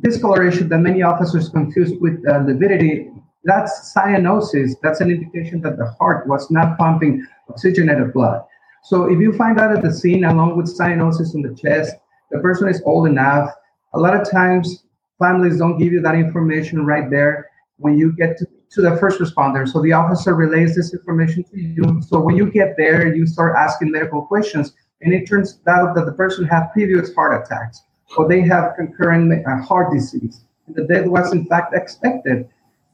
discoloration 0.00 0.68
that 0.68 0.78
many 0.78 1.02
officers 1.02 1.48
confuse 1.48 1.92
with 2.00 2.22
uh, 2.28 2.38
lividity. 2.38 3.10
That's 3.44 3.94
cyanosis. 3.94 4.72
That's 4.82 5.00
an 5.00 5.10
indication 5.10 5.60
that 5.62 5.76
the 5.76 5.86
heart 5.98 6.26
was 6.26 6.50
not 6.50 6.78
pumping 6.78 7.26
oxygenated 7.50 8.12
blood. 8.12 8.42
So 8.84 9.10
if 9.10 9.18
you 9.20 9.32
find 9.32 9.58
out 9.60 9.76
at 9.76 9.82
the 9.82 9.92
scene 9.92 10.24
along 10.24 10.56
with 10.56 10.66
cyanosis 10.66 11.34
in 11.34 11.42
the 11.42 11.54
chest, 11.54 11.96
the 12.30 12.38
person 12.40 12.68
is 12.68 12.82
old 12.84 13.06
enough. 13.06 13.50
A 13.94 13.98
lot 13.98 14.18
of 14.18 14.30
times 14.30 14.84
families 15.18 15.58
don't 15.58 15.78
give 15.78 15.92
you 15.92 16.00
that 16.02 16.14
information 16.14 16.84
right 16.84 17.10
there 17.10 17.50
when 17.78 17.98
you 17.98 18.12
get 18.16 18.36
to, 18.38 18.46
to 18.74 18.82
the 18.82 18.96
first 18.96 19.20
responder. 19.20 19.68
So 19.68 19.80
the 19.80 19.92
officer 19.92 20.34
relays 20.34 20.74
this 20.74 20.92
information 20.92 21.44
to 21.44 21.60
you. 21.60 22.02
So 22.02 22.20
when 22.20 22.36
you 22.36 22.50
get 22.50 22.76
there, 22.76 23.14
you 23.14 23.26
start 23.26 23.54
asking 23.56 23.92
medical 23.92 24.22
questions, 24.22 24.74
and 25.00 25.14
it 25.14 25.28
turns 25.28 25.60
out 25.68 25.94
that 25.94 26.06
the 26.06 26.12
person 26.12 26.44
had 26.44 26.68
previous 26.72 27.14
heart 27.14 27.44
attacks 27.44 27.82
or 28.16 28.28
they 28.28 28.40
have 28.42 28.74
concurrent 28.76 29.46
uh, 29.46 29.62
heart 29.62 29.92
disease. 29.92 30.40
And 30.66 30.76
the 30.76 30.84
death 30.84 31.06
was 31.06 31.32
in 31.32 31.46
fact 31.46 31.74
expected. 31.74 32.48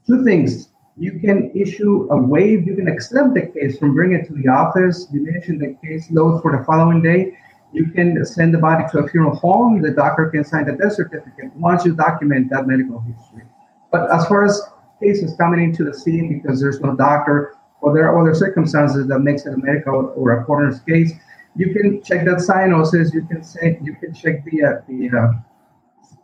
Two 0.06 0.24
things. 0.24 0.68
You 0.96 1.18
can 1.18 1.50
issue 1.54 2.08
a 2.10 2.16
waive, 2.16 2.66
you 2.66 2.76
can 2.76 2.88
accept 2.88 3.34
the 3.34 3.46
case 3.46 3.78
from 3.78 3.94
bringing 3.94 4.20
it 4.20 4.26
to 4.26 4.34
the 4.34 4.48
office, 4.48 5.06
diminishing 5.06 5.58
the 5.58 5.76
case 5.82 6.10
load 6.10 6.42
for 6.42 6.56
the 6.56 6.64
following 6.64 7.00
day, 7.00 7.36
you 7.72 7.86
can 7.90 8.24
send 8.24 8.52
the 8.52 8.58
body 8.58 8.84
to 8.90 8.98
a 8.98 9.08
funeral 9.08 9.36
home. 9.36 9.80
The 9.80 9.92
doctor 9.92 10.28
can 10.28 10.44
sign 10.44 10.66
the 10.66 10.72
death 10.72 10.94
certificate 10.94 11.54
once 11.54 11.84
you 11.84 11.94
document 11.94 12.50
that 12.50 12.66
medical 12.66 13.00
history. 13.00 13.44
But 13.92 14.10
as 14.10 14.26
far 14.26 14.44
as 14.44 14.60
cases 15.02 15.34
coming 15.36 15.62
into 15.62 15.84
the 15.84 15.94
scene 15.94 16.40
because 16.40 16.60
there's 16.60 16.80
no 16.80 16.94
doctor 16.94 17.54
or 17.80 17.94
there 17.94 18.08
are 18.08 18.20
other 18.20 18.34
circumstances 18.34 19.06
that 19.06 19.20
makes 19.20 19.46
it 19.46 19.54
a 19.54 19.56
medical 19.56 20.12
or 20.16 20.40
a 20.40 20.44
coroner's 20.44 20.80
case, 20.80 21.12
you 21.56 21.72
can 21.72 22.02
check 22.02 22.24
that 22.26 22.38
cyanosis. 22.38 23.12
You 23.12 23.26
can 23.26 23.42
say 23.42 23.78
you 23.82 23.94
can 23.96 24.14
check 24.14 24.44
the 24.44 24.64
uh, 24.64 24.72
the 24.88 25.10
uh, 25.18 25.32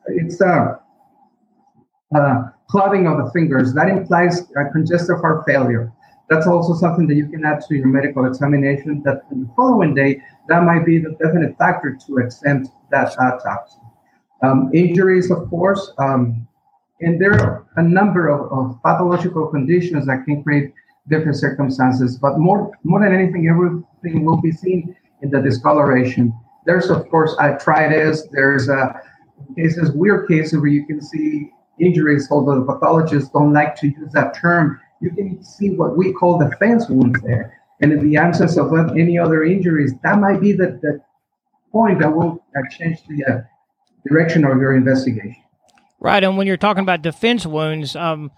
it's 0.09 0.41
uh, 0.41 0.77
uh, 2.15 2.43
clubbing 2.69 3.07
of 3.07 3.25
the 3.25 3.31
fingers. 3.33 3.75
That 3.75 3.89
implies 3.89 4.43
congestive 4.73 5.21
heart 5.21 5.45
failure. 5.47 5.93
That's 6.29 6.47
also 6.47 6.75
something 6.75 7.07
that 7.07 7.15
you 7.15 7.29
can 7.29 7.45
add 7.45 7.61
to 7.69 7.75
your 7.77 7.87
medical 7.87 8.27
examination. 8.27 9.03
That 9.05 9.23
in 9.31 9.45
the 9.45 9.51
following 9.57 9.95
day, 9.95 10.23
that 10.49 10.63
might 10.63 10.85
be 10.85 10.99
the 10.99 11.17
definite 11.23 11.57
factor 11.59 11.97
to 12.07 12.19
exempt 12.19 12.69
that 12.91 13.17
autopsy. 13.19 13.79
Um, 14.43 14.71
injuries, 14.75 15.31
of 15.31 15.49
course, 15.49 15.93
um, 15.99 16.47
and 17.01 17.21
there 17.21 17.35
are 17.35 17.67
a 17.77 17.83
number 17.83 18.29
of, 18.29 18.51
of, 18.53 18.83
pathological 18.83 19.47
conditions 19.49 20.07
that 20.07 20.25
can 20.25 20.43
create 20.43 20.73
different 21.09 21.37
circumstances. 21.37 22.17
But 22.17 22.39
more, 22.39 22.73
more 22.85 23.01
than 23.01 23.15
anything, 23.15 23.49
everything 23.49 24.25
will 24.25 24.41
be 24.41 24.53
seen 24.53 24.97
in 25.23 25.31
the 25.31 25.41
discoloration. 25.41 26.33
There's, 26.65 26.91
of 26.91 27.09
course, 27.11 27.37
arthritis. 27.39 28.27
There's 28.33 28.69
uh, 28.69 28.95
cases, 29.57 29.93
weird 29.93 30.29
cases 30.29 30.59
where 30.59 30.69
you 30.69 30.87
can 30.87 31.01
see 31.01 31.51
injuries, 31.79 32.29
although 32.31 32.61
the 32.61 32.73
pathologists 32.73 33.31
don't 33.31 33.53
like 33.53 33.77
to 33.77 33.89
use 33.89 34.13
that 34.13 34.35
term. 34.35 34.81
You 35.01 35.11
can 35.11 35.43
see 35.43 35.71
what 35.71 35.97
we 35.97 36.13
call 36.13 36.39
defense 36.39 36.89
wounds 36.89 37.21
there. 37.23 37.61
And 37.81 37.93
in 37.93 38.09
the 38.09 38.17
absence 38.17 38.57
of 38.57 38.73
any 38.73 39.19
other 39.19 39.45
injuries, 39.45 39.93
that 40.03 40.19
might 40.19 40.41
be 40.41 40.53
the, 40.53 40.79
the 40.83 41.01
point 41.71 42.01
that 42.01 42.15
will 42.15 42.43
change 42.79 43.01
the 43.07 43.25
uh, 43.25 43.41
direction 44.09 44.47
of 44.47 44.59
your 44.59 44.75
investigation. 44.75 45.43
Right, 46.07 46.23
and 46.23 46.37
when 46.37 46.47
you're 46.47 46.57
talking 46.57 46.85
about 46.85 47.03
defense 47.03 47.45
wounds, 47.45 47.97
um, 47.97 48.31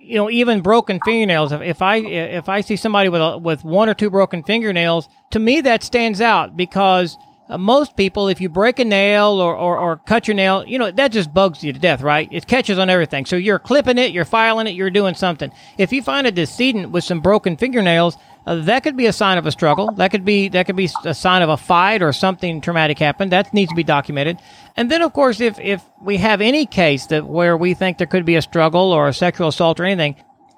you 0.00 0.16
know, 0.16 0.28
even 0.28 0.62
broken 0.62 0.98
fingernails. 1.04 1.52
If, 1.52 1.62
if 1.62 1.80
I 1.80 1.98
if 1.98 2.48
I 2.48 2.60
see 2.60 2.74
somebody 2.74 3.08
with 3.08 3.20
a, 3.20 3.38
with 3.38 3.62
one 3.62 3.88
or 3.88 3.94
two 3.94 4.10
broken 4.10 4.42
fingernails, 4.42 5.08
to 5.30 5.38
me 5.38 5.60
that 5.60 5.84
stands 5.84 6.20
out 6.20 6.56
because 6.56 7.16
uh, 7.48 7.56
most 7.56 7.96
people, 7.96 8.26
if 8.26 8.40
you 8.40 8.48
break 8.48 8.80
a 8.80 8.84
nail 8.84 9.40
or, 9.40 9.54
or, 9.54 9.78
or 9.78 9.98
cut 9.98 10.26
your 10.26 10.34
nail, 10.34 10.64
you 10.66 10.76
know, 10.76 10.90
that 10.90 11.12
just 11.12 11.32
bugs 11.32 11.62
you 11.62 11.72
to 11.72 11.78
death, 11.78 12.00
right? 12.00 12.28
It 12.32 12.48
catches 12.48 12.80
on 12.80 12.90
everything. 12.90 13.26
So 13.26 13.36
you're 13.36 13.60
clipping 13.60 13.98
it, 13.98 14.10
you're 14.10 14.24
filing 14.24 14.66
it, 14.66 14.74
you're 14.74 14.90
doing 14.90 15.14
something. 15.14 15.52
If 15.78 15.92
you 15.92 16.02
find 16.02 16.26
a 16.26 16.32
decedent 16.32 16.90
with 16.90 17.04
some 17.04 17.20
broken 17.20 17.56
fingernails, 17.56 18.16
uh, 18.46 18.56
that 18.56 18.82
could 18.82 18.96
be 18.96 19.06
a 19.06 19.12
sign 19.12 19.38
of 19.38 19.46
a 19.46 19.50
struggle. 19.50 19.90
That 19.92 20.10
could 20.10 20.24
be 20.24 20.48
that 20.48 20.66
could 20.66 20.76
be 20.76 20.90
a 21.04 21.14
sign 21.14 21.42
of 21.42 21.48
a 21.48 21.56
fight 21.56 22.02
or 22.02 22.12
something 22.12 22.60
traumatic 22.60 22.98
happened. 22.98 23.32
That 23.32 23.52
needs 23.54 23.70
to 23.70 23.76
be 23.76 23.84
documented. 23.84 24.38
And 24.76 24.90
then, 24.90 25.02
of 25.02 25.12
course, 25.12 25.40
if 25.40 25.58
if 25.58 25.82
we 26.02 26.18
have 26.18 26.40
any 26.40 26.66
case 26.66 27.06
that 27.06 27.26
where 27.26 27.56
we 27.56 27.74
think 27.74 27.98
there 27.98 28.06
could 28.06 28.24
be 28.24 28.36
a 28.36 28.42
struggle 28.42 28.92
or 28.92 29.08
a 29.08 29.14
sexual 29.14 29.48
assault 29.48 29.80
or 29.80 29.84
anything, 29.84 30.16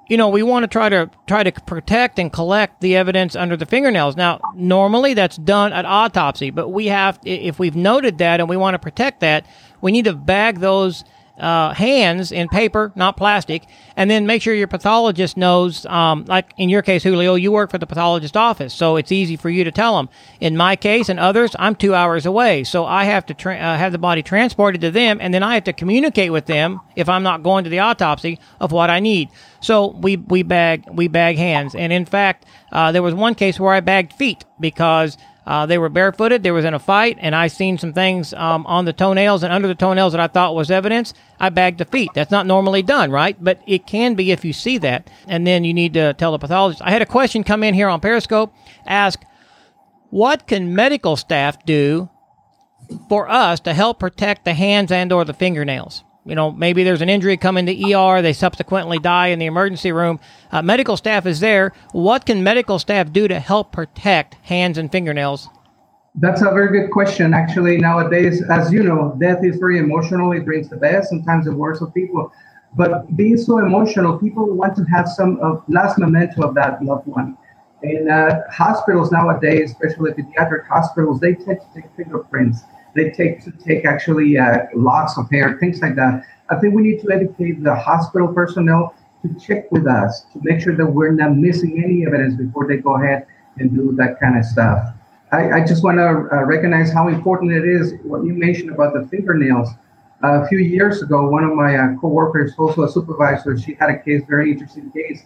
you 0.09 0.17
know, 0.17 0.29
we 0.29 0.43
want 0.43 0.65
to 0.65 0.69
try 0.69 0.89
to 0.89 1.11
try 1.27 1.43
to 1.43 1.53
protect 1.63 2.19
and 2.19 2.33
collect 2.33 2.81
the 2.81 2.97
evidence 2.97 3.37
under 3.37 3.57
the 3.57 3.67
fingernails. 3.67 4.17
Now, 4.17 4.41
normally 4.55 5.15
that's 5.15 5.37
done 5.37 5.73
at 5.73 5.85
autopsy, 5.85 6.51
but 6.51 6.69
we 6.71 6.87
have 6.87 7.21
if 7.25 7.59
we've 7.59 7.77
noted 7.77 8.19
that 8.19 8.41
and 8.41 8.49
we 8.49 8.57
want 8.57 8.75
to 8.75 8.79
protect 8.79 9.21
that, 9.21 9.47
we 9.81 9.93
need 9.93 10.07
to 10.07 10.13
bag 10.13 10.59
those 10.59 11.05
uh, 11.39 11.75
hands 11.75 12.33
in 12.33 12.49
paper, 12.49 12.93
not 12.95 13.17
plastic, 13.17 13.65
and 13.97 14.11
then 14.11 14.27
make 14.27 14.43
sure 14.43 14.55
your 14.55 14.67
pathologist 14.67 15.37
knows. 15.37 15.85
Um, 15.87 16.25
like 16.27 16.53
in 16.57 16.69
your 16.69 16.83
case, 16.83 17.03
Julio, 17.03 17.35
you 17.35 17.53
work 17.53 17.71
for 17.71 17.79
the 17.79 17.87
pathologist 17.87 18.37
office, 18.37 18.73
so 18.73 18.97
it's 18.97 19.13
easy 19.13 19.37
for 19.37 19.51
you 19.51 19.65
to 19.65 19.71
tell 19.71 19.97
them. 19.97 20.09
In 20.41 20.57
my 20.57 20.77
case 20.77 21.09
and 21.09 21.19
others, 21.19 21.55
I'm 21.59 21.75
two 21.75 21.95
hours 21.95 22.27
away, 22.27 22.65
so 22.65 22.85
I 22.85 23.05
have 23.05 23.27
to 23.27 23.35
tra- 23.35 23.57
uh, 23.57 23.77
have 23.77 23.93
the 23.93 23.99
body 23.99 24.23
transported 24.23 24.81
to 24.81 24.91
them, 24.91 25.19
and 25.21 25.33
then 25.33 25.43
I 25.43 25.55
have 25.55 25.65
to 25.65 25.73
communicate 25.73 26.33
with 26.33 26.47
them 26.47 26.81
if 26.95 27.09
I'm 27.09 27.23
not 27.23 27.43
going 27.43 27.65
to 27.65 27.71
the 27.71 27.81
autopsy 27.81 28.39
of 28.61 28.73
what 28.73 28.91
I 28.91 29.01
need. 29.01 29.29
So 29.61 29.89
we 29.89 30.17
we 30.17 30.43
bag 30.43 30.85
we 30.91 31.09
bag 31.09 31.37
hands, 31.37 31.75
and 31.75 31.93
in 31.93 32.07
fact, 32.07 32.47
uh, 32.73 32.93
there 32.93 33.03
was 33.03 33.15
one 33.15 33.35
case 33.35 33.61
where 33.61 33.73
I 33.73 33.81
bagged 33.81 34.13
feet 34.13 34.45
because 34.59 35.17
Uh, 35.47 35.65
they 35.65 35.79
were 35.79 35.89
barefooted. 35.89 36.43
They 36.43 36.51
was 36.51 36.65
in 36.65 36.75
a 36.75 36.79
fight, 36.79 37.19
and 37.21 37.35
I 37.35 37.47
seen 37.47 37.79
some 37.79 37.93
things 37.93 38.35
um, 38.35 38.67
on 38.67 38.85
the 38.85 38.93
toenails 38.93 39.45
and 39.45 39.53
under 39.53 39.69
the 39.69 39.77
toenails 39.77 40.13
that 40.13 40.21
I 40.21 40.27
thought 40.27 40.57
was 40.57 40.71
evidence. 40.71 41.15
I 41.39 41.51
bagged 41.51 41.79
the 41.79 41.85
feet. 41.85 42.11
That's 42.15 42.33
not 42.33 42.47
normally 42.47 42.83
done, 42.83 43.13
right? 43.13 43.37
But 43.41 43.61
it 43.67 43.87
can 43.87 44.15
be 44.15 44.33
if 44.33 44.45
you 44.45 44.53
see 44.53 44.79
that, 44.79 45.09
and 45.29 45.47
then 45.47 45.63
you 45.65 45.73
need 45.73 45.95
to 45.95 46.15
tell 46.15 46.33
the 46.33 46.39
pathologist. 46.39 46.83
I 46.83 46.91
had 46.91 47.03
a 47.03 47.07
question 47.07 47.45
come 47.45 47.63
in 47.63 47.75
here 47.75 47.89
on 47.89 48.01
Periscope. 48.01 48.53
Ask, 48.87 49.23
what 50.11 50.49
can 50.49 50.75
medical 50.75 51.17
staff 51.17 51.65
do 51.65 52.09
for 53.09 53.29
us 53.29 53.61
to 53.61 53.75
help 53.75 54.01
protect 54.01 54.45
the 54.45 54.55
hands 54.55 54.91
and 54.91 55.13
or 55.13 55.25
the 55.25 55.35
fingernails? 55.35 56.03
You 56.27 56.35
know, 56.35 56.51
maybe 56.51 56.83
there's 56.83 57.01
an 57.01 57.09
injury 57.09 57.37
coming 57.37 57.67
to 57.67 57.95
ER, 57.95 58.21
they 58.21 58.33
subsequently 58.33 58.99
die 58.99 59.29
in 59.29 59.39
the 59.39 59.47
emergency 59.47 59.93
room. 59.93 60.19
Uh, 60.51 60.61
medical 60.61 60.97
staff 60.97 61.25
is 61.25 61.41
there. 61.41 61.73
What 61.93 62.27
can 62.27 62.43
medical 62.43 62.79
staff 62.79 63.13
do 63.13 63.29
to 63.29 63.39
help 63.39 63.71
protect 63.73 64.35
hands 64.43 64.77
and 64.77 64.91
fingernails? 64.91 65.49
That's 66.17 66.41
a 66.41 66.47
very 66.47 66.69
good 66.69 66.91
question. 66.91 67.33
Actually, 67.33 67.79
nowadays, 67.79 68.43
as 68.51 68.73
you 68.73 68.83
know, 68.83 69.17
death 69.21 69.45
is 69.45 69.57
very 69.59 69.79
emotional. 69.79 70.33
It 70.33 70.45
brings 70.45 70.69
the 70.69 70.77
best, 70.77 71.11
sometimes 71.11 71.45
the 71.45 71.55
worst 71.55 71.83
of 71.83 71.95
people. 71.95 72.33
But 72.75 73.17
being 73.17 73.37
so 73.37 73.59
emotional, 73.59 74.19
people 74.19 74.47
want 74.53 74.77
to 74.77 74.85
have 74.85 75.09
some 75.09 75.39
of 75.41 75.63
last 75.69 75.99
memento 75.99 76.43
of 76.43 76.55
that 76.55 76.83
loved 76.83 77.07
one. 77.07 77.37
In 77.83 78.11
uh, 78.11 78.41
hospitals 78.51 79.13
nowadays, 79.13 79.73
especially 79.73 80.11
pediatric 80.13 80.67
hospitals, 80.67 81.21
they 81.21 81.35
tend 81.35 81.61
to 81.61 81.67
take 81.75 81.85
fingerprints 81.97 82.63
they 82.97 83.11
take 83.11 83.45
to 83.45 83.53
take 83.53 83.85
actually 83.85 84.39
uh, 84.39 84.65
locks 84.75 85.17
of 85.19 85.31
hair, 85.31 85.57
things 85.59 85.81
like 85.81 85.95
that. 85.97 86.25
I 86.51 86.57
think 86.57 86.75
we 86.75 86.83
need 86.83 87.01
to 87.03 87.13
educate 87.13 87.63
the 87.63 87.75
hospital 87.75 88.29
personnel 88.29 88.95
to 89.23 89.35
check 89.39 89.71
with 89.71 89.87
us 89.87 90.27
to 90.33 90.41
make 90.43 90.61
sure 90.61 90.77
that 90.77 90.87
we're 90.87 91.13
not 91.13 91.37
missing 91.37 91.83
any 91.85 92.07
evidence 92.07 92.35
before 92.35 92.67
they 92.67 92.79
go 92.79 92.97
ahead 92.97 93.27
and 93.59 93.75
do 93.75 93.93
that 93.97 94.19
kind 94.21 94.39
of 94.39 94.45
stuff. 94.45 94.95
I, 95.33 95.61
I 95.61 95.67
just 95.67 95.83
want 95.83 95.99
to 95.99 96.29
uh, 96.33 96.45
recognize 96.45 96.93
how 96.93 97.09
important 97.09 97.53
it 97.53 97.65
is 97.65 97.95
what 98.05 98.25
you 98.25 98.33
mentioned 98.33 98.71
about 98.71 98.95
the 98.95 99.07
fingernails. 99.09 99.69
Uh, 100.25 100.43
a 100.43 100.49
few 100.49 100.59
years 100.59 101.03
ago, 101.03 101.29
one 101.29 101.45
of 101.45 101.55
my 101.55 101.77
uh, 101.77 101.95
coworkers, 102.01 102.55
also 102.59 102.85
a 102.85 102.89
supervisor, 102.89 103.59
she 103.59 103.75
had 103.75 103.91
a 103.91 103.99
case, 103.99 104.23
very 104.29 104.53
interesting 104.53 104.91
case. 104.93 105.25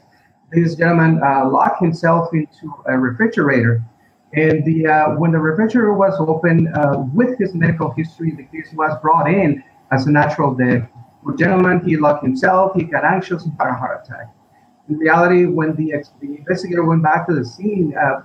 This 0.52 0.74
gentleman 0.74 1.20
uh, 1.22 1.48
locked 1.48 1.80
himself 1.80 2.32
into 2.32 2.74
a 2.86 2.98
refrigerator 2.98 3.84
and 4.34 4.64
the 4.64 4.86
uh, 4.86 5.10
when 5.16 5.32
the 5.32 5.38
refrigerator 5.38 5.92
was 5.92 6.14
opened 6.20 6.68
uh, 6.74 7.04
with 7.12 7.38
his 7.38 7.54
medical 7.54 7.90
history, 7.90 8.30
the 8.30 8.44
case 8.44 8.72
was 8.72 8.96
brought 9.02 9.28
in 9.28 9.62
as 9.90 10.06
a 10.06 10.10
natural 10.10 10.54
death. 10.54 10.88
The 11.26 11.36
gentleman, 11.36 11.86
he 11.86 11.96
locked 11.96 12.24
himself, 12.24 12.74
he 12.74 12.84
got 12.84 13.04
anxious 13.04 13.44
and 13.44 13.52
had 13.58 13.68
a 13.68 13.74
heart 13.74 14.04
attack. 14.04 14.32
In 14.88 14.96
reality, 14.96 15.46
when 15.46 15.74
the, 15.74 15.92
the 16.20 16.36
investigator 16.36 16.84
went 16.84 17.02
back 17.02 17.26
to 17.28 17.34
the 17.34 17.44
scene, 17.44 17.94
uh, 17.96 18.22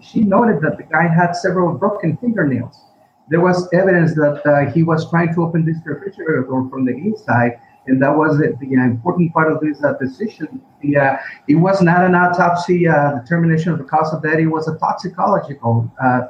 she 0.00 0.20
noted 0.20 0.60
that 0.62 0.76
the 0.76 0.84
guy 0.84 1.08
had 1.08 1.32
several 1.32 1.74
broken 1.74 2.16
fingernails. 2.18 2.84
There 3.28 3.40
was 3.40 3.68
evidence 3.72 4.14
that 4.14 4.46
uh, 4.46 4.70
he 4.70 4.82
was 4.82 5.10
trying 5.10 5.34
to 5.34 5.42
open 5.42 5.64
this 5.64 5.76
refrigerator 5.84 6.44
door 6.44 6.68
from 6.70 6.84
the 6.84 6.92
inside, 6.92 7.58
and 7.86 8.02
that 8.02 8.16
was 8.16 8.38
the, 8.38 8.56
the 8.60 8.74
important 8.74 9.32
part 9.32 9.52
of 9.52 9.60
this 9.60 9.82
uh, 9.82 9.94
decision. 9.94 10.60
The, 10.82 10.96
uh, 10.96 11.16
it 11.48 11.56
was 11.56 11.82
not 11.82 12.04
an 12.04 12.14
autopsy 12.14 12.88
uh, 12.88 13.20
determination 13.20 13.72
of 13.72 13.78
the 13.78 13.84
cause 13.84 14.12
of 14.12 14.22
death. 14.22 14.38
It 14.38 14.46
was 14.46 14.68
a 14.68 14.76
toxicological 14.78 15.90
uh, 16.02 16.20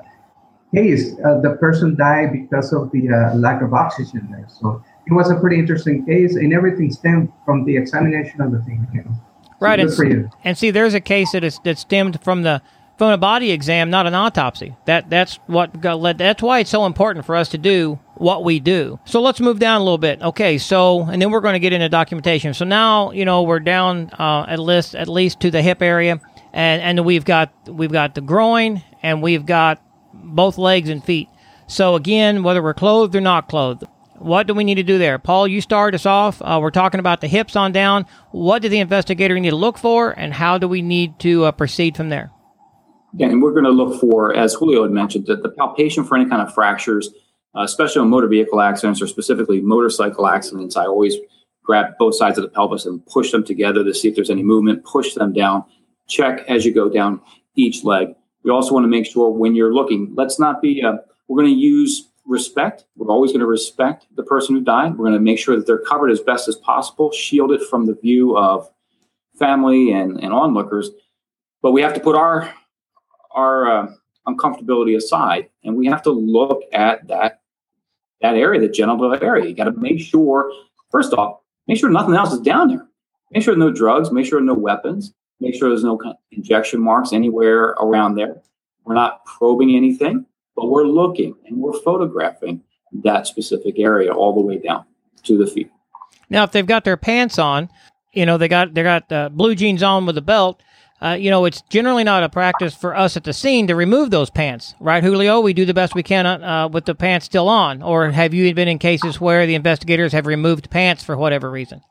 case. 0.74 1.14
Uh, 1.24 1.40
the 1.40 1.56
person 1.60 1.96
died 1.96 2.32
because 2.32 2.72
of 2.72 2.90
the 2.92 3.08
uh, 3.08 3.34
lack 3.36 3.62
of 3.62 3.72
oxygen 3.72 4.28
there. 4.30 4.46
So 4.48 4.82
it 5.06 5.12
was 5.12 5.30
a 5.30 5.36
pretty 5.36 5.58
interesting 5.58 6.04
case, 6.04 6.36
and 6.36 6.52
everything 6.52 6.90
stemmed 6.92 7.32
from 7.44 7.64
the 7.64 7.76
examination 7.76 8.40
of 8.40 8.52
the 8.52 8.62
fingernails. 8.62 9.16
Right, 9.58 9.88
so 9.88 10.02
and, 10.02 10.30
and 10.44 10.58
see, 10.58 10.70
there's 10.70 10.92
a 10.92 11.00
case 11.00 11.32
that 11.32 11.42
is 11.42 11.58
that 11.64 11.78
stemmed 11.78 12.22
from 12.22 12.42
the 12.42 12.60
from 12.98 13.10
a 13.10 13.18
body 13.18 13.50
exam, 13.50 13.90
not 13.90 14.06
an 14.06 14.14
autopsy. 14.14 14.74
That 14.86 15.10
that's 15.10 15.36
what 15.46 15.80
got 15.80 16.00
led. 16.00 16.18
That's 16.18 16.42
why 16.42 16.60
it's 16.60 16.70
so 16.70 16.86
important 16.86 17.26
for 17.26 17.36
us 17.36 17.48
to 17.50 17.58
do 17.58 17.98
what 18.14 18.44
we 18.44 18.60
do. 18.60 18.98
So 19.04 19.20
let's 19.20 19.40
move 19.40 19.58
down 19.58 19.80
a 19.80 19.84
little 19.84 19.98
bit. 19.98 20.22
Okay, 20.22 20.58
so 20.58 21.02
and 21.02 21.20
then 21.20 21.30
we're 21.30 21.40
going 21.40 21.54
to 21.54 21.60
get 21.60 21.72
into 21.72 21.88
documentation. 21.88 22.54
So 22.54 22.64
now 22.64 23.10
you 23.10 23.24
know 23.24 23.42
we're 23.42 23.60
down 23.60 24.10
uh, 24.18 24.46
at 24.48 24.58
least 24.58 24.94
at 24.94 25.08
least 25.08 25.40
to 25.40 25.50
the 25.50 25.62
hip 25.62 25.82
area, 25.82 26.20
and 26.52 26.82
and 26.82 27.04
we've 27.04 27.24
got 27.24 27.52
we've 27.68 27.92
got 27.92 28.14
the 28.14 28.20
groin 28.20 28.82
and 29.02 29.22
we've 29.22 29.46
got 29.46 29.82
both 30.12 30.58
legs 30.58 30.88
and 30.88 31.04
feet. 31.04 31.28
So 31.66 31.96
again, 31.96 32.42
whether 32.42 32.62
we're 32.62 32.74
clothed 32.74 33.14
or 33.14 33.20
not 33.20 33.48
clothed, 33.48 33.84
what 34.18 34.46
do 34.46 34.54
we 34.54 34.64
need 34.64 34.76
to 34.76 34.82
do 34.82 34.98
there? 34.98 35.18
Paul, 35.18 35.48
you 35.48 35.60
start 35.60 35.94
us 35.94 36.06
off. 36.06 36.40
Uh, 36.40 36.58
we're 36.62 36.70
talking 36.70 37.00
about 37.00 37.20
the 37.20 37.28
hips 37.28 37.56
on 37.56 37.72
down. 37.72 38.06
What 38.30 38.62
do 38.62 38.68
the 38.68 38.78
investigator 38.78 39.38
need 39.38 39.50
to 39.50 39.56
look 39.56 39.76
for, 39.76 40.10
and 40.10 40.32
how 40.32 40.58
do 40.58 40.68
we 40.68 40.80
need 40.80 41.18
to 41.20 41.44
uh, 41.44 41.52
proceed 41.52 41.96
from 41.96 42.08
there? 42.08 42.30
And 43.20 43.42
we're 43.42 43.52
going 43.52 43.64
to 43.64 43.70
look 43.70 44.00
for, 44.00 44.34
as 44.36 44.54
Julio 44.54 44.82
had 44.82 44.92
mentioned, 44.92 45.26
the, 45.26 45.36
the 45.36 45.48
palpation 45.48 46.04
for 46.04 46.16
any 46.16 46.28
kind 46.28 46.42
of 46.42 46.52
fractures, 46.52 47.10
uh, 47.56 47.62
especially 47.62 48.00
on 48.00 48.08
motor 48.08 48.28
vehicle 48.28 48.60
accidents 48.60 49.00
or 49.00 49.06
specifically 49.06 49.60
motorcycle 49.60 50.26
accidents. 50.26 50.76
I 50.76 50.86
always 50.86 51.16
grab 51.62 51.98
both 51.98 52.14
sides 52.14 52.38
of 52.38 52.42
the 52.42 52.50
pelvis 52.50 52.86
and 52.86 53.04
push 53.06 53.32
them 53.32 53.44
together 53.44 53.82
to 53.82 53.94
see 53.94 54.08
if 54.08 54.14
there's 54.14 54.30
any 54.30 54.42
movement, 54.42 54.84
push 54.84 55.14
them 55.14 55.32
down, 55.32 55.64
check 56.06 56.44
as 56.48 56.64
you 56.64 56.72
go 56.72 56.88
down 56.88 57.20
each 57.56 57.84
leg. 57.84 58.14
We 58.44 58.50
also 58.50 58.72
want 58.72 58.84
to 58.84 58.88
make 58.88 59.06
sure 59.06 59.30
when 59.30 59.54
you're 59.54 59.74
looking, 59.74 60.12
let's 60.14 60.38
not 60.38 60.62
be, 60.62 60.82
uh, 60.82 60.98
we're 61.26 61.42
going 61.42 61.52
to 61.52 61.60
use 61.60 62.08
respect. 62.26 62.84
We're 62.96 63.10
always 63.10 63.32
going 63.32 63.40
to 63.40 63.46
respect 63.46 64.06
the 64.14 64.22
person 64.22 64.54
who 64.54 64.60
died. 64.60 64.92
We're 64.92 65.06
going 65.06 65.14
to 65.14 65.20
make 65.20 65.38
sure 65.38 65.56
that 65.56 65.66
they're 65.66 65.78
covered 65.78 66.10
as 66.10 66.20
best 66.20 66.48
as 66.48 66.56
possible, 66.56 67.10
shielded 67.12 67.62
from 67.62 67.86
the 67.86 67.94
view 67.94 68.36
of 68.36 68.70
family 69.38 69.92
and, 69.92 70.22
and 70.22 70.32
onlookers. 70.32 70.90
But 71.62 71.72
we 71.72 71.82
have 71.82 71.94
to 71.94 72.00
put 72.00 72.14
our 72.14 72.52
our 73.36 73.70
uh, 73.70 73.92
uncomfortability 74.26 74.96
aside, 74.96 75.48
and 75.62 75.76
we 75.76 75.86
have 75.86 76.02
to 76.02 76.10
look 76.10 76.62
at 76.72 77.06
that 77.08 77.40
that 78.22 78.34
area, 78.34 78.60
the 78.60 78.68
genital 78.68 79.14
area. 79.22 79.46
You 79.46 79.54
got 79.54 79.64
to 79.64 79.72
make 79.72 80.00
sure, 80.00 80.50
first 80.90 81.12
off, 81.12 81.40
make 81.68 81.78
sure 81.78 81.90
nothing 81.90 82.14
else 82.14 82.32
is 82.32 82.40
down 82.40 82.68
there. 82.68 82.86
Make 83.30 83.42
sure 83.42 83.54
no 83.56 83.70
drugs. 83.70 84.10
Make 84.10 84.26
sure 84.26 84.40
no 84.40 84.54
weapons. 84.54 85.12
Make 85.40 85.54
sure 85.54 85.68
there's 85.68 85.84
no 85.84 86.00
injection 86.32 86.80
marks 86.80 87.12
anywhere 87.12 87.76
around 87.78 88.14
there. 88.14 88.40
We're 88.84 88.94
not 88.94 89.24
probing 89.26 89.76
anything, 89.76 90.24
but 90.54 90.68
we're 90.68 90.84
looking 90.84 91.34
and 91.46 91.58
we're 91.58 91.78
photographing 91.80 92.62
that 93.04 93.26
specific 93.26 93.78
area 93.78 94.12
all 94.12 94.32
the 94.32 94.40
way 94.40 94.58
down 94.58 94.84
to 95.24 95.36
the 95.36 95.46
feet. 95.46 95.70
Now, 96.30 96.44
if 96.44 96.52
they've 96.52 96.66
got 96.66 96.84
their 96.84 96.96
pants 96.96 97.38
on, 97.38 97.68
you 98.12 98.24
know 98.24 98.38
they 98.38 98.48
got 98.48 98.72
they 98.72 98.82
got 98.82 99.12
uh, 99.12 99.28
blue 99.28 99.54
jeans 99.54 99.82
on 99.82 100.06
with 100.06 100.16
a 100.16 100.22
belt 100.22 100.62
uh, 101.02 101.16
you 101.18 101.30
know, 101.30 101.44
it's 101.44 101.62
generally 101.68 102.04
not 102.04 102.22
a 102.22 102.28
practice 102.28 102.74
for 102.74 102.96
us 102.96 103.16
at 103.16 103.24
the 103.24 103.32
scene 103.32 103.66
to 103.66 103.74
remove 103.74 104.10
those 104.10 104.30
pants, 104.30 104.74
right, 104.80 105.04
Julio? 105.04 105.40
We 105.40 105.52
do 105.52 105.66
the 105.66 105.74
best 105.74 105.94
we 105.94 106.02
can 106.02 106.26
uh, 106.26 106.68
with 106.68 106.86
the 106.86 106.94
pants 106.94 107.26
still 107.26 107.48
on. 107.48 107.82
Or 107.82 108.10
have 108.10 108.32
you 108.32 108.52
been 108.54 108.68
in 108.68 108.78
cases 108.78 109.20
where 109.20 109.46
the 109.46 109.54
investigators 109.54 110.12
have 110.12 110.26
removed 110.26 110.70
pants 110.70 111.04
for 111.04 111.16
whatever 111.16 111.50
reason? 111.50 111.82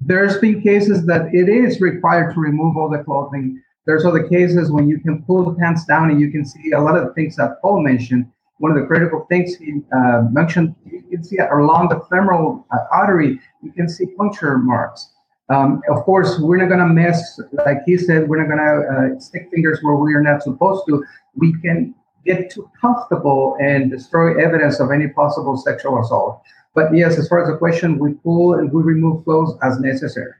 There's 0.00 0.38
been 0.38 0.62
cases 0.62 1.06
that 1.06 1.34
it 1.34 1.48
is 1.48 1.80
required 1.80 2.34
to 2.34 2.40
remove 2.40 2.76
all 2.76 2.88
the 2.88 3.02
clothing. 3.02 3.60
There's 3.84 4.04
other 4.04 4.28
cases 4.28 4.70
when 4.70 4.88
you 4.88 5.00
can 5.00 5.22
pull 5.24 5.50
the 5.50 5.58
pants 5.58 5.84
down 5.84 6.10
and 6.10 6.20
you 6.20 6.30
can 6.30 6.44
see 6.44 6.70
a 6.72 6.80
lot 6.80 6.96
of 6.96 7.04
the 7.04 7.12
things 7.14 7.36
that 7.36 7.60
Paul 7.60 7.82
mentioned. 7.82 8.26
One 8.58 8.70
of 8.70 8.78
the 8.78 8.86
critical 8.86 9.26
things 9.28 9.56
he 9.56 9.80
uh, 9.92 10.22
mentioned, 10.30 10.76
you 10.84 11.02
can 11.10 11.24
see 11.24 11.38
along 11.38 11.88
the 11.88 12.00
femoral 12.08 12.64
uh, 12.70 12.78
artery, 12.92 13.40
you 13.60 13.72
can 13.72 13.88
see 13.88 14.06
puncture 14.16 14.56
marks 14.58 15.11
um, 15.52 15.82
of 15.90 16.02
course, 16.04 16.38
we're 16.38 16.56
not 16.56 16.68
going 16.68 16.80
to 16.80 16.86
mess, 16.86 17.38
like 17.66 17.78
he 17.84 17.98
said, 17.98 18.28
we're 18.28 18.42
not 18.42 18.48
going 18.48 18.58
to 18.58 19.16
uh, 19.16 19.20
stick 19.20 19.48
fingers 19.52 19.78
where 19.82 19.96
we 19.96 20.14
are 20.14 20.22
not 20.22 20.42
supposed 20.42 20.84
to. 20.88 21.04
We 21.34 21.52
can 21.60 21.94
get 22.24 22.50
too 22.50 22.70
comfortable 22.80 23.56
and 23.60 23.90
destroy 23.90 24.42
evidence 24.42 24.80
of 24.80 24.90
any 24.90 25.08
possible 25.08 25.56
sexual 25.58 26.00
assault. 26.00 26.40
But 26.74 26.96
yes, 26.96 27.18
as 27.18 27.28
far 27.28 27.42
as 27.42 27.50
the 27.50 27.58
question, 27.58 27.98
we 27.98 28.14
pull 28.14 28.54
and 28.54 28.72
we 28.72 28.82
remove 28.82 29.24
clothes 29.24 29.58
as 29.62 29.78
necessary. 29.78 30.32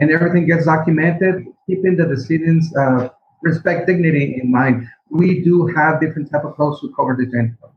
And 0.00 0.10
everything 0.10 0.46
gets 0.46 0.64
documented, 0.64 1.44
keeping 1.68 1.96
the 1.96 2.06
decedent's 2.06 2.74
uh, 2.74 3.10
respect, 3.42 3.86
dignity 3.86 4.40
in 4.42 4.50
mind. 4.50 4.88
We 5.10 5.44
do 5.44 5.66
have 5.76 6.00
different 6.00 6.30
type 6.30 6.44
of 6.44 6.56
clothes 6.56 6.80
to 6.80 6.92
cover 6.96 7.14
the 7.16 7.26
genital. 7.26 7.72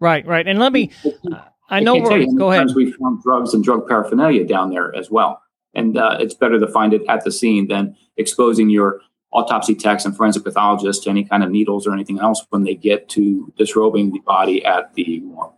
Right, 0.00 0.26
right. 0.26 0.46
And 0.46 0.58
let 0.58 0.72
me, 0.72 0.90
uh, 1.30 1.42
I 1.68 1.80
know 1.80 1.96
we're, 1.96 2.26
go 2.36 2.50
ahead. 2.50 2.68
We 2.74 2.90
found 2.92 3.22
drugs 3.22 3.54
and 3.54 3.62
drug 3.62 3.86
paraphernalia 3.86 4.46
down 4.46 4.70
there 4.70 4.94
as 4.96 5.10
well 5.10 5.42
and 5.74 5.96
uh, 5.96 6.16
it's 6.20 6.34
better 6.34 6.58
to 6.58 6.66
find 6.68 6.92
it 6.92 7.02
at 7.08 7.24
the 7.24 7.32
scene 7.32 7.68
than 7.68 7.96
exposing 8.16 8.70
your 8.70 9.00
autopsy 9.32 9.74
techs 9.74 10.04
and 10.04 10.16
forensic 10.16 10.44
pathologists 10.44 11.04
to 11.04 11.10
any 11.10 11.24
kind 11.24 11.44
of 11.44 11.50
needles 11.50 11.86
or 11.86 11.92
anything 11.92 12.18
else 12.18 12.44
when 12.50 12.64
they 12.64 12.74
get 12.74 13.08
to 13.10 13.52
disrobing 13.58 14.10
the 14.10 14.20
body 14.20 14.64
at 14.64 14.94
the 14.94 15.20
morgue. 15.20 15.52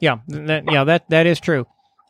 Yeah, 0.00 0.18
that, 0.28 0.64
yeah, 0.70 0.84
that 0.84 1.08
that 1.10 1.26
is 1.26 1.38
true. 1.40 1.66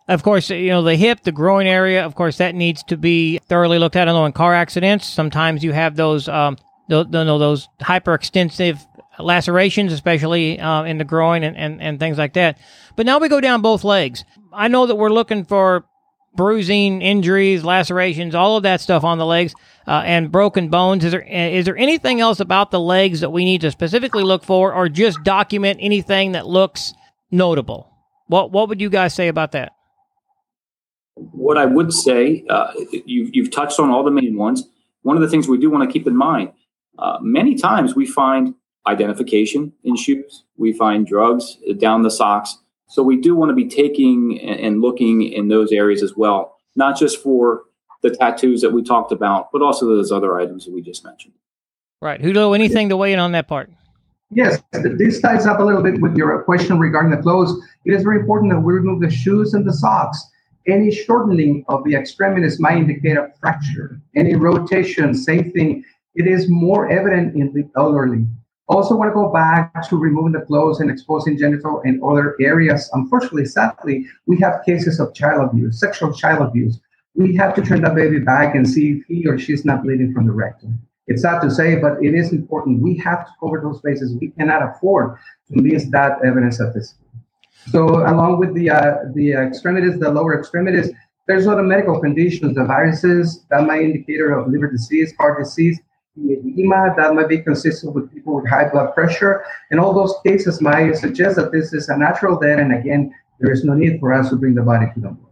Of 0.07 0.22
course, 0.22 0.51
you 0.51 0.68
know 0.68 0.82
the 0.82 0.96
hip, 0.96 1.22
the 1.22 1.32
groin 1.32 1.66
area. 1.66 2.05
Of 2.05 2.14
course, 2.14 2.38
that 2.38 2.55
needs 2.55 2.82
to 2.84 2.96
be 2.96 3.38
thoroughly 3.38 3.78
looked 3.78 3.96
at. 3.96 4.09
I 4.09 4.12
know 4.12 4.24
in 4.26 4.32
car 4.32 4.55
accidents, 4.55 5.07
sometimes 5.07 5.62
you 5.62 5.72
have 5.72 5.96
those, 5.96 6.28
um, 6.28 6.57
those, 6.88 7.07
those 7.11 7.68
hyperextensive 7.80 8.80
lacerations, 9.18 9.92
especially 9.92 10.59
uh, 10.59 10.84
in 10.84 10.98
the 10.98 11.05
groin 11.05 11.42
and, 11.42 11.57
and, 11.57 11.80
and 11.80 12.01
things 12.01 12.18
like 12.18 12.32
that. 12.34 12.59
But 12.96 13.07
now 13.07 13.18
we 13.18 13.28
go 13.28 13.40
down 13.40 13.62
both 13.62 13.84
legs. 13.84 14.24
I 14.53 14.68
know 14.68 14.86
that 14.86 14.96
we're 14.96 15.11
looking 15.11 15.44
for 15.44 15.84
bruising, 16.35 17.03
injuries, 17.03 17.64
lacerations, 17.64 18.35
all 18.35 18.57
of 18.57 18.62
that 18.62 18.81
stuff 18.81 19.05
on 19.05 19.18
the 19.18 19.26
legs, 19.26 19.55
uh, 19.87 20.03
and 20.05 20.31
broken 20.31 20.68
bones. 20.68 21.05
Is 21.05 21.12
there 21.12 21.22
is 21.22 21.64
there 21.64 21.76
anything 21.76 22.20
else 22.20 22.41
about 22.41 22.70
the 22.70 22.81
legs 22.81 23.20
that 23.20 23.31
we 23.31 23.45
need 23.45 23.61
to 23.62 23.70
specifically 23.70 24.22
look 24.22 24.45
for, 24.45 24.72
or 24.72 24.89
just 24.89 25.22
document 25.24 25.78
anything 25.83 26.33
that 26.33 26.47
looks 26.47 26.95
notable? 27.31 27.93
What 28.26 28.53
what 28.53 28.68
would 28.68 28.81
you 28.81 28.91
guys 28.91 29.14
say 29.14 29.28
about 29.28 29.53
that? 29.53 29.72
What 31.14 31.59
I 31.59 31.66
would 31.66 31.93
say, 31.93 32.45
uh, 32.49 32.72
you, 33.05 33.28
you've 33.33 33.51
touched 33.51 33.78
on 33.78 33.91
all 33.91 34.05
the 34.05 34.11
main 34.11 34.37
ones. 34.37 34.66
One 35.03 35.16
of 35.16 35.22
the 35.22 35.28
things 35.28 35.49
we 35.49 35.59
do 35.59 35.68
want 35.70 35.89
to 35.89 35.93
keep 35.93 36.07
in 36.07 36.16
mind, 36.16 36.53
uh, 36.99 37.18
many 37.20 37.57
times 37.57 37.95
we 37.95 38.07
find 38.07 38.55
identification 38.87 39.72
in 39.85 39.97
shoes, 39.97 40.45
we 40.57 40.72
find 40.72 41.07
drugs 41.07 41.59
down 41.78 42.03
the 42.03 42.11
socks. 42.11 42.59
So 42.91 43.05
we 43.05 43.16
do 43.16 43.36
want 43.36 43.51
to 43.51 43.55
be 43.55 43.68
taking 43.68 44.41
and 44.41 44.80
looking 44.80 45.22
in 45.22 45.47
those 45.47 45.70
areas 45.70 46.03
as 46.03 46.16
well, 46.16 46.57
not 46.74 46.99
just 46.99 47.22
for 47.22 47.62
the 48.03 48.11
tattoos 48.11 48.61
that 48.62 48.72
we 48.72 48.82
talked 48.82 49.12
about, 49.12 49.53
but 49.53 49.62
also 49.62 49.86
those 49.86 50.11
other 50.11 50.41
items 50.41 50.64
that 50.64 50.74
we 50.74 50.82
just 50.82 51.05
mentioned. 51.05 51.34
Right. 52.03 52.20
Julio, 52.20 52.53
anything 52.53 52.88
to 52.88 52.97
weigh 52.97 53.12
in 53.12 53.18
on 53.18 53.32
that 53.32 53.47
part? 53.47 53.70
Yes, 54.32 54.62
this 54.72 55.20
ties 55.20 55.47
up 55.47 55.61
a 55.61 55.62
little 55.62 55.82
bit 55.82 56.01
with 56.01 56.16
your 56.16 56.43
question 56.43 56.78
regarding 56.78 57.11
the 57.11 57.22
clothes. 57.22 57.53
It 57.84 57.93
is 57.93 58.03
very 58.03 58.20
important 58.20 58.53
that 58.53 58.61
we 58.61 58.74
remove 58.74 59.01
the 59.01 59.11
shoes 59.11 59.55
and 59.55 59.66
the 59.66 59.72
socks. 59.72 60.24
Any 60.66 60.91
shortening 60.91 61.64
of 61.68 61.84
the 61.84 61.95
extremities 61.95 62.59
might 62.61 62.76
indicate 62.76 63.16
a 63.16 63.30
fracture. 63.41 64.01
Any 64.16 64.34
rotation, 64.34 65.14
same 65.14 65.53
thing. 65.53 65.84
It 66.14 66.26
is 66.26 66.49
more 66.49 66.91
evident 66.91 67.34
in 67.36 67.53
the 67.53 67.68
elderly. 67.76 68.26
Also, 68.71 68.95
want 68.95 69.11
to 69.11 69.14
go 69.14 69.29
back 69.33 69.89
to 69.89 69.97
removing 69.97 70.31
the 70.31 70.43
clothes 70.43 70.79
and 70.79 70.89
exposing 70.89 71.37
genital 71.37 71.83
and 71.85 72.01
other 72.05 72.37
areas. 72.41 72.89
Unfortunately, 72.93 73.45
sadly, 73.45 74.07
we 74.27 74.39
have 74.39 74.62
cases 74.64 75.01
of 75.01 75.12
child 75.12 75.43
abuse, 75.43 75.81
sexual 75.81 76.12
child 76.14 76.41
abuse. 76.41 76.79
We 77.16 77.35
have 77.35 77.53
to 77.57 77.62
turn 77.62 77.83
the 77.83 77.91
baby 77.91 78.21
back 78.21 78.55
and 78.55 78.68
see 78.68 78.93
if 78.93 79.07
he 79.09 79.27
or 79.27 79.41
she 79.41 79.55
is 79.55 79.64
not 79.64 79.83
bleeding 79.83 80.14
from 80.14 80.25
the 80.25 80.33
rectum. 80.33 80.79
It's 81.09 81.23
sad 81.23 81.41
to 81.41 81.51
say, 81.51 81.81
but 81.81 82.01
it 82.01 82.14
is 82.14 82.33
important. 82.33 82.81
We 82.81 82.97
have 82.99 83.27
to 83.27 83.33
cover 83.41 83.61
those 83.61 83.81
bases. 83.81 84.16
We 84.21 84.29
cannot 84.29 84.62
afford 84.62 85.16
to 85.49 85.61
miss 85.61 85.87
that 85.91 86.25
evidence 86.25 86.61
at 86.61 86.73
this. 86.73 86.95
So, 87.73 87.89
along 87.89 88.39
with 88.39 88.55
the 88.55 88.71
uh, 88.71 88.99
the 89.14 89.33
extremities, 89.33 89.99
the 89.99 90.12
lower 90.12 90.39
extremities, 90.39 90.93
there's 91.27 91.49
other 91.49 91.64
medical 91.64 92.01
conditions, 92.01 92.55
the 92.55 92.61
varices 92.61 93.45
that 93.51 93.66
might 93.66 93.83
indicator 93.83 94.33
of 94.39 94.49
liver 94.49 94.71
disease, 94.71 95.12
heart 95.18 95.43
disease, 95.43 95.81
edema 96.16 96.94
that 96.96 97.14
might 97.14 97.28
be 97.28 97.38
consistent 97.38 97.94
with 97.94 98.12
people 98.12 98.34
with 98.36 98.48
high 98.48 98.68
blood 98.68 98.94
pressure. 98.94 99.44
And 99.70 99.80
all 99.80 99.94
those 99.94 100.14
cases 100.26 100.61
might 100.61 100.96
suggest 100.96 101.36
that 101.36 101.52
this 101.52 101.72
is 101.72 101.88
a 101.88 101.96
natural 101.96 102.38
death. 102.38 102.58
And 102.58 102.74
again, 102.74 103.14
there 103.38 103.52
is 103.52 103.64
no 103.64 103.74
need 103.74 104.00
for 104.00 104.12
us 104.12 104.28
to 104.30 104.36
bring 104.36 104.54
the 104.54 104.62
body 104.62 104.86
to 104.94 105.00
the 105.00 105.08
morgue. 105.08 105.26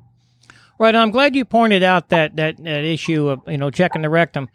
Right. 0.78 0.94
I'm 0.94 1.10
glad 1.10 1.34
you 1.34 1.44
pointed 1.44 1.82
out 1.82 2.10
that, 2.10 2.36
that, 2.36 2.56
that 2.58 2.84
issue 2.84 3.28
of, 3.28 3.40
you 3.48 3.58
know, 3.58 3.70
checking 3.70 4.02
the 4.02 4.10
rectum. 4.10 4.48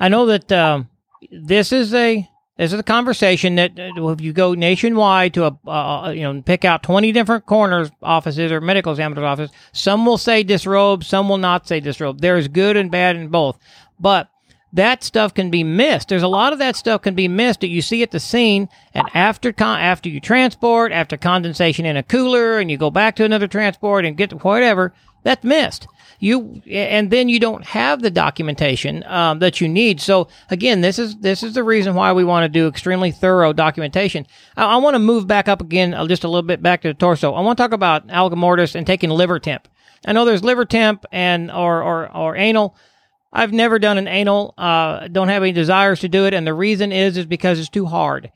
I 0.00 0.08
know 0.08 0.26
that 0.26 0.50
um, 0.50 0.88
this 1.30 1.72
is 1.72 1.94
a 1.94 2.28
this 2.58 2.72
is 2.72 2.80
a 2.80 2.82
conversation 2.82 3.56
that 3.56 3.78
uh, 3.78 4.08
if 4.08 4.20
you 4.22 4.32
go 4.32 4.54
nationwide 4.54 5.34
to 5.34 5.44
a 5.44 5.70
uh, 5.70 6.10
you 6.10 6.22
know 6.22 6.40
pick 6.40 6.64
out 6.64 6.82
20 6.82 7.12
different 7.12 7.44
coroners 7.44 7.90
offices 8.02 8.50
or 8.50 8.60
medical 8.62 8.92
examiner's 8.92 9.24
office, 9.24 9.50
some 9.72 10.06
will 10.06 10.16
say 10.16 10.42
disrobe, 10.42 11.04
some 11.04 11.28
will 11.28 11.38
not 11.38 11.68
say 11.68 11.80
disrobe. 11.80 12.20
There's 12.20 12.48
good 12.48 12.76
and 12.78 12.90
bad 12.90 13.16
in 13.16 13.28
both. 13.28 13.58
But 14.00 14.30
that 14.72 15.02
stuff 15.02 15.32
can 15.32 15.50
be 15.50 15.64
missed. 15.64 16.08
There's 16.08 16.22
a 16.22 16.28
lot 16.28 16.52
of 16.52 16.58
that 16.58 16.76
stuff 16.76 17.02
can 17.02 17.14
be 17.14 17.28
missed 17.28 17.60
that 17.60 17.68
you 17.68 17.80
see 17.80 18.02
at 18.02 18.10
the 18.10 18.20
scene, 18.20 18.68
and 18.92 19.08
after 19.14 19.52
con- 19.52 19.80
after 19.80 20.08
you 20.08 20.20
transport, 20.20 20.92
after 20.92 21.16
condensation 21.16 21.86
in 21.86 21.96
a 21.96 22.02
cooler, 22.02 22.58
and 22.58 22.70
you 22.70 22.76
go 22.76 22.90
back 22.90 23.16
to 23.16 23.24
another 23.24 23.46
transport 23.46 24.04
and 24.04 24.16
get 24.16 24.30
to 24.30 24.36
whatever, 24.36 24.92
that's 25.22 25.44
missed. 25.44 25.88
You 26.18 26.62
and 26.70 27.10
then 27.10 27.28
you 27.28 27.38
don't 27.38 27.64
have 27.64 28.00
the 28.00 28.10
documentation 28.10 29.04
um, 29.04 29.38
that 29.40 29.60
you 29.60 29.68
need. 29.68 30.00
So 30.00 30.28
again, 30.50 30.80
this 30.80 30.98
is 30.98 31.16
this 31.16 31.42
is 31.42 31.52
the 31.52 31.64
reason 31.64 31.94
why 31.94 32.12
we 32.12 32.24
want 32.24 32.44
to 32.44 32.48
do 32.48 32.68
extremely 32.68 33.10
thorough 33.10 33.52
documentation. 33.52 34.26
I, 34.56 34.64
I 34.64 34.76
want 34.76 34.94
to 34.94 34.98
move 34.98 35.26
back 35.26 35.46
up 35.46 35.60
again 35.60 35.92
uh, 35.92 36.06
just 36.06 36.24
a 36.24 36.28
little 36.28 36.46
bit 36.46 36.62
back 36.62 36.82
to 36.82 36.88
the 36.88 36.94
torso. 36.94 37.34
I 37.34 37.40
want 37.40 37.58
to 37.58 37.62
talk 37.62 37.72
about 37.72 38.06
algor 38.06 38.36
mortis 38.36 38.74
and 38.74 38.86
taking 38.86 39.10
liver 39.10 39.38
temp. 39.38 39.68
I 40.06 40.12
know 40.12 40.24
there's 40.24 40.44
liver 40.44 40.64
temp 40.64 41.04
and 41.12 41.50
or 41.50 41.82
or, 41.82 42.16
or 42.16 42.36
anal. 42.36 42.76
I've 43.36 43.52
never 43.52 43.78
done 43.78 43.98
an 43.98 44.08
anal. 44.08 44.54
Uh, 44.56 45.08
don't 45.08 45.28
have 45.28 45.42
any 45.42 45.52
desires 45.52 46.00
to 46.00 46.08
do 46.08 46.24
it, 46.24 46.32
and 46.32 46.46
the 46.46 46.54
reason 46.54 46.90
is 46.90 47.18
is 47.18 47.26
because 47.26 47.58
it's 47.60 47.68
too 47.68 47.84
hard. 47.84 48.32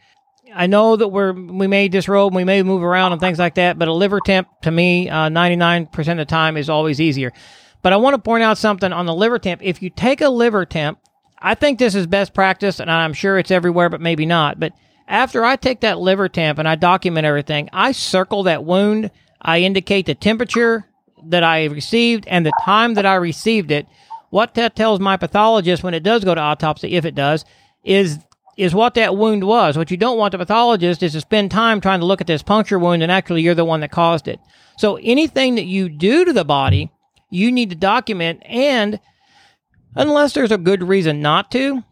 I 0.55 0.67
know 0.67 0.95
that 0.95 1.09
we're 1.09 1.33
we 1.33 1.67
may 1.67 1.89
disrobe, 1.89 2.35
we 2.35 2.45
may 2.45 2.63
move 2.63 2.83
around 2.83 3.13
and 3.13 3.21
things 3.21 3.39
like 3.39 3.55
that, 3.55 3.79
but 3.79 3.89
a 3.89 3.95
liver 3.95 4.21
temp 4.21 4.49
to 4.63 4.71
me, 4.71 5.07
ninety 5.07 5.57
nine 5.57 5.87
percent 5.87 6.21
of 6.21 6.27
the 6.27 6.31
time 6.31 6.59
is 6.59 6.69
always 6.69 7.01
easier. 7.01 7.33
But 7.81 7.95
I 7.95 7.97
want 7.97 8.13
to 8.13 8.21
point 8.21 8.43
out 8.43 8.59
something 8.59 8.93
on 8.93 9.07
the 9.07 9.15
liver 9.15 9.39
temp. 9.39 9.63
If 9.65 9.81
you 9.81 9.89
take 9.89 10.21
a 10.21 10.29
liver 10.29 10.67
temp, 10.67 10.99
I 11.39 11.55
think 11.55 11.79
this 11.79 11.95
is 11.95 12.07
best 12.07 12.35
practice, 12.35 12.79
and 12.79 12.91
I'm 12.91 13.15
sure 13.15 13.39
it's 13.39 13.51
everywhere, 13.51 13.89
but 13.89 14.03
maybe 14.03 14.27
not. 14.27 14.61
But 14.61 14.75
after 15.09 15.47
I 15.47 15.57
take 15.57 15.81
that 15.81 15.99
liver 15.99 16.29
temp 16.29 16.59
and 16.59 16.69
I 16.69 16.75
document 16.75 17.25
everything, 17.25 17.71
I 17.73 17.93
circle 17.93 18.43
that 18.43 18.65
wound. 18.65 19.11
I 19.41 19.61
indicate 19.61 20.05
the 20.05 20.15
temperature 20.15 20.87
that 21.29 21.43
I 21.43 21.65
received 21.65 22.27
and 22.27 22.45
the 22.45 22.53
time 22.65 22.95
that 22.95 23.07
I 23.07 23.15
received 23.15 23.71
it 23.71 23.87
what 24.31 24.55
that 24.55 24.75
tells 24.75 25.01
my 25.01 25.17
pathologist 25.17 25.83
when 25.83 25.95
it 25.95 26.03
does 26.03 26.25
go 26.25 26.35
to 26.35 26.41
autopsy, 26.41 26.93
if 26.93 27.05
it 27.05 27.15
does, 27.15 27.45
is 27.85 28.19
is 28.57 28.75
what 28.75 28.95
that 28.95 29.17
wound 29.17 29.45
was. 29.45 29.79
What 29.79 29.91
you 29.91 29.97
don't 29.97 30.19
want 30.19 30.33
the 30.33 30.39
pathologist 30.39 31.03
is 31.03 31.13
to 31.13 31.21
spend 31.21 31.51
time 31.51 31.81
trying 31.81 32.01
to 32.01 32.07
look 32.07 32.21
at 32.21 32.27
this 32.27 32.43
puncture 32.43 32.79
wound 32.79 33.03
and 33.03 33.11
actually 33.11 33.43
you're 33.43 33.55
the 33.55 33.65
one 33.65 33.81
that 33.81 33.91
caused 33.91 34.29
it. 34.29 34.39
So 34.77 34.97
anything 34.97 35.55
that 35.55 35.65
you 35.65 35.89
do 35.89 36.27
to 36.27 36.33
the 36.33 36.45
body, 36.45 36.91
you 37.31 37.51
need 37.51 37.71
to 37.71 37.77
document 37.77 38.43
and 38.45 39.01
unless 39.95 40.35
there's 40.35 40.53
a 40.53 40.59
good 40.59 40.83
reason 40.83 41.23
not 41.23 41.51
to, 41.53 41.83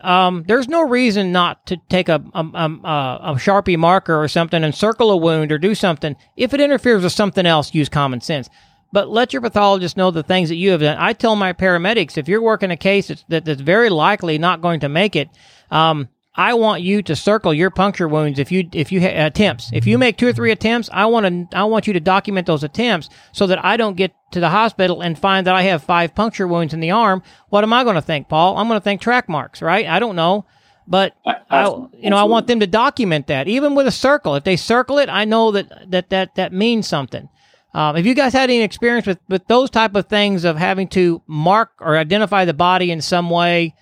um, 0.00 0.44
there's 0.48 0.68
no 0.68 0.82
reason 0.82 1.30
not 1.30 1.64
to 1.66 1.76
take 1.88 2.08
a, 2.08 2.22
a, 2.34 2.40
a, 2.40 3.20
a, 3.22 3.34
Sharpie 3.36 3.78
marker 3.78 4.20
or 4.20 4.26
something 4.26 4.64
and 4.64 4.74
circle 4.74 5.10
a 5.10 5.16
wound 5.16 5.52
or 5.52 5.58
do 5.58 5.74
something. 5.74 6.16
If 6.36 6.52
it 6.52 6.60
interferes 6.60 7.04
with 7.04 7.12
something 7.12 7.46
else, 7.46 7.72
use 7.72 7.88
common 7.88 8.20
sense 8.20 8.50
but 8.92 9.08
let 9.08 9.32
your 9.32 9.42
pathologist 9.42 9.96
know 9.96 10.10
the 10.10 10.22
things 10.22 10.48
that 10.48 10.56
you 10.56 10.70
have 10.70 10.80
done. 10.80 10.96
I 10.98 11.12
tell 11.12 11.36
my 11.36 11.52
paramedics 11.52 12.16
if 12.16 12.28
you're 12.28 12.42
working 12.42 12.70
a 12.70 12.76
case 12.76 13.08
that's, 13.08 13.24
that, 13.28 13.44
that's 13.44 13.60
very 13.60 13.90
likely 13.90 14.38
not 14.38 14.62
going 14.62 14.80
to 14.80 14.88
make 14.88 15.16
it, 15.16 15.28
um, 15.70 16.08
I 16.36 16.54
want 16.54 16.82
you 16.82 17.02
to 17.02 17.16
circle 17.16 17.54
your 17.54 17.70
puncture 17.70 18.06
wounds 18.06 18.38
if 18.38 18.52
you 18.52 18.68
if 18.72 18.92
you 18.92 19.00
ha- 19.00 19.26
attempts. 19.26 19.70
If 19.72 19.86
you 19.86 19.96
make 19.96 20.18
two 20.18 20.26
or 20.28 20.34
three 20.34 20.52
attempts, 20.52 20.90
I 20.92 21.06
want 21.06 21.50
to 21.50 21.56
I 21.56 21.64
want 21.64 21.86
you 21.86 21.94
to 21.94 22.00
document 22.00 22.46
those 22.46 22.62
attempts 22.62 23.08
so 23.32 23.46
that 23.46 23.64
I 23.64 23.78
don't 23.78 23.96
get 23.96 24.12
to 24.32 24.40
the 24.40 24.50
hospital 24.50 25.00
and 25.00 25.18
find 25.18 25.46
that 25.46 25.54
I 25.54 25.62
have 25.62 25.82
five 25.82 26.14
puncture 26.14 26.46
wounds 26.46 26.74
in 26.74 26.80
the 26.80 26.90
arm. 26.90 27.22
What 27.48 27.64
am 27.64 27.72
I 27.72 27.84
going 27.84 27.94
to 27.94 28.02
think, 28.02 28.28
Paul? 28.28 28.58
I'm 28.58 28.68
going 28.68 28.78
to 28.78 28.84
think 28.84 29.00
track 29.00 29.30
marks, 29.30 29.62
right? 29.62 29.86
I 29.86 29.98
don't 29.98 30.16
know. 30.16 30.44
But 30.86 31.16
I, 31.50 31.64
you 31.98 32.10
know, 32.10 32.16
I 32.16 32.24
want 32.24 32.46
them 32.46 32.60
to 32.60 32.66
document 32.66 33.26
that, 33.26 33.48
even 33.48 33.74
with 33.74 33.88
a 33.88 33.90
circle. 33.92 34.36
If 34.36 34.44
they 34.44 34.56
circle 34.56 34.98
it, 34.98 35.08
I 35.08 35.24
know 35.24 35.50
that 35.52 35.90
that 35.90 36.10
that 36.10 36.34
that 36.36 36.52
means 36.52 36.86
something. 36.86 37.28
Um, 37.76 37.94
have 37.94 38.06
you 38.06 38.14
guys 38.14 38.32
had 38.32 38.48
any 38.48 38.62
experience 38.62 39.06
with, 39.06 39.18
with 39.28 39.46
those 39.48 39.68
type 39.68 39.94
of 39.96 40.06
things 40.06 40.44
of 40.44 40.56
having 40.56 40.88
to 40.88 41.20
mark 41.26 41.72
or 41.78 41.98
identify 41.98 42.46
the 42.46 42.54
body 42.54 42.90
in 42.90 43.02
some 43.02 43.28
way 43.28 43.74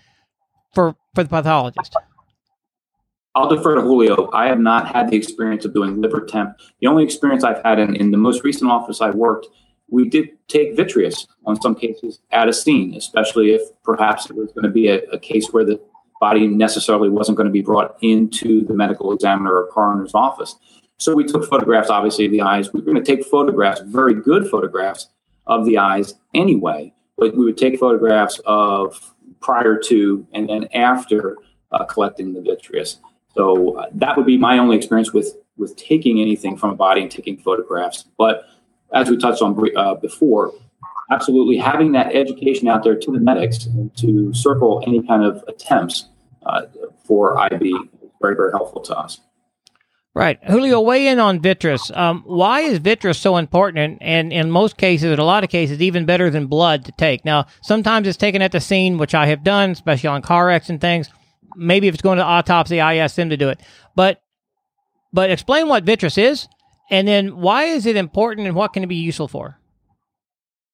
for 0.75 0.97
for 1.15 1.23
the 1.23 1.29
pathologist? 1.29 1.95
I'll 3.37 3.49
defer 3.49 3.77
to 3.77 3.83
Julio. 3.83 4.31
I 4.33 4.49
have 4.49 4.59
not 4.59 4.89
had 4.89 5.11
the 5.11 5.17
experience 5.17 5.65
of 5.65 5.75
doing 5.75 6.01
liver 6.01 6.27
temp. 6.27 6.57
The 6.81 6.89
only 6.89 7.05
experience 7.05 7.45
I've 7.45 7.63
had 7.63 7.79
in, 7.79 7.95
in 7.95 8.11
the 8.11 8.17
most 8.17 8.43
recent 8.43 8.69
office 8.69 9.01
I 9.01 9.11
worked, 9.11 9.47
we 9.89 10.09
did 10.09 10.31
take 10.49 10.75
vitreous 10.75 11.29
on 11.47 11.61
some 11.63 11.77
cases 11.77 12.19
at 12.33 12.49
a 12.49 12.53
scene, 12.53 12.95
especially 12.95 13.53
if 13.53 13.63
perhaps 13.85 14.29
it 14.29 14.35
was 14.35 14.51
going 14.53 14.65
to 14.65 14.71
be 14.71 14.89
a, 14.89 15.03
a 15.13 15.21
case 15.21 15.51
where 15.53 15.65
the 15.65 15.81
body 16.21 16.49
necessarily 16.49 17.09
wasn't 17.09 17.37
going 17.37 17.47
to 17.47 17.53
be 17.53 17.63
brought 17.63 17.97
into 18.03 18.65
the 18.65 18.75
medical 18.75 19.13
examiner 19.13 19.55
or 19.55 19.69
coroner's 19.69 20.15
office. 20.15 20.57
So 20.99 21.15
we 21.15 21.25
took 21.25 21.49
photographs, 21.49 21.91
obviously, 21.91 22.27
of 22.27 22.33
the 22.33 22.43
eyes. 22.43 22.73
We 22.73 22.81
were 22.81 22.87
going 22.87 23.03
to 23.03 23.17
take 23.17 23.27
photographs, 23.27 23.81
very 23.81 24.15
good 24.15 24.49
photographs 24.49 25.09
of 25.47 25.67
the 25.67 25.79
eyes 25.79 26.15
anyway, 26.35 26.95
but 27.19 27.37
we 27.37 27.45
would 27.45 27.59
take 27.59 27.79
photographs 27.79 28.41
of 28.47 29.15
prior 29.41 29.77
to 29.77 30.27
and 30.33 30.49
then 30.49 30.69
after 30.73 31.37
uh, 31.73 31.85
collecting 31.85 32.33
the 32.33 32.41
vitreous. 32.41 32.99
So 33.35 33.79
uh, 33.79 33.87
that 33.93 34.17
would 34.17 34.27
be 34.27 34.39
my 34.39 34.59
only 34.59 34.77
experience 34.77 35.13
with 35.13 35.37
with 35.57 35.77
taking 35.77 36.21
anything 36.21 36.57
from 36.57 36.71
a 36.71 36.75
body 36.75 37.01
and 37.01 37.11
taking 37.11 37.37
photographs. 37.37 38.07
But 38.19 38.45
as 38.93 39.09
we 39.09 39.17
touched 39.17 39.41
on 39.41 39.57
uh, 39.77 39.95
before, 39.95 40.53
absolutely 41.11 41.57
having 41.59 41.93
that 41.93 42.15
education 42.15 42.67
out 42.69 42.83
there 42.83 42.97
to 42.97 43.13
the 43.13 43.21
medics 43.21 43.69
to 43.97 44.35
circle 44.35 44.83
any 44.87 45.03
kind 45.03 45.23
of 45.23 45.45
attempts 45.47 46.07
uh, 46.47 46.63
for 47.05 47.41
IV 47.53 47.63
is 47.63 48.11
very, 48.21 48.35
very 48.35 48.51
helpful 48.53 48.81
to 48.83 48.97
us. 48.97 49.21
Right. 50.17 50.39
Julio, 50.45 50.81
weigh 50.81 51.09
in 51.09 51.19
on 51.19 51.41
vitreous. 51.41 51.91
Um, 51.93 52.23
why 52.25 52.61
is 52.61 52.79
vitreous 52.79 53.19
so 53.19 53.37
important 53.37 53.99
and, 54.01 54.33
in 54.33 54.49
most 54.49 54.77
cases, 54.77 55.11
in 55.11 55.19
a 55.19 55.25
lot 55.25 55.43
of 55.43 55.51
cases, 55.51 55.83
even 55.83 56.07
better 56.07 56.31
than 56.31 56.47
blood 56.47 56.85
to 56.85 56.93
take? 56.93 57.25
Now, 57.25 57.47
sometimes 57.63 58.07
it's 58.07 58.17
taken 58.17 58.41
at 58.41 58.53
the 58.53 58.61
scene, 58.61 58.97
which 58.97 59.13
I 59.13 59.27
have 59.27 59.43
done, 59.43 59.71
especially 59.71 60.11
on 60.11 60.23
car 60.23 60.47
wrecks 60.47 60.71
and 60.71 60.81
things. 60.81 61.11
Maybe 61.57 61.89
if 61.89 61.95
it's 61.95 62.03
going 62.03 62.19
to 62.19 62.25
autopsy, 62.25 62.81
I 62.81 62.97
ask 62.97 63.17
them 63.17 63.31
to 63.31 63.37
do 63.37 63.49
it. 63.49 63.61
But 63.97 64.21
but 65.13 65.31
explain 65.31 65.69
what 65.69 65.83
vitreous 65.83 66.17
is, 66.17 66.49
and 66.91 67.09
then 67.09 67.37
why 67.37 67.65
is 67.65 67.85
it 67.85 67.97
important 67.97 68.47
and 68.47 68.57
what 68.57 68.73
can 68.73 68.85
it 68.85 68.89
be 68.89 68.97
useful 68.97 69.29
for? 69.29 69.59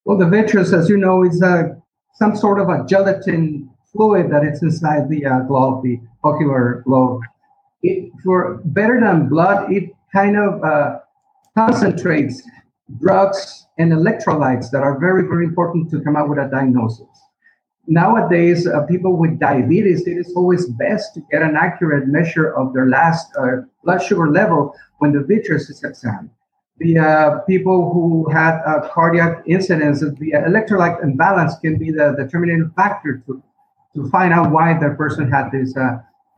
Well, 0.05 0.19
the 0.19 0.29
vitreous, 0.29 0.73
as 0.73 0.89
you 0.89 0.97
know, 0.99 1.25
is 1.25 1.41
a, 1.43 1.77
some 2.15 2.37
sort 2.37 2.59
of 2.61 2.69
a 2.69 2.85
gelatin 2.87 3.71
fluid 3.93 4.31
that 4.33 4.45
is 4.45 4.63
inside 4.63 5.09
the 5.09 5.25
uh, 5.25 5.41
globe, 5.41 5.83
the 5.83 6.01
ocular 6.25 6.83
globe. 6.87 7.23
It, 7.83 8.13
for 8.23 8.61
better 8.65 9.01
than 9.01 9.29
blood, 9.29 9.73
it 9.73 9.91
kind 10.13 10.37
of 10.37 10.63
uh, 10.63 10.99
concentrates 11.57 12.43
drugs 12.99 13.67
and 13.79 13.93
electrolytes 13.93 14.71
that 14.71 14.83
are 14.83 14.99
very, 14.99 15.23
very 15.23 15.45
important 15.45 15.91
to 15.91 16.01
come 16.01 16.17
up 16.17 16.29
with 16.29 16.39
a 16.39 16.49
diagnosis. 16.51 17.07
Nowadays, 17.87 18.67
uh, 18.67 18.85
people 18.87 19.17
with 19.17 19.39
diabetes, 19.39 20.07
it 20.07 20.17
is 20.17 20.33
always 20.37 20.67
best 20.67 21.15
to 21.15 21.23
get 21.31 21.43
an 21.43 21.57
accurate 21.57 22.07
measure 22.07 22.55
of 22.55 22.73
their 22.73 22.87
last 22.87 23.27
uh, 23.37 23.63
blood 23.83 23.99
sugar 23.99 24.29
level 24.29 24.75
when 24.99 25.13
the 25.13 25.21
vitreous 25.21 25.71
is 25.71 25.83
examined. 25.83 26.31
The 26.79 26.99
uh, 26.99 27.39
people 27.41 27.93
who 27.93 28.31
had 28.31 28.61
a 28.65 28.89
cardiac 28.89 29.43
incidents, 29.47 30.01
the 30.01 30.33
electrolyte 30.33 31.03
imbalance 31.03 31.57
can 31.59 31.79
be 31.79 31.91
the 31.91 32.15
determining 32.17 32.71
factor 32.77 33.23
to, 33.27 33.43
to 33.95 34.09
find 34.11 34.33
out 34.33 34.51
why 34.51 34.79
the 34.79 34.91
person 34.91 35.31
had 35.31 35.51
this 35.51 35.77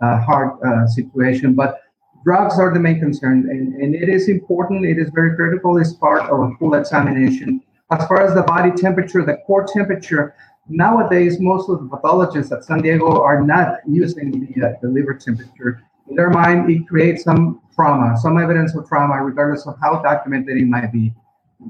heart 0.03 0.59
uh, 0.65 0.87
situation. 0.87 1.55
But 1.55 1.81
drugs 2.25 2.59
are 2.59 2.73
the 2.73 2.81
main 2.81 3.01
concern, 3.01 3.49
and, 3.51 3.75
and 3.83 3.95
it 3.95 4.09
is 4.09 4.29
important. 4.29 4.85
It 4.85 4.99
is 4.99 5.11
very 5.15 5.35
critical. 5.37 5.79
It's 5.79 5.95
part 5.95 6.23
of 6.31 6.41
a 6.41 6.51
full 6.59 6.75
examination. 6.75 7.61
As 7.91 8.07
far 8.07 8.23
as 8.27 8.35
the 8.35 8.43
body 8.43 8.71
temperature, 8.71 9.25
the 9.25 9.37
core 9.47 9.67
temperature, 9.67 10.35
nowadays 10.69 11.39
most 11.41 11.69
of 11.69 11.83
the 11.83 11.89
pathologists 11.89 12.53
at 12.53 12.65
San 12.65 12.81
Diego 12.81 13.21
are 13.21 13.43
not 13.43 13.79
using 13.87 14.31
the, 14.31 14.67
uh, 14.67 14.73
the 14.81 14.89
liver 14.89 15.15
temperature. 15.15 15.83
In 16.09 16.17
their 16.17 16.31
mind, 16.31 16.71
it 16.71 16.89
creates 16.89 17.25
some 17.25 17.61
trauma, 17.75 18.17
some 18.19 18.39
evidence 18.39 18.75
of 18.75 18.89
trauma, 18.89 19.23
regardless 19.23 19.67
of 19.67 19.77
how 19.81 20.03
documented 20.03 20.57
it 20.57 20.67
might 20.67 20.93
be. 20.93 21.13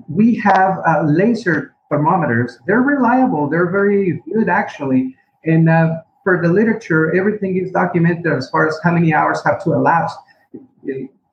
We 0.08 0.36
have 0.36 0.78
uh, 0.86 1.02
laser 1.02 1.74
thermometers. 1.90 2.58
They're 2.66 2.80
reliable. 2.80 3.48
They're 3.50 3.70
very 3.70 4.22
good, 4.32 4.48
actually. 4.48 5.14
And 5.44 5.68
uh, 5.68 6.02
for 6.24 6.40
the 6.42 6.48
literature, 6.48 7.14
everything 7.16 7.56
is 7.56 7.70
documented 7.70 8.26
as 8.32 8.48
far 8.50 8.68
as 8.68 8.78
how 8.82 8.92
many 8.92 9.12
hours 9.12 9.42
have 9.44 9.62
to 9.64 9.72
elapse 9.72 10.14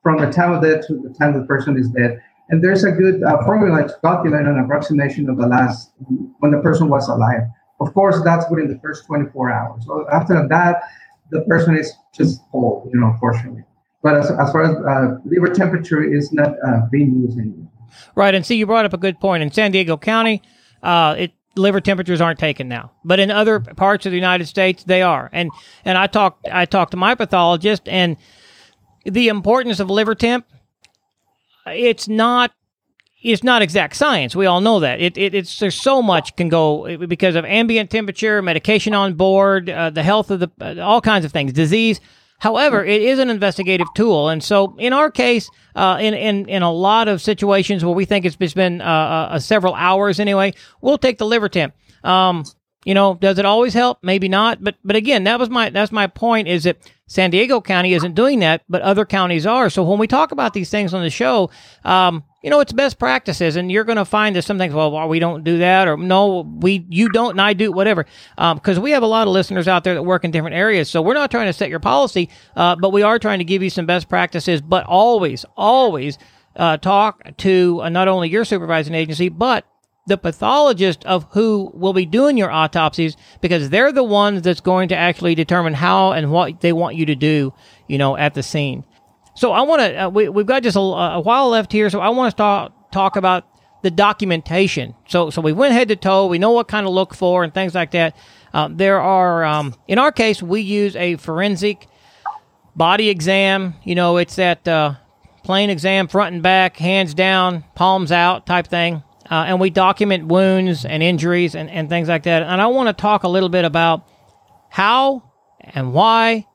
from 0.02 0.18
the 0.18 0.30
time 0.30 0.52
of 0.52 0.62
death 0.62 0.86
to 0.86 0.94
the 0.94 1.14
time 1.18 1.38
the 1.38 1.46
person 1.46 1.76
is 1.76 1.88
dead. 1.90 2.22
And 2.48 2.64
there's 2.64 2.82
a 2.84 2.90
good 2.90 3.22
uh, 3.22 3.44
formula 3.44 3.86
to 3.86 3.94
calculate 4.02 4.46
an 4.46 4.58
approximation 4.58 5.28
of 5.30 5.36
the 5.36 5.46
last 5.46 5.92
when 6.40 6.50
the 6.50 6.58
person 6.58 6.88
was 6.88 7.08
alive. 7.08 7.42
Of 7.80 7.94
course, 7.94 8.20
that's 8.24 8.44
within 8.50 8.68
the 8.68 8.78
first 8.80 9.06
24 9.06 9.50
hours. 9.50 9.84
So 9.86 10.06
after 10.12 10.46
that, 10.48 10.82
the 11.30 11.42
person 11.42 11.76
is 11.76 11.92
just 12.12 12.40
old, 12.52 12.90
you 12.92 12.98
know, 12.98 13.08
unfortunately. 13.08 13.64
But 14.02 14.16
as, 14.16 14.30
as 14.30 14.50
far 14.50 14.62
as 14.62 14.76
uh, 14.76 15.18
liver 15.24 15.54
temperature 15.54 16.02
is 16.02 16.32
not 16.32 16.54
uh, 16.66 16.86
being 16.90 17.20
used 17.22 17.38
anymore. 17.38 17.70
Right, 18.14 18.34
and 18.34 18.44
see, 18.44 18.56
you 18.56 18.66
brought 18.66 18.84
up 18.84 18.92
a 18.92 18.98
good 18.98 19.20
point. 19.20 19.42
In 19.42 19.50
San 19.52 19.70
Diego 19.70 19.96
County, 19.96 20.42
uh, 20.82 21.14
it 21.18 21.32
liver 21.60 21.80
temperatures 21.80 22.20
aren't 22.20 22.38
taken 22.38 22.68
now, 22.68 22.92
but 23.04 23.20
in 23.20 23.30
other 23.30 23.60
parts 23.60 24.06
of 24.06 24.12
the 24.12 24.18
United 24.18 24.46
States, 24.46 24.84
they 24.84 25.02
are. 25.02 25.30
And 25.32 25.50
and 25.84 25.96
I 25.96 26.06
talked 26.06 26.48
I 26.48 26.64
talked 26.64 26.90
to 26.92 26.96
my 26.96 27.14
pathologist, 27.14 27.88
and 27.88 28.16
the 29.04 29.28
importance 29.28 29.80
of 29.80 29.90
liver 29.90 30.14
temp, 30.14 30.46
it's 31.66 32.08
not 32.08 32.52
it's 33.22 33.44
not 33.44 33.62
exact 33.62 33.96
science. 33.96 34.34
We 34.34 34.46
all 34.46 34.60
know 34.60 34.80
that. 34.80 35.00
It, 35.00 35.18
it, 35.18 35.34
it's 35.34 35.58
there's 35.58 35.80
so 35.80 36.00
much 36.00 36.36
can 36.36 36.48
go 36.48 36.96
because 37.06 37.36
of 37.36 37.44
ambient 37.44 37.90
temperature, 37.90 38.40
medication 38.40 38.94
on 38.94 39.14
board, 39.14 39.68
uh, 39.68 39.90
the 39.90 40.02
health 40.02 40.30
of 40.30 40.40
the 40.40 40.50
uh, 40.60 40.80
all 40.80 41.00
kinds 41.00 41.24
of 41.24 41.32
things, 41.32 41.52
disease. 41.52 42.00
However, 42.40 42.84
it 42.84 43.02
is 43.02 43.18
an 43.18 43.30
investigative 43.30 43.86
tool, 43.94 44.28
and 44.30 44.42
so 44.42 44.74
in 44.78 44.92
our 44.92 45.10
case, 45.10 45.50
uh, 45.76 45.98
in 46.00 46.14
in 46.14 46.48
in 46.48 46.62
a 46.62 46.72
lot 46.72 47.06
of 47.06 47.20
situations 47.20 47.84
where 47.84 47.94
we 47.94 48.06
think 48.06 48.24
it's 48.24 48.36
been 48.36 48.80
uh, 48.80 48.84
uh, 48.84 49.38
several 49.38 49.74
hours 49.74 50.18
anyway, 50.18 50.54
we'll 50.80 50.98
take 50.98 51.18
the 51.18 51.26
liver 51.26 51.48
temp. 51.48 51.74
Um, 52.02 52.44
you 52.84 52.94
know, 52.94 53.14
does 53.14 53.38
it 53.38 53.44
always 53.44 53.74
help? 53.74 53.98
Maybe 54.02 54.28
not, 54.28 54.62
but 54.64 54.76
but 54.82 54.96
again, 54.96 55.24
that 55.24 55.38
was 55.38 55.50
my 55.50 55.70
that's 55.70 55.92
my 55.92 56.06
point. 56.06 56.48
Is 56.48 56.64
that 56.64 56.78
San 57.06 57.30
Diego 57.30 57.60
County 57.60 57.92
isn't 57.92 58.14
doing 58.14 58.38
that, 58.40 58.62
but 58.68 58.80
other 58.82 59.04
counties 59.04 59.44
are. 59.44 59.68
So 59.68 59.82
when 59.82 59.98
we 59.98 60.06
talk 60.06 60.32
about 60.32 60.54
these 60.54 60.70
things 60.70 60.94
on 60.94 61.02
the 61.02 61.10
show, 61.10 61.50
um, 61.84 62.24
you 62.42 62.48
know, 62.48 62.60
it's 62.60 62.72
best 62.72 62.98
practices, 62.98 63.56
and 63.56 63.70
you're 63.70 63.84
going 63.84 63.98
to 63.98 64.06
find 64.06 64.34
that 64.34 64.42
some 64.42 64.56
things, 64.56 64.72
well, 64.72 64.90
well, 64.90 65.08
we 65.08 65.18
don't 65.18 65.44
do 65.44 65.58
that, 65.58 65.88
or 65.88 65.98
no, 65.98 66.40
we 66.40 66.86
you 66.88 67.10
don't, 67.10 67.32
and 67.32 67.40
I 67.40 67.52
do, 67.52 67.70
whatever. 67.70 68.06
Because 68.36 68.78
um, 68.78 68.82
we 68.82 68.92
have 68.92 69.02
a 69.02 69.06
lot 69.06 69.26
of 69.26 69.34
listeners 69.34 69.68
out 69.68 69.84
there 69.84 69.94
that 69.94 70.02
work 70.04 70.24
in 70.24 70.30
different 70.30 70.56
areas, 70.56 70.88
so 70.88 71.02
we're 71.02 71.14
not 71.14 71.30
trying 71.30 71.46
to 71.46 71.52
set 71.52 71.68
your 71.68 71.80
policy, 71.80 72.30
uh, 72.56 72.76
but 72.76 72.92
we 72.92 73.02
are 73.02 73.18
trying 73.18 73.40
to 73.40 73.44
give 73.44 73.62
you 73.62 73.68
some 73.68 73.84
best 73.84 74.08
practices. 74.08 74.62
But 74.62 74.86
always, 74.86 75.44
always 75.54 76.16
uh, 76.56 76.78
talk 76.78 77.36
to 77.38 77.80
uh, 77.82 77.88
not 77.90 78.08
only 78.08 78.30
your 78.30 78.46
supervising 78.46 78.94
agency, 78.94 79.28
but 79.28 79.66
the 80.06 80.18
pathologist 80.18 81.04
of 81.04 81.26
who 81.32 81.70
will 81.74 81.92
be 81.92 82.06
doing 82.06 82.36
your 82.36 82.50
autopsies 82.50 83.16
because 83.40 83.70
they're 83.70 83.92
the 83.92 84.04
ones 84.04 84.42
that's 84.42 84.60
going 84.60 84.88
to 84.88 84.96
actually 84.96 85.34
determine 85.34 85.74
how 85.74 86.12
and 86.12 86.30
what 86.32 86.60
they 86.60 86.72
want 86.72 86.96
you 86.96 87.06
to 87.06 87.14
do, 87.14 87.52
you 87.86 87.98
know, 87.98 88.16
at 88.16 88.34
the 88.34 88.42
scene. 88.42 88.84
So 89.34 89.52
I 89.52 89.62
want 89.62 89.82
to, 89.82 90.04
uh, 90.04 90.08
we, 90.08 90.28
we've 90.28 90.46
got 90.46 90.62
just 90.62 90.76
a, 90.76 90.80
a, 90.80 91.20
while 91.20 91.50
left 91.50 91.72
here, 91.72 91.88
so 91.90 92.00
I 92.00 92.08
want 92.10 92.32
to 92.32 92.36
talk, 92.36 92.92
talk 92.92 93.16
about 93.16 93.46
the 93.82 93.90
documentation. 93.90 94.94
So, 95.08 95.30
so 95.30 95.40
we 95.40 95.52
went 95.52 95.72
head 95.72 95.88
to 95.88 95.96
toe. 95.96 96.26
We 96.26 96.38
know 96.38 96.50
what 96.50 96.68
kind 96.68 96.86
of 96.86 96.92
look 96.92 97.14
for 97.14 97.44
and 97.44 97.54
things 97.54 97.74
like 97.74 97.92
that. 97.92 98.16
Uh, 98.52 98.68
there 98.70 99.00
are, 99.00 99.44
um, 99.44 99.74
in 99.86 99.98
our 99.98 100.12
case, 100.12 100.42
we 100.42 100.60
use 100.60 100.96
a 100.96 101.16
forensic 101.16 101.86
body 102.74 103.08
exam. 103.08 103.74
You 103.84 103.94
know, 103.94 104.16
it's 104.16 104.36
that 104.36 104.66
uh, 104.66 104.94
plain 105.44 105.70
exam, 105.70 106.08
front 106.08 106.34
and 106.34 106.42
back, 106.42 106.76
hands 106.76 107.14
down, 107.14 107.64
palms 107.74 108.12
out 108.12 108.46
type 108.46 108.66
thing. 108.66 109.02
Uh, 109.30 109.44
and 109.46 109.60
we 109.60 109.70
document 109.70 110.26
wounds 110.26 110.84
and 110.84 111.02
injuries 111.02 111.54
and, 111.54 111.70
and 111.70 111.88
things 111.88 112.08
like 112.08 112.24
that. 112.24 112.42
And 112.42 112.60
I 112.60 112.66
want 112.66 112.88
to 112.88 112.92
talk 112.92 113.22
a 113.22 113.28
little 113.28 113.48
bit 113.48 113.64
about 113.64 114.08
how 114.70 115.22
and 115.60 115.94
why 115.94 116.46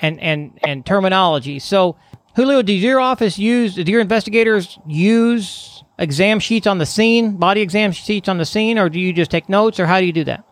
and, 0.00 0.20
and, 0.20 0.58
and 0.64 0.84
terminology. 0.84 1.60
So, 1.60 1.96
Julio, 2.34 2.62
does 2.62 2.82
your 2.82 3.00
office 3.00 3.38
use, 3.38 3.76
do 3.76 3.90
your 3.90 4.00
investigators 4.00 4.78
use 4.86 5.84
exam 5.98 6.40
sheets 6.40 6.66
on 6.66 6.78
the 6.78 6.86
scene, 6.86 7.36
body 7.36 7.60
exam 7.60 7.92
sheets 7.92 8.28
on 8.28 8.38
the 8.38 8.44
scene, 8.44 8.78
or 8.78 8.88
do 8.88 9.00
you 9.00 9.12
just 9.12 9.30
take 9.30 9.48
notes, 9.48 9.80
or 9.80 9.86
how 9.86 10.00
do 10.00 10.06
you 10.06 10.12
do 10.12 10.24
that? 10.24 10.44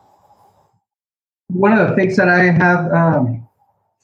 One 1.48 1.76
of 1.76 1.90
the 1.90 1.94
things 1.94 2.16
that 2.16 2.28
I 2.28 2.44
have 2.44 2.90
um, 2.92 3.46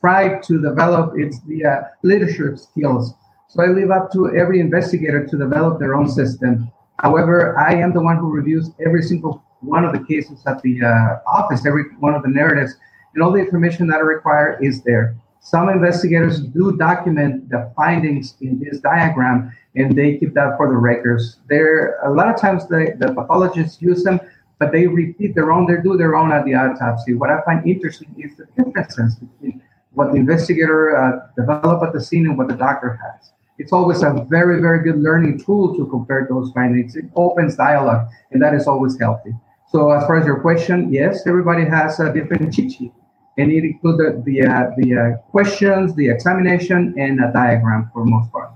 tried 0.01 0.43
to 0.43 0.61
develop 0.61 1.15
is 1.19 1.41
the 1.43 1.65
uh, 1.65 1.81
leadership 2.03 2.59
skills. 2.59 3.15
So 3.49 3.63
I 3.63 3.69
leave 3.69 3.91
up 3.91 4.13
to 4.13 4.35
every 4.37 4.61
investigator 4.61 5.27
to 5.27 5.39
develop 5.39 5.79
their 5.79 5.95
own 5.95 6.09
system. 6.09 6.71
However, 7.03 7.59
I 7.59 7.75
am 7.75 7.93
the 7.93 8.03
one 8.03 8.17
who 8.17 8.31
reviews 8.31 8.71
every 8.85 9.03
single 9.03 9.43
one 9.61 9.85
of 9.85 9.93
the 9.93 10.05
cases 10.05 10.43
at 10.47 10.61
the 10.63 10.83
uh, 10.83 11.19
office, 11.27 11.67
every 11.67 11.85
one 11.99 12.15
of 12.15 12.23
the 12.23 12.29
narratives, 12.29 12.75
and 13.15 13.23
all 13.23 13.33
the 13.33 13.39
information 13.39 13.87
that 13.89 13.97
I 13.97 14.01
require 14.01 14.59
is 14.63 14.83
there. 14.83 15.17
Some 15.41 15.71
investigators 15.71 16.41
do 16.41 16.77
document 16.77 17.49
the 17.49 17.73
findings 17.75 18.35
in 18.43 18.61
this 18.61 18.81
diagram 18.81 19.51
and 19.75 19.97
they 19.97 20.19
keep 20.19 20.35
that 20.35 20.57
for 20.59 20.69
the 20.69 20.77
records. 20.77 21.39
There, 21.49 21.99
a 22.05 22.11
lot 22.11 22.29
of 22.29 22.39
times 22.39 22.69
the, 22.69 22.95
the 22.99 23.15
pathologists 23.15 23.81
use 23.81 24.05
them, 24.05 24.21
but 24.59 24.71
they 24.71 24.87
repeat 24.87 25.35
their 25.35 25.51
own, 25.51 25.67
they 25.67 25.81
do 25.83 25.97
their 25.97 26.15
own 26.15 26.31
at 26.31 26.45
the 26.45 26.55
autopsy. 26.55 27.15
What 27.15 27.31
I 27.31 27.41
find 27.43 27.67
interesting 27.67 28.15
is 28.19 28.37
the 28.37 28.47
differences 28.63 29.15
between 29.15 29.63
what 29.93 30.13
the 30.13 30.19
investigator 30.19 30.97
uh, 30.97 31.29
developed 31.37 31.85
at 31.85 31.93
the 31.95 32.01
scene 32.01 32.27
and 32.27 32.37
what 32.37 32.49
the 32.49 32.55
doctor 32.55 33.01
has. 33.03 33.33
It's 33.61 33.73
always 33.73 34.03
a 34.03 34.27
very, 34.29 34.61
very 34.61 34.83
good 34.83 34.99
learning 35.01 35.43
tool 35.45 35.77
to 35.77 35.87
compare 35.87 36.27
those 36.29 36.51
findings. 36.53 36.97
It 36.97 37.07
opens 37.15 37.57
dialogue, 37.57 38.09
and 38.31 38.43
that 38.43 38.55
is 38.55 38.67
always 38.67 38.99
healthy. 38.99 39.33
So, 39.71 39.91
as 39.91 40.05
far 40.07 40.17
as 40.19 40.27
your 40.27 40.41
question, 40.41 40.93
yes, 40.93 41.27
everybody 41.27 41.65
has 41.65 42.01
a 42.01 42.13
different 42.13 42.53
cheat 42.55 42.73
sheet 42.73 42.93
and 43.41 43.51
it 43.51 43.65
includes 43.65 43.99
the 43.99 44.23
the, 44.25 44.43
uh, 44.43 44.71
the 44.77 44.89
uh, 44.95 45.17
questions, 45.31 45.95
the 45.95 46.09
examination, 46.09 46.95
and 46.99 47.21
a 47.21 47.33
diagram 47.33 47.91
for 47.93 48.05
most 48.05 48.31
part. 48.31 48.51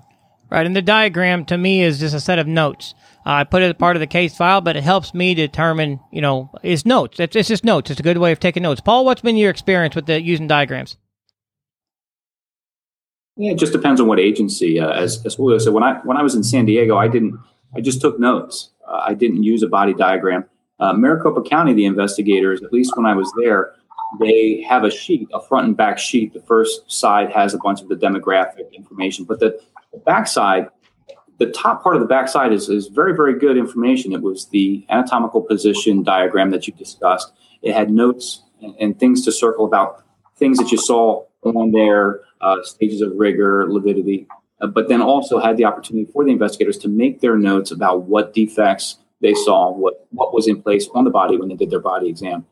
Right, 0.51 0.67
and 0.67 0.77
the 0.77 0.83
diagram 0.83 1.45
to 1.47 1.59
me 1.59 1.83
is 1.83 1.99
just 1.99 2.15
a 2.15 2.21
set 2.21 2.39
of 2.39 2.47
notes. 2.47 2.95
Uh, 3.27 3.31
I 3.31 3.45
put 3.45 3.63
it 3.63 3.71
as 3.71 3.75
part 3.75 3.97
of 3.97 4.01
the 4.01 4.07
case 4.07 4.37
file, 4.37 4.61
but 4.61 4.77
it 4.77 4.85
helps 4.85 5.15
me 5.15 5.35
determine, 5.35 6.01
you 6.13 6.21
know, 6.21 6.51
it's 6.63 6.85
notes. 6.85 7.19
It's, 7.19 7.35
it's 7.35 7.49
just 7.49 7.65
notes. 7.65 7.91
It's 7.91 7.99
a 7.99 8.05
good 8.05 8.19
way 8.19 8.31
of 8.31 8.39
taking 8.39 8.63
notes. 8.63 8.81
Paul, 8.81 9.05
what's 9.05 9.23
been 9.23 9.37
your 9.37 9.51
experience 9.51 9.97
with 9.97 10.07
the 10.07 10.21
using 10.21 10.47
diagrams? 10.47 10.97
Yeah, 13.37 13.53
it 13.53 13.59
just 13.59 13.73
depends 13.73 14.01
on 14.01 14.07
what 14.07 14.21
agency. 14.21 14.79
Uh, 14.79 14.91
as 14.91 15.25
as 15.27 15.35
Julio 15.35 15.59
said, 15.59 15.73
when 15.73 15.83
I 15.83 15.95
when 16.05 16.17
I 16.17 16.23
was 16.23 16.35
in 16.35 16.45
San 16.45 16.67
Diego, 16.67 16.97
I 16.97 17.09
didn't. 17.09 17.39
I 17.77 17.81
just 17.81 18.01
took 18.01 18.21
notes. 18.21 18.71
Uh, 18.87 19.03
I 19.05 19.15
didn't 19.15 19.43
use 19.43 19.63
a 19.63 19.69
body 19.69 19.95
diagram. 19.95 20.45
Uh, 20.79 20.93
Maricopa 20.93 21.43
County, 21.43 21.73
the 21.73 21.87
investigators, 21.87 22.63
at 22.63 22.73
least 22.73 22.97
when 22.97 23.07
I 23.07 23.15
was 23.15 23.33
there, 23.41 23.75
they 24.21 24.63
have 24.69 24.85
a 24.85 24.91
sheet, 24.91 25.29
a 25.33 25.41
front 25.41 25.67
and 25.67 25.77
back 25.77 25.99
sheet. 25.99 26.33
The 26.33 26.43
first 26.43 26.91
side 26.91 27.33
has 27.33 27.55
a 27.55 27.59
bunch 27.59 27.81
of 27.81 27.89
the 27.89 27.97
demographic 27.97 28.73
information, 28.73 29.25
but 29.25 29.41
the, 29.41 29.59
the 29.93 29.99
back 29.99 30.27
side, 30.27 30.69
the 31.39 31.47
top 31.47 31.83
part 31.83 31.97
of 31.97 32.03
the 32.03 32.09
back 32.09 32.29
side 32.29 32.53
is, 32.53 32.69
is 32.69 32.89
very, 32.89 33.15
very 33.15 33.39
good 33.39 33.57
information. 33.57 34.13
It 34.13 34.23
was 34.23 34.47
the 34.49 34.85
anatomical 34.91 35.43
position 35.43 36.03
diagram 36.03 36.51
that 36.51 36.67
you 36.67 36.75
discussed. 36.75 37.33
It 37.63 37.73
had 37.73 37.91
notes 37.91 38.43
and, 38.61 38.75
and 38.81 38.99
things 38.99 39.25
to 39.25 39.33
circle 39.33 39.65
about 39.65 40.05
things 40.37 40.59
that 40.59 40.71
you 40.71 40.79
saw 40.79 41.25
on 41.47 41.73
their 41.73 42.21
uh, 42.41 42.63
stages 42.63 43.01
of 43.01 43.13
rigor, 43.17 43.67
lividity, 43.71 44.27
uh, 44.61 44.67
but 44.67 44.89
then 44.89 45.03
also 45.03 45.39
had 45.39 45.57
the 45.57 45.65
opportunity 45.65 46.11
for 46.13 46.25
the 46.25 46.31
investigators 46.31 46.79
to 46.79 46.89
make 46.89 47.21
their 47.21 47.37
notes 47.37 47.71
about 47.71 48.03
what 48.03 48.33
defects 48.35 48.99
they 49.21 49.35
saw, 49.35 49.73
what, 49.73 50.07
what 50.11 50.35
was 50.35 50.47
in 50.49 50.63
place 50.63 50.89
on 50.95 51.05
the 51.05 51.11
body 51.11 51.37
when 51.37 51.49
they 51.49 51.55
did 51.55 51.71
their 51.71 51.81
body 51.81 52.09
exam. 52.09 52.47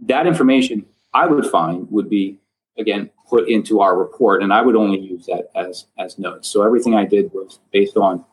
That 0.00 0.26
information 0.26 0.86
I 1.12 1.26
would 1.26 1.46
find 1.46 1.90
would 1.90 2.08
be, 2.08 2.38
again, 2.78 3.10
put 3.28 3.48
into 3.48 3.80
our 3.80 3.96
report, 3.96 4.42
and 4.42 4.52
I 4.52 4.62
would 4.62 4.76
only 4.76 5.00
use 5.00 5.26
that 5.26 5.50
as, 5.54 5.86
as 5.98 6.18
notes. 6.18 6.48
So 6.48 6.62
everything 6.62 6.94
I 6.94 7.04
did 7.04 7.32
was 7.32 7.60
based 7.72 7.96
on 7.96 8.24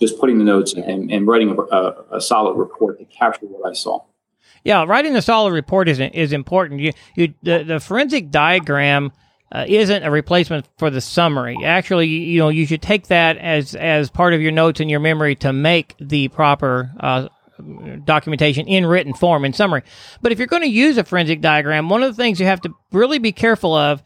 just 0.00 0.18
putting 0.18 0.38
the 0.38 0.44
notes 0.44 0.72
and, 0.72 1.10
and 1.10 1.26
writing 1.26 1.50
a, 1.50 1.76
a, 1.76 2.16
a 2.16 2.20
solid 2.20 2.56
report 2.56 2.98
to 2.98 3.04
capture 3.04 3.46
what 3.46 3.68
I 3.68 3.74
saw. 3.74 4.02
Yeah, 4.64 4.84
writing 4.84 5.14
a 5.16 5.22
solid 5.22 5.52
report 5.52 5.88
is 5.88 6.00
is 6.00 6.32
important. 6.32 6.80
You, 6.80 6.92
you 7.14 7.34
the, 7.42 7.62
the 7.62 7.80
forensic 7.80 8.30
diagram 8.30 9.12
uh, 9.52 9.64
isn't 9.68 10.02
a 10.02 10.10
replacement 10.10 10.66
for 10.78 10.90
the 10.90 11.00
summary. 11.00 11.56
Actually, 11.64 12.06
you 12.06 12.38
know, 12.38 12.48
you 12.48 12.66
should 12.66 12.82
take 12.82 13.08
that 13.08 13.36
as 13.38 13.74
as 13.74 14.10
part 14.10 14.34
of 14.34 14.40
your 14.40 14.52
notes 14.52 14.80
and 14.80 14.90
your 14.90 15.00
memory 15.00 15.34
to 15.36 15.52
make 15.52 15.94
the 16.00 16.28
proper 16.28 16.90
uh, 17.00 17.28
documentation 18.04 18.66
in 18.66 18.86
written 18.86 19.12
form 19.14 19.44
in 19.44 19.52
summary. 19.52 19.82
But 20.22 20.32
if 20.32 20.38
you're 20.38 20.46
going 20.46 20.62
to 20.62 20.68
use 20.68 20.98
a 20.98 21.04
forensic 21.04 21.40
diagram, 21.40 21.88
one 21.88 22.02
of 22.02 22.14
the 22.14 22.22
things 22.22 22.40
you 22.40 22.46
have 22.46 22.60
to 22.62 22.74
really 22.92 23.18
be 23.18 23.32
careful 23.32 23.74
of 23.74 24.02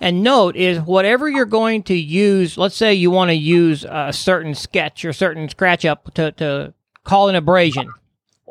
and 0.00 0.22
note 0.22 0.56
is 0.56 0.80
whatever 0.80 1.28
you're 1.28 1.44
going 1.44 1.84
to 1.84 1.94
use. 1.94 2.58
Let's 2.58 2.74
say 2.74 2.92
you 2.92 3.10
want 3.10 3.28
to 3.28 3.36
use 3.36 3.84
a 3.88 4.12
certain 4.12 4.54
sketch 4.54 5.04
or 5.04 5.12
certain 5.12 5.48
scratch 5.48 5.84
up 5.84 6.12
to 6.14 6.32
to 6.32 6.74
call 7.04 7.28
an 7.28 7.36
abrasion, 7.36 7.88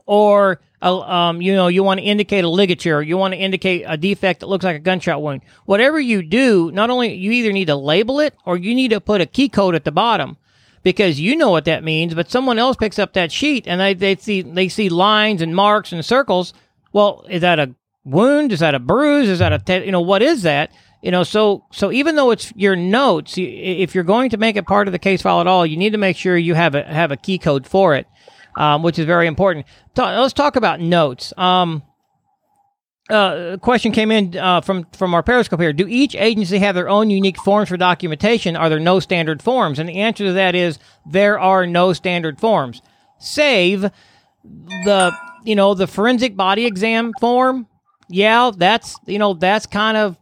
or 0.06 0.62
um, 0.82 1.42
you 1.42 1.54
know, 1.54 1.68
you 1.68 1.84
want 1.84 2.00
to 2.00 2.06
indicate 2.06 2.44
a 2.44 2.50
ligature, 2.50 3.02
you 3.02 3.18
want 3.18 3.34
to 3.34 3.40
indicate 3.40 3.84
a 3.88 3.98
defect 3.98 4.40
that 4.40 4.48
looks 4.48 4.66
like 4.66 4.76
a 4.76 4.80
gunshot 4.80 5.22
wound. 5.22 5.42
Whatever 5.66 6.00
you 6.00 6.24
do, 6.24 6.72
not 6.72 6.90
only 6.90 7.14
you 7.14 7.32
either 7.32 7.52
need 7.52 7.66
to 7.66 7.76
label 7.76 8.20
it 8.20 8.36
or 8.46 8.58
you 8.58 8.74
need 8.74 8.90
to 8.90 9.02
put 9.02 9.22
a 9.22 9.26
key 9.26 9.50
code 9.50 9.76
at 9.76 9.84
the 9.84 9.92
bottom 9.92 10.38
because 10.84 11.20
you 11.20 11.36
know 11.36 11.52
what 11.52 11.66
that 11.66 11.84
means, 11.84 12.16
but 12.16 12.32
someone 12.32 12.58
else 12.58 12.78
picks 12.78 12.98
up 12.98 13.14
that 13.14 13.32
sheet 13.32 13.68
and 13.68 13.80
they, 13.80 13.94
they 13.94 14.16
see 14.16 14.42
they 14.42 14.68
see 14.68 14.90
lines 14.90 15.42
and 15.42 15.56
marks 15.56 15.92
and 15.92 16.04
circles. 16.04 16.54
Well, 16.92 17.26
is 17.30 17.42
that 17.42 17.60
a 17.60 17.76
wound? 18.04 18.52
Is 18.52 18.60
that 18.62 18.76
a 18.76 18.80
bruise? 18.80 19.30
Is 19.30 19.40
that 19.40 19.54
a 19.54 19.60
te- 19.60 19.86
you 19.86 19.92
know 19.92 20.02
what 20.02 20.22
is 20.22 20.42
that? 20.44 20.72
You 21.04 21.12
know, 21.12 21.24
so 21.24 21.66
so 21.72 21.92
even 21.92 22.16
though 22.16 22.32
it's 22.32 22.52
your 22.56 22.76
notes, 22.76 23.36
if 23.38 23.94
you're 23.94 24.04
going 24.04 24.32
to 24.32 24.38
make 24.38 24.56
it 24.56 24.68
part 24.68 24.88
of 24.88 24.92
the 24.92 25.00
case 25.00 25.22
file 25.22 25.42
at 25.42 25.48
all, 25.48 25.66
you 25.66 25.78
need 25.78 25.92
to 25.92 25.98
make 25.98 26.18
sure 26.18 26.36
you 26.38 26.56
have 26.56 26.74
a 26.74 26.84
have 26.84 27.12
a 27.12 27.18
key 27.18 27.38
code 27.38 27.68
for 27.68 27.94
it 27.96 28.08
um, 28.56 28.84
which 28.84 29.00
is 29.00 29.06
very 29.06 29.28
important. 29.28 29.66
let's 29.96 30.34
talk 30.34 30.56
about 30.56 30.80
notes. 30.80 31.34
Um, 31.38 31.84
uh, 33.10 33.52
a 33.54 33.58
question 33.58 33.92
came 33.92 34.12
in 34.12 34.38
uh, 34.38 34.62
from 34.62 34.86
from 34.94 35.14
our 35.14 35.24
Periscope 35.24 35.60
here. 35.60 35.74
Do 35.74 35.88
each 35.88 36.16
agency 36.16 36.60
have 36.60 36.76
their 36.76 36.88
own 36.88 37.10
unique 37.10 37.38
forms 37.40 37.68
for 37.68 37.76
documentation? 37.76 38.56
Are 38.56 38.70
there 38.70 38.80
no 38.80 39.00
standard 39.00 39.42
forms? 39.42 39.80
And 39.80 39.90
the 39.90 40.00
answer 40.00 40.26
to 40.26 40.34
that 40.34 40.56
is 40.56 40.80
there 41.06 41.40
are 41.40 41.68
no 41.68 41.94
standard 41.94 42.40
forms, 42.40 42.82
save 43.20 43.82
the 44.44 45.12
you 45.44 45.56
know 45.56 45.74
the 45.74 45.88
forensic 45.88 46.38
body 46.38 46.66
exam 46.66 47.12
form. 47.20 47.68
Yeah, 48.08 48.52
that's 48.56 48.96
you 49.06 49.20
know 49.20 49.34
that's 49.34 49.66
kind 49.66 49.98
of 49.98 50.18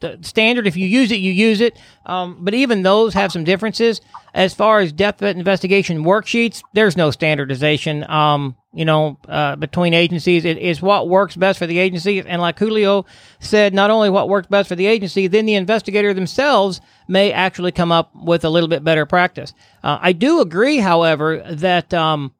the 0.00 0.18
standard. 0.22 0.66
If 0.66 0.76
you 0.76 0.86
use 0.86 1.10
it, 1.10 1.16
you 1.16 1.32
use 1.32 1.60
it. 1.60 1.78
Um, 2.06 2.38
but 2.40 2.54
even 2.54 2.82
those 2.82 3.14
have 3.14 3.32
some 3.32 3.44
differences. 3.44 4.00
As 4.34 4.54
far 4.54 4.80
as 4.80 4.92
death 4.92 5.22
investigation 5.22 6.04
worksheets, 6.04 6.62
there's 6.72 6.96
no 6.96 7.10
standardization. 7.10 8.08
Um, 8.08 8.56
you 8.72 8.84
know, 8.84 9.18
uh, 9.26 9.56
between 9.56 9.94
agencies, 9.94 10.44
it 10.44 10.58
is 10.58 10.80
what 10.80 11.08
works 11.08 11.34
best 11.34 11.58
for 11.58 11.66
the 11.66 11.78
agency. 11.78 12.20
And 12.20 12.40
like 12.40 12.58
Julio 12.58 13.06
said, 13.40 13.74
not 13.74 13.90
only 13.90 14.10
what 14.10 14.28
works 14.28 14.46
best 14.46 14.68
for 14.68 14.76
the 14.76 14.86
agency, 14.86 15.26
then 15.26 15.46
the 15.46 15.54
investigator 15.54 16.14
themselves 16.14 16.80
may 17.08 17.32
actually 17.32 17.72
come 17.72 17.90
up 17.90 18.14
with 18.14 18.44
a 18.44 18.50
little 18.50 18.68
bit 18.68 18.84
better 18.84 19.06
practice. 19.06 19.52
Uh, 19.82 19.98
I 20.00 20.12
do 20.12 20.40
agree, 20.40 20.78
however, 20.78 21.42
that 21.50 21.92
um, 21.92 22.34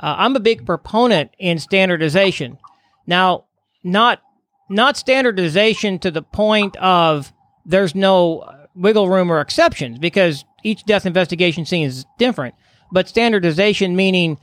uh, 0.00 0.16
I'm 0.18 0.34
a 0.34 0.40
big 0.40 0.66
proponent 0.66 1.30
in 1.38 1.58
standardization. 1.58 2.58
Now, 3.06 3.44
not 3.84 4.22
not 4.68 4.96
standardization 4.96 5.98
to 6.00 6.10
the 6.10 6.22
point 6.22 6.76
of 6.76 7.32
there's 7.64 7.94
no 7.94 8.50
wiggle 8.74 9.08
room 9.08 9.30
or 9.30 9.40
exceptions 9.40 9.98
because 9.98 10.44
each 10.62 10.84
death 10.84 11.06
investigation 11.06 11.64
scene 11.64 11.86
is 11.86 12.04
different. 12.18 12.54
But 12.90 13.08
standardization 13.08 13.96
meaning 13.96 14.38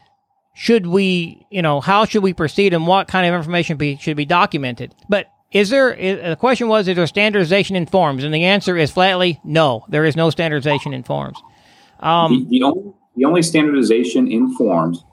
should 0.54 0.88
we, 0.88 1.46
you 1.50 1.62
know, 1.62 1.82
how 1.82 2.06
should 2.06 2.24
we 2.24 2.34
proceed 2.34 2.74
and 2.74 2.88
what 2.88 3.08
kind 3.08 3.28
of 3.28 3.34
information 3.34 3.78
be, 3.78 3.98
should 3.98 4.16
be 4.16 4.26
documented? 4.26 4.96
But 5.10 5.30
is 5.52 5.70
there, 5.70 5.94
is, 5.94 6.22
the 6.22 6.36
question 6.36 6.68
was, 6.68 6.88
is 6.88 6.96
there 6.96 7.08
standardization 7.08 7.76
in 7.76 7.86
forms? 7.86 8.24
And 8.24 8.34
the 8.34 8.46
answer 8.46 8.78
is 8.78 8.92
flatly 8.92 9.40
no, 9.44 9.86
there 9.90 10.06
is 10.06 10.16
no 10.16 10.30
standardization 10.30 10.94
in 10.94 11.04
forms. 11.04 11.38
Um, 12.00 12.48
the, 12.50 12.60
the, 12.60 12.64
only, 12.64 12.94
the 13.16 13.26
only 13.26 13.42
standardization 13.42 14.32
in 14.32 14.56
forms 14.56 15.04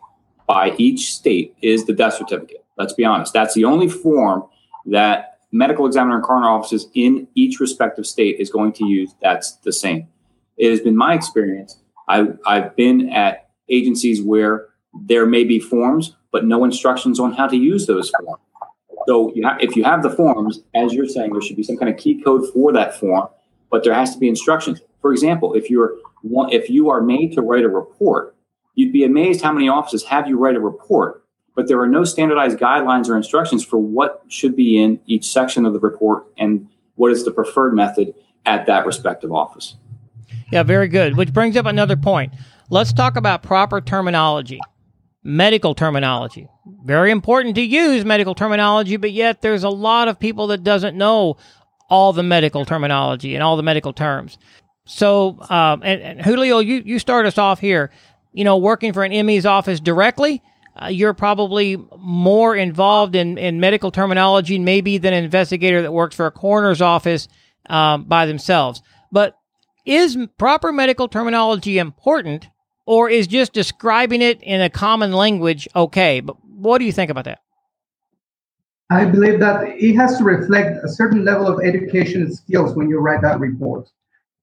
by 0.47 0.75
each 0.79 1.13
state 1.13 1.57
is 1.63 1.87
the 1.87 1.93
death 1.93 2.15
certificate. 2.15 2.65
Let's 2.77 2.93
be 2.93 3.05
honest. 3.05 3.33
That's 3.33 3.55
the 3.55 3.65
only 3.65 3.89
form 3.89 4.45
that 4.87 5.39
medical 5.53 5.87
examiner 5.87 6.17
and 6.17 6.25
coroner 6.25 6.49
offices 6.49 6.89
in 6.95 7.29
each 7.35 7.61
respective 7.61 8.07
state 8.07 8.37
is 8.39 8.51
going 8.51 8.73
to 8.73 8.87
use, 8.87 9.15
that's 9.21 9.53
the 9.57 9.73
same. 9.73 10.09
It 10.57 10.71
has 10.71 10.81
been 10.81 10.97
my 10.97 11.15
experience. 11.15 11.79
I, 12.09 12.29
I've 12.47 12.75
been 12.77 13.11
at 13.11 13.49
agencies 13.69 14.23
where 14.23 14.69
there 14.95 15.27
may 15.27 15.45
be 15.45 15.61
forms, 15.61 16.17
but 16.31 16.45
no 16.45 16.65
instructions 16.65 17.21
on 17.21 17.33
how 17.33 17.47
to 17.47 17.57
use 17.57 17.87
those 17.87 18.11
forms. 18.11 18.41
So 19.07 19.33
you 19.35 19.47
ha- 19.47 19.59
if 19.61 19.77
you 19.77 19.85
have 19.85 20.03
the 20.03 20.11
forms, 20.11 20.61
as 20.75 20.93
you're 20.93 21.09
saying, 21.09 21.33
there 21.33 21.43
should 21.43 21.57
be 21.57 21.63
some 21.63 21.77
kind 21.77 21.93
of 21.93 21.99
key 21.99 22.23
code 22.23 22.45
for 22.53 22.73
that 22.73 22.99
form, 22.99 23.29
but 23.71 23.85
there 23.85 23.95
has 23.95 24.13
to 24.15 24.19
be 24.19 24.29
instructions. 24.29 24.81
For 25.01 25.13
example, 25.13 25.55
if 25.55 25.69
you're 25.71 25.95
if 26.25 26.71
you 26.71 26.89
are 26.91 27.01
made 27.01 27.33
to 27.33 27.43
write 27.43 27.65
a 27.65 27.69
report, 27.69 28.37
you'd 28.75 28.93
be 28.93 29.05
amazed 29.05 29.43
how 29.43 29.53
many 29.53 29.69
offices 29.69 30.05
have 30.05 30.29
you 30.29 30.39
write 30.39 30.55
a 30.55 30.61
report 30.61 31.22
but 31.55 31.69
there 31.69 31.81
are 31.81 31.87
no 31.87 32.05
standardized 32.05 32.59
guidelines 32.59 33.09
or 33.09 33.17
instructions 33.17 33.65
for 33.65 33.79
what 33.79 34.23
should 34.29 34.57
be 34.57 34.83
in 34.83 35.01
each 35.07 35.31
section 35.31 35.67
of 35.67 35.73
the 35.73 35.81
report 35.81 36.27
and 36.39 36.69
what 36.95 37.13
is 37.13 37.25
the 37.25 37.31
preferred 37.31 37.75
method 37.75 38.15
at 38.47 38.67
that 38.67 38.87
respective 38.87 39.33
office. 39.33 39.77
Yeah, 40.51 40.63
very 40.63 40.89
good. 40.89 41.17
Which 41.17 41.33
brings 41.33 41.57
up 41.57 41.67
another 41.67 41.97
point. 41.97 42.35
Let's 42.71 42.93
talk 42.93 43.17
about 43.17 43.43
proper 43.43 43.81
terminology, 43.81 44.61
medical 45.23 45.75
terminology. 45.75 46.49
Very 46.85 47.11
important 47.11 47.55
to 47.57 47.63
use 47.63 48.05
medical 48.05 48.35
terminology, 48.35 48.97
but 48.97 49.13
yet 49.13 49.43
there's 49.43 49.65
a 49.65 49.71
lot 49.71 50.09
of 50.09 50.19
people 50.19 50.49
that 50.49 50.63
doesn't 50.63 50.97
know 50.97 51.37
all 51.89 52.13
the 52.13 52.23
medical 52.23 52.65
terminology 52.65 53.35
and 53.35 53.43
all 53.43 53.57
the 53.57 53.63
medical 53.63 53.93
terms. 53.93 54.39
So, 54.85 55.39
um, 55.49 55.83
and, 55.85 56.01
and 56.01 56.23
Julio, 56.23 56.59
you, 56.59 56.83
you 56.85 56.99
start 56.99 57.27
us 57.27 57.39
off 57.39 57.61
here. 57.61 57.91
You 58.33 58.45
know, 58.45 58.57
working 58.57 58.93
for 58.93 59.05
an 59.05 59.27
ME's 59.27 59.45
office 59.45 59.79
directly, 59.79 60.43
uh, 60.81 60.87
you're 60.87 61.15
probably 61.15 61.77
more 61.99 62.57
involved 62.57 63.15
in, 63.15 63.37
in 63.39 63.61
medical 63.61 63.91
terminology 63.91 64.59
maybe 64.59 64.99
than 64.99 65.13
an 65.13 65.25
investigator 65.25 65.83
that 65.83 65.93
works 65.93 66.17
for 66.17 66.27
a 66.27 66.31
coroner's 66.31 66.81
office 66.81 67.29
um, 67.69 68.05
by 68.05 68.27
themselves. 68.27 68.83
But 69.11 69.37
is 69.85 70.17
proper 70.39 70.73
medical 70.73 71.09
terminology 71.09 71.79
important, 71.79 72.49
or 72.87 73.11
is 73.11 73.27
just 73.27 73.53
describing 73.53 74.23
it 74.23 74.43
in 74.43 74.61
a 74.61 74.71
common 74.71 75.13
language 75.13 75.69
okay? 75.77 76.21
But 76.21 76.37
what 76.45 76.79
do 76.79 76.85
you 76.85 76.93
think 76.93 77.11
about 77.11 77.25
that? 77.25 77.41
I 78.91 79.07
believe 79.07 79.41
that 79.41 79.65
it 79.69 79.95
has 79.95 80.19
to 80.19 80.25
reflect 80.25 80.85
a 80.85 80.89
certain 80.89 81.25
level 81.25 81.47
of 81.47 81.65
education 81.65 82.23
and 82.23 82.35
skills 82.35 82.75
when 82.75 82.89
you 82.91 82.99
write 82.99 83.23
that 83.23 83.41
report. 83.41 83.89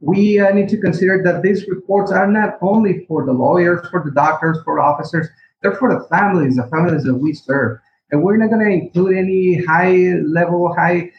We 0.01 0.39
uh, 0.39 0.51
need 0.51 0.69
to 0.69 0.77
consider 0.77 1.21
that 1.23 1.41
these 1.41 1.67
reports 1.67 2.11
are 2.11 2.25
not 2.25 2.57
only 2.61 3.05
for 3.05 3.25
the 3.25 3.33
lawyers, 3.33 3.87
for 3.89 4.03
the 4.03 4.11
doctors, 4.11 4.57
for 4.63 4.79
officers, 4.79 5.27
they're 5.61 5.75
for 5.75 5.93
the 5.93 6.07
families, 6.07 6.55
the 6.55 6.67
families 6.67 7.03
that 7.03 7.15
we 7.15 7.33
serve. 7.33 7.79
And 8.11 8.23
we're 8.23 8.37
not 8.37 8.49
going 8.49 8.65
to 8.65 8.71
include 8.71 9.17
any 9.17 9.63
high 9.63 10.15
level, 10.25 10.73
high 10.73 11.11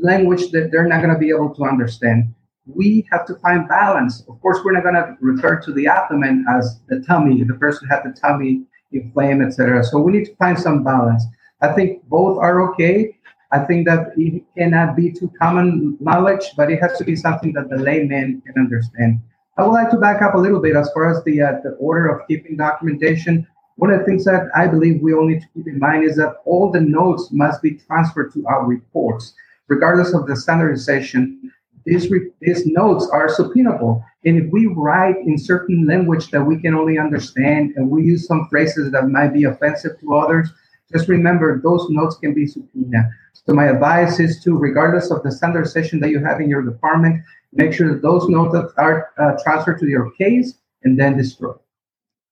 language 0.00 0.50
that 0.50 0.70
they're 0.70 0.86
not 0.86 1.02
going 1.02 1.12
to 1.12 1.18
be 1.18 1.30
able 1.30 1.54
to 1.54 1.64
understand. 1.64 2.34
We 2.66 3.06
have 3.10 3.24
to 3.26 3.34
find 3.36 3.66
balance. 3.66 4.22
Of 4.28 4.40
course, 4.42 4.58
we're 4.62 4.72
not 4.72 4.82
going 4.82 4.94
to 4.94 5.16
refer 5.20 5.58
to 5.60 5.72
the 5.72 5.86
abdomen 5.86 6.44
as 6.50 6.80
the 6.88 7.00
tummy. 7.00 7.42
The 7.42 7.54
person 7.54 7.88
had 7.88 8.02
the 8.04 8.12
tummy 8.12 8.64
inflamed, 8.92 9.42
etc. 9.42 9.84
So 9.84 9.98
we 10.00 10.12
need 10.12 10.26
to 10.26 10.36
find 10.36 10.58
some 10.58 10.84
balance. 10.84 11.24
I 11.62 11.72
think 11.72 12.06
both 12.08 12.38
are 12.38 12.70
okay. 12.70 13.16
I 13.50 13.60
think 13.60 13.86
that 13.86 14.12
it 14.16 14.44
cannot 14.56 14.94
be 14.94 15.10
too 15.10 15.32
common 15.40 15.96
knowledge, 16.00 16.44
but 16.56 16.70
it 16.70 16.80
has 16.82 16.98
to 16.98 17.04
be 17.04 17.16
something 17.16 17.54
that 17.54 17.70
the 17.70 17.78
layman 17.78 18.42
can 18.42 18.54
understand. 18.58 19.20
I 19.56 19.62
would 19.62 19.72
like 19.72 19.90
to 19.90 19.96
back 19.96 20.20
up 20.22 20.34
a 20.34 20.38
little 20.38 20.60
bit 20.60 20.76
as 20.76 20.90
far 20.92 21.10
as 21.10 21.24
the 21.24 21.40
uh, 21.40 21.52
the 21.64 21.70
order 21.80 22.08
of 22.08 22.28
keeping 22.28 22.56
documentation. 22.56 23.46
One 23.78 23.92
of 23.92 24.00
the 24.00 24.06
things 24.06 24.24
that 24.24 24.48
I 24.56 24.66
believe 24.66 25.00
we 25.00 25.14
all 25.14 25.28
need 25.28 25.40
to 25.40 25.48
keep 25.54 25.68
in 25.68 25.78
mind 25.78 26.02
is 26.02 26.16
that 26.16 26.42
all 26.44 26.72
the 26.72 26.80
notes 26.80 27.28
must 27.30 27.62
be 27.62 27.76
transferred 27.76 28.32
to 28.32 28.44
our 28.48 28.66
reports, 28.66 29.34
regardless 29.68 30.14
of 30.14 30.26
the 30.26 30.34
standardization. 30.34 31.52
These, 31.86 32.10
re- 32.10 32.32
these 32.40 32.66
notes 32.66 33.08
are 33.12 33.28
subpoenaable. 33.28 34.02
And 34.24 34.36
if 34.36 34.50
we 34.50 34.66
write 34.66 35.18
in 35.18 35.38
certain 35.38 35.86
language 35.86 36.32
that 36.32 36.42
we 36.42 36.60
can 36.60 36.74
only 36.74 36.98
understand 36.98 37.74
and 37.76 37.88
we 37.88 38.02
use 38.02 38.26
some 38.26 38.48
phrases 38.50 38.90
that 38.90 39.10
might 39.10 39.32
be 39.32 39.44
offensive 39.44 40.00
to 40.00 40.16
others, 40.16 40.50
just 40.92 41.06
remember 41.06 41.60
those 41.62 41.86
notes 41.88 42.16
can 42.16 42.34
be 42.34 42.48
subpoenaed. 42.48 43.06
So 43.32 43.54
my 43.54 43.66
advice 43.66 44.18
is 44.18 44.42
to, 44.42 44.58
regardless 44.58 45.12
of 45.12 45.22
the 45.22 45.30
standardization 45.30 46.00
that 46.00 46.10
you 46.10 46.18
have 46.24 46.40
in 46.40 46.50
your 46.50 46.62
department, 46.62 47.22
make 47.52 47.72
sure 47.72 47.94
that 47.94 48.02
those 48.02 48.28
notes 48.28 48.56
are 48.76 49.12
uh, 49.18 49.40
transferred 49.44 49.78
to 49.78 49.86
your 49.86 50.10
case 50.18 50.54
and 50.82 50.98
then 50.98 51.16
destroyed. 51.16 51.60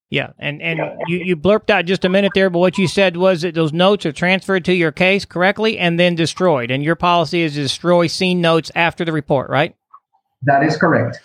Yeah, 0.09 0.31
and 0.39 0.63
and 0.63 0.79
you, 1.09 1.19
you 1.19 1.37
blurped 1.37 1.69
out 1.69 1.85
just 1.85 2.05
a 2.05 2.09
minute 2.09 2.31
there, 2.35 2.49
but 2.49 2.61
what 2.61 2.79
you 2.79 2.87
said 2.87 3.17
was 3.17 3.43
that 3.43 3.55
those 3.55 3.73
notes 3.73 4.07
are 4.07 4.13
transferred 4.13 4.65
to 4.67 4.73
your 4.73 4.93
case 4.93 5.25
correctly 5.25 5.79
and 5.79 5.99
then 5.99 6.15
destroyed. 6.15 6.71
And 6.71 6.85
your 6.85 6.95
policy 6.95 7.43
is 7.43 7.55
to 7.55 7.63
destroy 7.63 8.07
scene 8.07 8.41
notes 8.41 8.71
after 8.77 9.05
the 9.05 9.13
report, 9.13 9.51
right? 9.51 9.75
That 10.43 10.63
is 10.63 10.77
correct. 10.77 11.19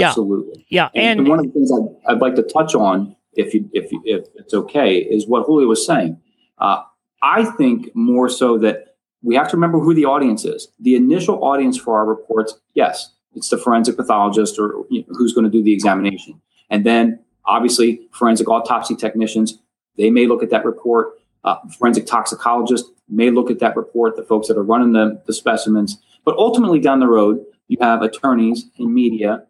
Absolutely. 0.00 0.66
Yeah, 0.70 0.88
And, 0.94 1.20
and 1.20 1.28
one 1.28 1.38
of 1.38 1.46
the 1.46 1.52
things 1.52 1.70
I'd, 1.70 2.14
I'd 2.14 2.20
like 2.20 2.34
to 2.36 2.42
touch 2.42 2.74
on, 2.74 3.14
if 3.34 3.52
you, 3.52 3.68
if 3.72 3.92
you, 3.92 4.00
if 4.04 4.26
it's 4.36 4.54
okay, 4.54 4.96
is 4.96 5.26
what 5.26 5.44
Julio 5.44 5.68
was 5.68 5.84
saying. 5.84 6.18
Uh, 6.58 6.82
I 7.22 7.44
think 7.44 7.90
more 7.94 8.30
so 8.30 8.56
that 8.58 8.96
we 9.22 9.34
have 9.34 9.48
to 9.50 9.56
remember 9.56 9.80
who 9.80 9.94
the 9.94 10.04
audience 10.04 10.44
is. 10.44 10.68
The 10.80 10.94
initial 10.94 11.44
audience 11.44 11.76
for 11.76 11.98
our 11.98 12.06
reports, 12.06 12.54
yes, 12.74 13.14
it's 13.34 13.48
the 13.48 13.58
forensic 13.58 13.96
pathologist 13.96 14.58
or 14.58 14.84
you 14.90 15.00
know, 15.00 15.06
who's 15.10 15.32
going 15.32 15.44
to 15.44 15.50
do 15.50 15.62
the 15.62 15.72
examination, 15.72 16.40
and 16.70 16.86
then 16.86 17.23
obviously 17.46 18.08
forensic 18.12 18.48
autopsy 18.48 18.94
technicians. 18.94 19.58
They 19.96 20.10
may 20.10 20.26
look 20.26 20.42
at 20.42 20.50
that 20.50 20.64
report. 20.64 21.14
Uh, 21.44 21.56
forensic 21.78 22.06
toxicologists 22.06 22.90
may 23.08 23.30
look 23.30 23.50
at 23.50 23.58
that 23.58 23.76
report. 23.76 24.16
The 24.16 24.24
folks 24.24 24.48
that 24.48 24.56
are 24.56 24.62
running 24.62 24.92
the, 24.92 25.22
the 25.26 25.32
specimens, 25.32 25.98
but 26.24 26.36
ultimately 26.36 26.80
down 26.80 27.00
the 27.00 27.06
road, 27.06 27.44
you 27.68 27.76
have 27.80 28.02
attorneys 28.02 28.66
and 28.78 28.92
media 28.92 29.44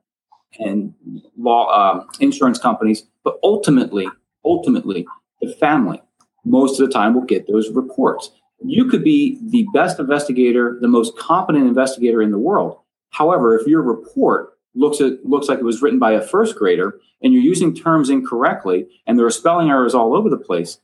and 0.59 0.95
law 1.37 1.69
um, 1.69 2.09
insurance 2.21 2.59
companies, 2.59 3.05
but 3.23 3.39
ultimately, 3.43 4.09
ultimately, 4.45 5.07
the 5.41 5.53
family 5.55 6.01
most 6.45 6.81
of 6.81 6.87
the 6.87 6.93
time 6.93 7.15
will 7.15 7.23
get 7.25 7.47
those 7.49 7.71
reports. 7.71 8.31
You 8.65 8.87
could 8.87 9.05
be 9.05 9.39
the 9.51 9.67
best 9.75 9.99
investigator, 9.99 10.79
the 10.81 10.89
most 10.89 11.17
competent 11.19 11.67
investigator 11.67 12.23
in 12.23 12.31
the 12.31 12.39
world. 12.39 12.79
However, 13.11 13.59
if 13.59 13.67
your 13.67 13.83
report 13.83 14.54
looks 14.75 15.01
at 15.01 15.25
looks 15.25 15.49
like 15.49 15.59
it 15.59 15.65
was 15.65 15.83
written 15.83 15.99
by 15.99 16.13
a 16.13 16.21
first 16.21 16.57
grader 16.57 16.99
and 17.23 17.33
you're 17.33 17.43
using 17.43 17.75
terms 17.75 18.11
incorrectly 18.11 18.87
and 19.07 19.19
there 19.19 19.27
are 19.27 19.31
spelling 19.31 19.71
errors 19.71 19.95
all 19.95 20.17
over 20.17 20.29
the 20.29 20.37
place, 20.37 20.79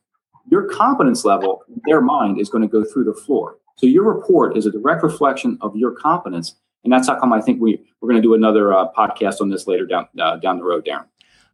your 0.50 0.68
competence 0.68 1.24
level 1.24 1.62
their 1.86 2.00
mind 2.00 2.40
is 2.40 2.48
going 2.48 2.62
to 2.62 2.68
go 2.68 2.84
through 2.84 3.04
the 3.04 3.14
floor. 3.14 3.56
So 3.76 3.86
your 3.86 4.04
report 4.04 4.56
is 4.56 4.66
a 4.66 4.70
direct 4.70 5.02
reflection 5.02 5.58
of 5.60 5.74
your 5.76 5.92
competence 5.92 6.56
and 6.84 6.92
that's 6.92 7.08
how 7.08 7.18
come 7.18 7.32
I 7.32 7.40
think 7.40 7.60
we 7.60 7.80
we're 8.00 8.08
going 8.08 8.20
to 8.20 8.26
do 8.26 8.34
another 8.34 8.72
uh, 8.72 8.90
podcast 8.92 9.40
on 9.40 9.50
this 9.50 9.66
later 9.66 9.86
down 9.86 10.08
uh, 10.18 10.36
down 10.36 10.58
the 10.58 10.64
road, 10.64 10.86
Darren. 10.86 11.06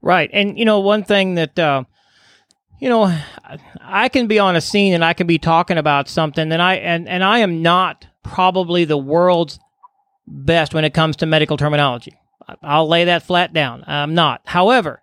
Right, 0.03 0.31
and 0.33 0.59
you 0.59 0.65
know 0.65 0.81
one 0.81 1.05
thing 1.05 1.35
that 1.35 1.59
uh, 1.59 1.85
you 2.81 2.89
know 2.89 3.17
I 3.81 4.09
can 4.09 4.27
be 4.27 4.39
on 4.39 4.57
a 4.57 4.61
scene 4.61 4.95
and 4.95 5.05
I 5.05 5.13
can 5.13 5.27
be 5.27 5.39
talking 5.39 5.79
about 5.79 6.09
something, 6.09 6.53
and 6.53 6.63
I 6.63 6.75
and 6.75 7.09
and 7.09 7.25
I 7.25 7.39
am 7.39 7.63
not 7.63 8.07
probably 8.23 8.85
the 8.85 8.99
world's 8.99 9.59
best 10.27 10.75
when 10.75 10.85
it 10.85 10.95
comes 10.95 11.17
to 11.17 11.27
medical 11.27 11.57
terminology. 11.57 12.19
I'll 12.63 12.89
lay 12.89 13.05
that 13.05 13.23
flat 13.25 13.53
down. 13.53 13.85
I'm 13.87 14.15
not. 14.15 14.43
However, 14.45 15.03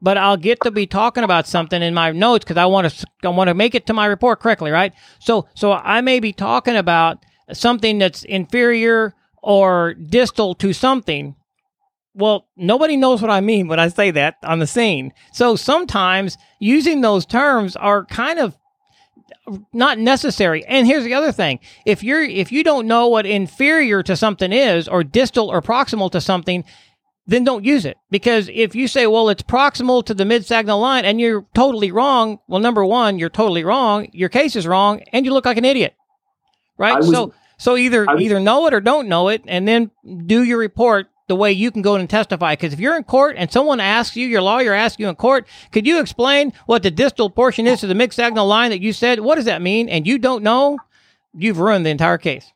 but 0.00 0.18
I'll 0.18 0.36
get 0.36 0.60
to 0.62 0.70
be 0.70 0.86
talking 0.86 1.24
about 1.24 1.46
something 1.46 1.82
in 1.82 1.94
my 1.94 2.12
notes 2.12 2.44
because 2.44 2.58
I 2.58 2.66
want 2.66 2.90
to 2.90 3.06
I 3.22 3.28
want 3.28 3.48
to 3.48 3.54
make 3.54 3.74
it 3.74 3.86
to 3.86 3.94
my 3.94 4.06
report 4.06 4.40
correctly, 4.40 4.70
right? 4.70 4.92
So 5.18 5.48
so 5.54 5.72
I 5.72 6.02
may 6.02 6.20
be 6.20 6.32
talking 6.32 6.76
about 6.76 7.24
something 7.52 7.98
that's 7.98 8.22
inferior 8.24 9.14
or 9.42 9.94
distal 9.94 10.54
to 10.56 10.72
something. 10.72 11.36
Well, 12.14 12.46
nobody 12.56 12.96
knows 12.96 13.20
what 13.20 13.30
I 13.30 13.40
mean 13.40 13.66
when 13.66 13.80
I 13.80 13.88
say 13.88 14.10
that 14.12 14.36
on 14.44 14.60
the 14.60 14.66
scene. 14.66 15.12
So 15.32 15.56
sometimes 15.56 16.38
using 16.60 17.00
those 17.00 17.26
terms 17.26 17.74
are 17.74 18.04
kind 18.04 18.38
of 18.38 18.56
not 19.72 19.98
necessary. 19.98 20.64
And 20.66 20.86
here's 20.86 21.04
the 21.04 21.14
other 21.14 21.32
thing. 21.32 21.60
If 21.84 22.02
you're 22.02 22.22
if 22.22 22.50
you 22.52 22.64
don't 22.64 22.86
know 22.86 23.08
what 23.08 23.26
inferior 23.26 24.02
to 24.02 24.16
something 24.16 24.52
is 24.52 24.88
or 24.88 25.04
distal 25.04 25.48
or 25.50 25.60
proximal 25.60 26.10
to 26.12 26.20
something, 26.20 26.64
then 27.26 27.44
don't 27.44 27.64
use 27.64 27.84
it. 27.84 27.96
Because 28.10 28.50
if 28.52 28.74
you 28.74 28.86
say, 28.88 29.06
well, 29.06 29.28
it's 29.28 29.42
proximal 29.42 30.04
to 30.06 30.14
the 30.14 30.24
mid 30.24 30.44
sagittal 30.44 30.80
line 30.80 31.04
and 31.04 31.20
you're 31.20 31.46
totally 31.54 31.90
wrong, 31.90 32.38
well, 32.48 32.60
number 32.60 32.84
one, 32.84 33.18
you're 33.18 33.30
totally 33.30 33.64
wrong. 33.64 34.08
Your 34.12 34.28
case 34.28 34.56
is 34.56 34.66
wrong 34.66 35.02
and 35.12 35.24
you 35.24 35.32
look 35.32 35.46
like 35.46 35.56
an 35.56 35.64
idiot. 35.64 35.94
Right? 36.76 36.98
Was, 36.98 37.10
so 37.10 37.32
so 37.56 37.76
either 37.76 38.04
was, 38.04 38.20
either 38.20 38.40
know 38.40 38.66
it 38.66 38.74
or 38.74 38.80
don't 38.80 39.08
know 39.08 39.28
it 39.28 39.42
and 39.46 39.66
then 39.66 39.90
do 40.26 40.42
your 40.42 40.58
report 40.58 41.06
the 41.26 41.36
way 41.36 41.52
you 41.52 41.70
can 41.70 41.80
go 41.80 41.94
and 41.94 42.10
testify. 42.10 42.52
Because 42.52 42.72
if 42.72 42.80
you're 42.80 42.96
in 42.96 43.04
court 43.04 43.36
and 43.38 43.50
someone 43.50 43.80
asks 43.80 44.16
you, 44.16 44.26
your 44.26 44.42
lawyer 44.42 44.74
asks 44.74 44.98
you 44.98 45.08
in 45.08 45.14
court, 45.14 45.46
could 45.72 45.86
you 45.86 46.00
explain 46.00 46.52
what 46.66 46.82
the 46.82 46.90
distal 46.90 47.30
portion 47.30 47.66
is 47.66 47.80
to 47.80 47.86
the 47.86 47.94
mid 47.94 48.12
sagittal 48.12 48.46
line 48.46 48.70
that 48.70 48.80
you 48.80 48.92
said? 48.92 49.20
What 49.20 49.36
does 49.36 49.46
that 49.46 49.62
mean? 49.62 49.88
And 49.88 50.06
you 50.06 50.18
don't 50.18 50.42
know, 50.42 50.78
you've 51.32 51.58
ruined 51.58 51.86
the 51.86 51.90
entire 51.90 52.18
case. 52.18 52.52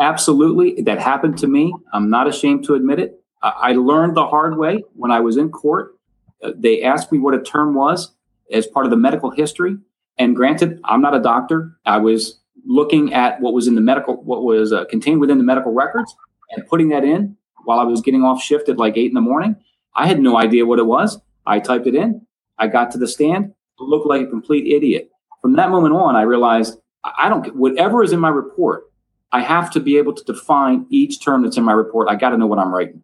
Absolutely. 0.00 0.82
That 0.82 1.00
happened 1.00 1.38
to 1.38 1.46
me. 1.46 1.74
I'm 1.92 2.10
not 2.10 2.28
ashamed 2.28 2.64
to 2.66 2.74
admit 2.74 2.98
it. 2.98 3.23
I 3.48 3.72
learned 3.72 4.16
the 4.16 4.26
hard 4.26 4.56
way 4.56 4.82
when 4.94 5.10
I 5.10 5.20
was 5.20 5.36
in 5.36 5.50
court. 5.50 5.98
Uh, 6.42 6.52
they 6.56 6.82
asked 6.82 7.12
me 7.12 7.18
what 7.18 7.34
a 7.34 7.42
term 7.42 7.74
was 7.74 8.12
as 8.52 8.66
part 8.66 8.86
of 8.86 8.90
the 8.90 8.96
medical 8.96 9.30
history. 9.30 9.76
And 10.18 10.36
granted, 10.36 10.80
I'm 10.84 11.00
not 11.00 11.14
a 11.14 11.20
doctor. 11.20 11.76
I 11.84 11.98
was 11.98 12.40
looking 12.66 13.12
at 13.12 13.40
what 13.40 13.52
was 13.52 13.66
in 13.66 13.74
the 13.74 13.80
medical, 13.80 14.22
what 14.22 14.44
was 14.44 14.72
uh, 14.72 14.84
contained 14.86 15.20
within 15.20 15.38
the 15.38 15.44
medical 15.44 15.72
records 15.72 16.14
and 16.50 16.66
putting 16.66 16.88
that 16.88 17.04
in 17.04 17.36
while 17.64 17.78
I 17.78 17.84
was 17.84 18.00
getting 18.00 18.22
off 18.22 18.42
shift 18.42 18.68
at 18.68 18.78
like 18.78 18.96
eight 18.96 19.08
in 19.08 19.14
the 19.14 19.20
morning. 19.20 19.56
I 19.94 20.06
had 20.06 20.20
no 20.20 20.36
idea 20.38 20.66
what 20.66 20.78
it 20.78 20.86
was. 20.86 21.20
I 21.46 21.60
typed 21.60 21.86
it 21.86 21.94
in. 21.94 22.26
I 22.58 22.68
got 22.68 22.90
to 22.92 22.98
the 22.98 23.08
stand. 23.08 23.52
looked 23.78 24.06
like 24.06 24.22
a 24.22 24.30
complete 24.30 24.72
idiot. 24.72 25.10
From 25.42 25.54
that 25.56 25.70
moment 25.70 25.94
on, 25.94 26.16
I 26.16 26.22
realized 26.22 26.78
I 27.04 27.28
don't, 27.28 27.54
whatever 27.54 28.02
is 28.02 28.12
in 28.12 28.20
my 28.20 28.30
report, 28.30 28.90
I 29.32 29.40
have 29.40 29.70
to 29.72 29.80
be 29.80 29.98
able 29.98 30.14
to 30.14 30.24
define 30.24 30.86
each 30.90 31.22
term 31.22 31.42
that's 31.42 31.56
in 31.56 31.64
my 31.64 31.72
report. 31.72 32.08
I 32.08 32.14
got 32.14 32.30
to 32.30 32.38
know 32.38 32.46
what 32.46 32.58
I'm 32.58 32.72
writing. 32.72 33.02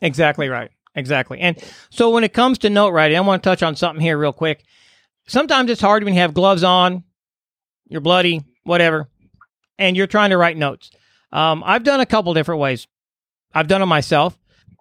Exactly 0.00 0.48
right. 0.48 0.70
Exactly. 0.94 1.40
And 1.40 1.62
so 1.90 2.10
when 2.10 2.24
it 2.24 2.32
comes 2.32 2.58
to 2.58 2.70
note 2.70 2.90
writing, 2.90 3.16
I 3.16 3.20
want 3.20 3.42
to 3.42 3.48
touch 3.48 3.62
on 3.62 3.76
something 3.76 4.00
here 4.00 4.16
real 4.16 4.32
quick. 4.32 4.64
Sometimes 5.26 5.70
it's 5.70 5.80
hard 5.80 6.04
when 6.04 6.14
you 6.14 6.20
have 6.20 6.34
gloves 6.34 6.64
on, 6.64 7.04
you're 7.88 8.00
bloody, 8.00 8.42
whatever, 8.64 9.08
and 9.78 9.96
you're 9.96 10.06
trying 10.06 10.30
to 10.30 10.38
write 10.38 10.56
notes. 10.56 10.90
Um, 11.32 11.62
I've 11.66 11.84
done 11.84 12.00
a 12.00 12.06
couple 12.06 12.32
different 12.32 12.60
ways. 12.60 12.86
I've 13.52 13.68
done 13.68 13.82
it 13.82 13.86
myself. 13.86 14.38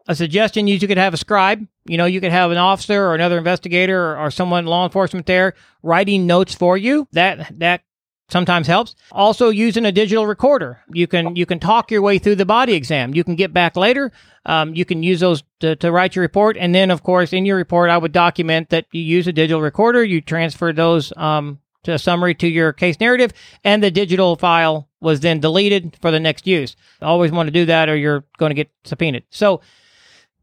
A 0.07 0.15
suggestion 0.15 0.67
is 0.67 0.81
you 0.81 0.87
could 0.87 0.97
have 0.97 1.13
a 1.13 1.17
scribe. 1.17 1.67
You 1.85 1.97
know, 1.97 2.05
you 2.05 2.21
could 2.21 2.31
have 2.31 2.51
an 2.51 2.57
officer 2.57 3.05
or 3.07 3.15
another 3.15 3.37
investigator 3.37 4.11
or, 4.11 4.17
or 4.17 4.31
someone 4.31 4.65
law 4.65 4.85
enforcement 4.85 5.25
there 5.25 5.53
writing 5.81 6.27
notes 6.27 6.53
for 6.53 6.77
you. 6.77 7.07
That 7.11 7.59
that 7.59 7.81
sometimes 8.29 8.67
helps. 8.67 8.95
Also 9.11 9.49
using 9.49 9.85
a 9.85 9.91
digital 9.91 10.25
recorder. 10.25 10.79
You 10.91 11.07
can 11.07 11.35
you 11.35 11.45
can 11.45 11.59
talk 11.59 11.91
your 11.91 12.01
way 12.01 12.17
through 12.17 12.35
the 12.35 12.45
body 12.45 12.73
exam. 12.73 13.13
You 13.13 13.23
can 13.23 13.35
get 13.35 13.53
back 13.53 13.75
later. 13.75 14.11
Um, 14.45 14.75
you 14.75 14.85
can 14.85 15.03
use 15.03 15.19
those 15.19 15.43
to, 15.59 15.75
to 15.77 15.91
write 15.91 16.15
your 16.15 16.23
report. 16.23 16.57
And 16.57 16.73
then 16.73 16.91
of 16.91 17.03
course 17.03 17.33
in 17.33 17.45
your 17.45 17.57
report 17.57 17.89
I 17.89 17.97
would 17.97 18.11
document 18.11 18.69
that 18.69 18.85
you 18.91 19.01
use 19.01 19.27
a 19.27 19.33
digital 19.33 19.61
recorder, 19.61 20.03
you 20.03 20.21
transfer 20.21 20.73
those 20.73 21.13
um, 21.17 21.59
to 21.83 21.93
a 21.93 21.99
summary 21.99 22.33
to 22.35 22.47
your 22.47 22.73
case 22.73 22.99
narrative, 22.99 23.31
and 23.63 23.83
the 23.83 23.91
digital 23.91 24.35
file 24.35 24.89
was 25.01 25.19
then 25.19 25.39
deleted 25.39 25.97
for 26.01 26.09
the 26.09 26.19
next 26.19 26.47
use. 26.47 26.75
Always 27.01 27.31
want 27.31 27.47
to 27.47 27.51
do 27.51 27.65
that 27.65 27.89
or 27.89 27.95
you're 27.95 28.25
going 28.37 28.49
to 28.49 28.55
get 28.55 28.71
subpoenaed. 28.83 29.23
So 29.29 29.61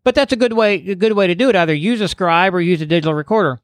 but 0.05 0.15
that's 0.15 0.33
a 0.33 0.37
good 0.37 0.53
way 0.53 0.75
a 0.75 0.95
good 0.95 1.13
way 1.13 1.27
to 1.27 1.35
do 1.35 1.49
it. 1.49 1.57
Either 1.57 1.75
use 1.75 2.01
a 2.01 2.09
scribe 2.09 2.55
or 2.55 2.61
use 2.61 2.81
a 2.81 2.87
digital 2.87 3.15
recorder 3.15 3.61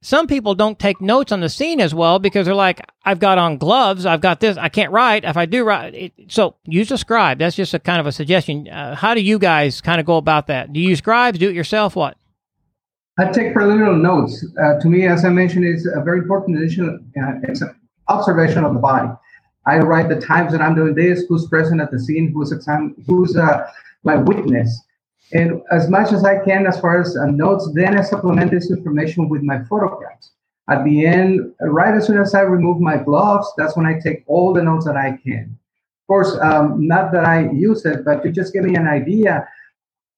some 0.00 0.28
people 0.28 0.54
don't 0.54 0.78
take 0.78 1.00
notes 1.00 1.32
on 1.32 1.40
the 1.40 1.48
scene 1.48 1.80
as 1.80 1.92
well 1.92 2.18
because 2.18 2.46
they're 2.46 2.54
like, 2.54 2.80
I've 3.04 3.18
got 3.18 3.38
on 3.38 3.58
gloves, 3.58 4.06
I've 4.06 4.20
got 4.20 4.38
this, 4.38 4.56
I 4.56 4.68
can't 4.68 4.92
write. 4.92 5.24
If 5.24 5.36
I 5.36 5.46
do 5.46 5.64
write, 5.64 5.94
it, 5.94 6.12
so 6.28 6.54
use 6.64 6.90
a 6.92 6.98
scribe. 6.98 7.38
That's 7.38 7.56
just 7.56 7.74
a 7.74 7.78
kind 7.78 8.00
of 8.00 8.06
a 8.06 8.12
suggestion. 8.12 8.68
Uh, 8.68 8.94
how 8.94 9.14
do 9.14 9.20
you 9.20 9.38
guys 9.38 9.80
kind 9.80 10.00
of 10.00 10.06
go 10.06 10.16
about 10.16 10.46
that? 10.46 10.72
Do 10.72 10.78
you 10.78 10.90
use 10.90 10.98
scribes? 10.98 11.38
Do 11.38 11.48
it 11.48 11.54
yourself? 11.54 11.96
What? 11.96 12.16
I 13.18 13.30
take 13.32 13.52
preliminary 13.52 13.96
notes. 13.96 14.46
Uh, 14.62 14.78
to 14.78 14.88
me, 14.88 15.06
as 15.08 15.24
I 15.24 15.30
mentioned, 15.30 15.64
it's 15.64 15.86
a 15.86 16.00
very 16.02 16.18
important 16.20 16.58
addition. 16.58 17.10
Uh, 17.20 17.32
it's 17.42 17.60
an 17.60 17.74
observation 18.06 18.64
of 18.64 18.74
the 18.74 18.80
body. 18.80 19.08
I 19.66 19.78
write 19.78 20.08
the 20.08 20.20
times 20.20 20.52
that 20.52 20.62
I'm 20.62 20.76
doing 20.76 20.94
this, 20.94 21.24
who's 21.28 21.46
present 21.48 21.80
at 21.80 21.90
the 21.90 21.98
scene, 21.98 22.30
who's 22.32 22.52
exam- 22.52 22.94
who's 23.06 23.36
uh, 23.36 23.68
my 24.04 24.14
witness 24.14 24.80
and 25.32 25.60
as 25.70 25.88
much 25.88 26.12
as 26.12 26.24
I 26.24 26.42
can, 26.44 26.66
as 26.66 26.80
far 26.80 27.00
as 27.00 27.16
uh, 27.16 27.26
notes, 27.26 27.70
then 27.74 27.98
I 27.98 28.02
supplement 28.02 28.50
this 28.50 28.70
information 28.70 29.28
with 29.28 29.42
my 29.42 29.62
photographs. 29.64 30.32
At 30.70 30.84
the 30.84 31.06
end, 31.06 31.52
right 31.60 31.94
as 31.94 32.06
soon 32.06 32.18
as 32.18 32.34
I 32.34 32.42
remove 32.42 32.80
my 32.80 32.96
gloves, 32.96 33.50
that's 33.56 33.76
when 33.76 33.86
I 33.86 33.98
take 33.98 34.24
all 34.26 34.52
the 34.52 34.62
notes 34.62 34.84
that 34.86 34.96
I 34.96 35.18
can. 35.24 35.58
Of 36.02 36.06
course, 36.06 36.38
um, 36.40 36.86
not 36.86 37.12
that 37.12 37.24
I 37.24 37.50
use 37.50 37.84
it, 37.84 38.04
but 38.04 38.22
to 38.22 38.32
just 38.32 38.52
give 38.52 38.64
me 38.64 38.74
an 38.74 38.86
idea, 38.86 39.46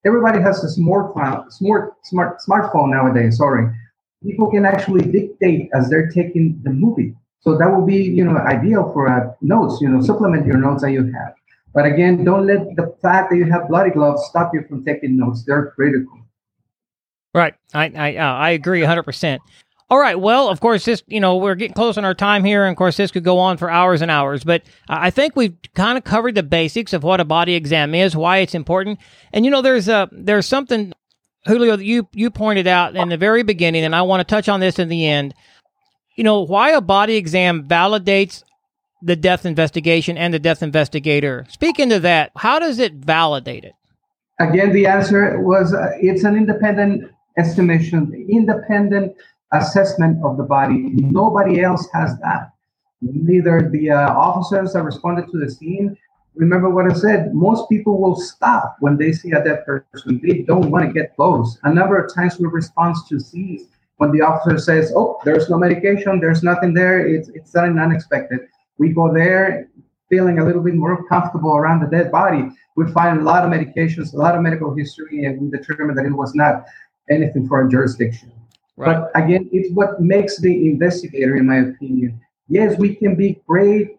everybody 0.04 0.40
has 0.40 0.62
a 0.62 0.80
smartphone, 0.80 1.50
smart, 1.52 1.94
smart, 2.04 2.38
smartphone 2.48 2.90
nowadays. 2.90 3.38
Sorry, 3.38 3.68
people 4.22 4.50
can 4.50 4.64
actually 4.64 5.10
dictate 5.10 5.70
as 5.74 5.88
they're 5.88 6.08
taking 6.08 6.60
the 6.62 6.70
movie. 6.70 7.14
So 7.40 7.56
that 7.56 7.66
will 7.66 7.86
be, 7.86 8.02
you 8.02 8.24
know, 8.24 8.36
ideal 8.36 8.92
for 8.92 9.08
uh, 9.08 9.32
notes. 9.40 9.80
You 9.80 9.88
know, 9.88 10.00
supplement 10.02 10.46
your 10.46 10.58
notes 10.58 10.82
that 10.82 10.92
you 10.92 11.04
have. 11.12 11.34
But 11.72 11.86
again, 11.86 12.24
don't 12.24 12.46
let 12.46 12.76
the 12.76 12.94
fact 13.00 13.30
that 13.30 13.36
you 13.36 13.50
have 13.50 13.68
bloody 13.68 13.90
gloves 13.90 14.24
stop 14.28 14.52
you 14.52 14.64
from 14.68 14.84
taking 14.84 15.16
notes. 15.16 15.44
They're 15.46 15.72
critical. 15.76 16.18
Right. 17.34 17.54
I 17.72 17.92
I, 17.94 18.16
uh, 18.16 18.34
I 18.34 18.50
agree 18.50 18.80
100%. 18.80 19.38
All 19.88 19.98
right. 19.98 20.18
Well, 20.18 20.48
of 20.48 20.60
course, 20.60 20.84
this, 20.84 21.02
you 21.06 21.20
know, 21.20 21.36
we're 21.36 21.56
getting 21.56 21.74
close 21.74 21.98
on 21.98 22.04
our 22.04 22.14
time 22.14 22.44
here. 22.44 22.64
And 22.64 22.72
of 22.72 22.76
course, 22.76 22.96
this 22.96 23.10
could 23.10 23.24
go 23.24 23.38
on 23.38 23.56
for 23.56 23.70
hours 23.70 24.02
and 24.02 24.10
hours. 24.10 24.44
But 24.44 24.62
I 24.88 25.10
think 25.10 25.34
we've 25.34 25.56
kind 25.74 25.98
of 25.98 26.04
covered 26.04 26.36
the 26.36 26.44
basics 26.44 26.92
of 26.92 27.02
what 27.02 27.20
a 27.20 27.24
body 27.24 27.54
exam 27.54 27.94
is, 27.94 28.16
why 28.16 28.38
it's 28.38 28.54
important. 28.54 29.00
And, 29.32 29.44
you 29.44 29.50
know, 29.50 29.62
there's 29.62 29.88
a, 29.88 30.08
there's 30.12 30.46
something 30.46 30.92
Julio, 31.46 31.76
that 31.76 31.84
you 31.84 32.08
you 32.12 32.30
pointed 32.30 32.66
out 32.66 32.96
in 32.96 33.08
the 33.08 33.16
very 33.16 33.42
beginning, 33.42 33.84
and 33.84 33.94
I 33.94 34.02
want 34.02 34.20
to 34.20 34.24
touch 34.24 34.48
on 34.48 34.60
this 34.60 34.78
in 34.78 34.88
the 34.88 35.06
end. 35.06 35.34
You 36.16 36.24
know 36.24 36.42
why 36.42 36.72
a 36.72 36.80
body 36.80 37.16
exam 37.16 37.66
validates 37.66 38.42
the 39.02 39.16
death 39.16 39.46
investigation 39.46 40.16
and 40.18 40.32
the 40.32 40.38
death 40.38 40.62
investigator. 40.62 41.46
Speak 41.48 41.78
into 41.78 42.00
that. 42.00 42.32
How 42.36 42.58
does 42.58 42.78
it 42.78 42.94
validate 42.94 43.64
it? 43.64 43.74
Again, 44.38 44.72
the 44.72 44.86
answer 44.86 45.40
was 45.40 45.74
uh, 45.74 45.90
it's 46.00 46.24
an 46.24 46.36
independent 46.36 47.10
estimation, 47.38 48.26
independent 48.30 49.14
assessment 49.52 50.22
of 50.24 50.36
the 50.36 50.42
body. 50.42 50.90
Nobody 50.94 51.60
else 51.60 51.88
has 51.92 52.18
that. 52.20 52.52
Neither 53.02 53.68
the 53.70 53.90
uh, 53.90 54.12
officers 54.14 54.74
that 54.74 54.82
responded 54.82 55.30
to 55.30 55.38
the 55.38 55.50
scene. 55.50 55.96
Remember 56.34 56.70
what 56.70 56.90
I 56.90 56.94
said. 56.94 57.34
Most 57.34 57.68
people 57.68 58.00
will 58.00 58.16
stop 58.16 58.76
when 58.80 58.96
they 58.96 59.12
see 59.12 59.32
a 59.32 59.42
dead 59.42 59.64
person. 59.64 60.20
They 60.22 60.42
don't 60.42 60.70
want 60.70 60.86
to 60.86 60.92
get 60.92 61.16
close. 61.16 61.58
A 61.64 61.72
number 61.72 61.98
of 61.98 62.14
times 62.14 62.38
we 62.38 62.46
respond 62.46 62.96
to 63.08 63.18
scenes 63.18 63.62
when 63.96 64.12
the 64.12 64.20
officer 64.20 64.58
says, 64.58 64.92
"Oh, 64.94 65.18
there's 65.24 65.50
no 65.50 65.58
medication. 65.58 66.20
There's 66.20 66.42
nothing 66.42 66.72
there. 66.72 67.06
It's 67.06 67.28
it's 67.30 67.54
unexpected." 67.56 68.40
We 68.80 68.88
go 68.88 69.12
there 69.12 69.68
feeling 70.08 70.38
a 70.38 70.44
little 70.44 70.62
bit 70.62 70.74
more 70.74 71.06
comfortable 71.06 71.54
around 71.54 71.80
the 71.80 71.86
dead 71.86 72.10
body. 72.10 72.48
We 72.76 72.90
find 72.90 73.20
a 73.20 73.22
lot 73.22 73.44
of 73.44 73.52
medications, 73.52 74.14
a 74.14 74.16
lot 74.16 74.34
of 74.34 74.40
medical 74.40 74.74
history, 74.74 75.26
and 75.26 75.40
we 75.40 75.50
determine 75.56 75.94
that 75.96 76.06
it 76.06 76.12
was 76.12 76.34
not 76.34 76.64
anything 77.10 77.46
for 77.46 77.64
a 77.64 77.70
jurisdiction. 77.70 78.32
Right. 78.76 78.96
But 78.96 79.22
again, 79.22 79.50
it's 79.52 79.72
what 79.74 80.00
makes 80.00 80.40
the 80.40 80.70
investigator, 80.70 81.36
in 81.36 81.46
my 81.46 81.58
opinion. 81.58 82.20
Yes, 82.48 82.78
we 82.78 82.94
can 82.96 83.14
be 83.14 83.40
great 83.46 83.98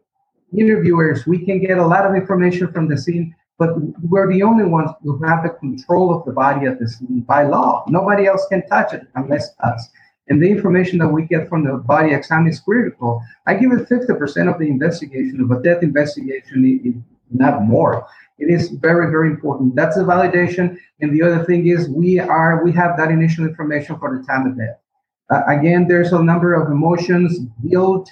interviewers. 0.57 1.27
We 1.27 1.45
can 1.45 1.61
get 1.61 1.77
a 1.77 1.86
lot 1.86 2.05
of 2.05 2.15
information 2.15 2.73
from 2.73 2.89
the 2.89 2.97
scene, 2.97 3.36
but 3.59 3.69
we're 4.09 4.34
the 4.34 4.41
only 4.41 4.65
ones 4.65 4.89
who 5.03 5.21
have 5.23 5.43
the 5.43 5.49
control 5.49 6.13
of 6.13 6.25
the 6.25 6.34
body 6.34 6.65
at 6.65 6.79
the 6.79 6.89
scene 6.89 7.21
by 7.21 7.43
law. 7.43 7.86
Nobody 7.88 8.25
else 8.25 8.47
can 8.49 8.67
touch 8.67 8.93
it 8.93 9.03
unless 9.13 9.53
us. 9.59 9.89
And 10.32 10.41
the 10.41 10.49
information 10.49 10.97
that 10.99 11.09
we 11.09 11.23
get 11.23 11.49
from 11.49 11.65
the 11.65 11.73
body 11.73 12.13
exam 12.13 12.47
is 12.47 12.61
critical. 12.61 13.21
I 13.47 13.55
give 13.55 13.73
it 13.73 13.89
50% 13.89 14.49
of 14.49 14.57
the 14.59 14.67
investigation 14.67 15.41
of 15.41 15.51
a 15.51 15.61
death 15.61 15.84
investigation, 15.84 17.03
not 17.32 17.63
more. 17.63 18.07
It 18.39 18.49
is 18.49 18.69
very, 18.69 19.11
very 19.11 19.29
important. 19.29 19.75
That's 19.75 19.97
a 19.97 20.03
validation. 20.03 20.77
And 21.01 21.13
the 21.13 21.21
other 21.21 21.43
thing 21.43 21.67
is 21.67 21.89
we 21.89 22.17
are 22.17 22.63
we 22.63 22.71
have 22.71 22.95
that 22.95 23.11
initial 23.11 23.45
information 23.45 23.99
for 23.99 24.17
the 24.17 24.25
time 24.25 24.47
of 24.47 24.57
death. 24.57 24.79
Uh, 25.29 25.43
again, 25.49 25.86
there's 25.89 26.13
a 26.13 26.23
number 26.23 26.53
of 26.53 26.71
emotions, 26.71 27.38
guilt. 27.69 28.09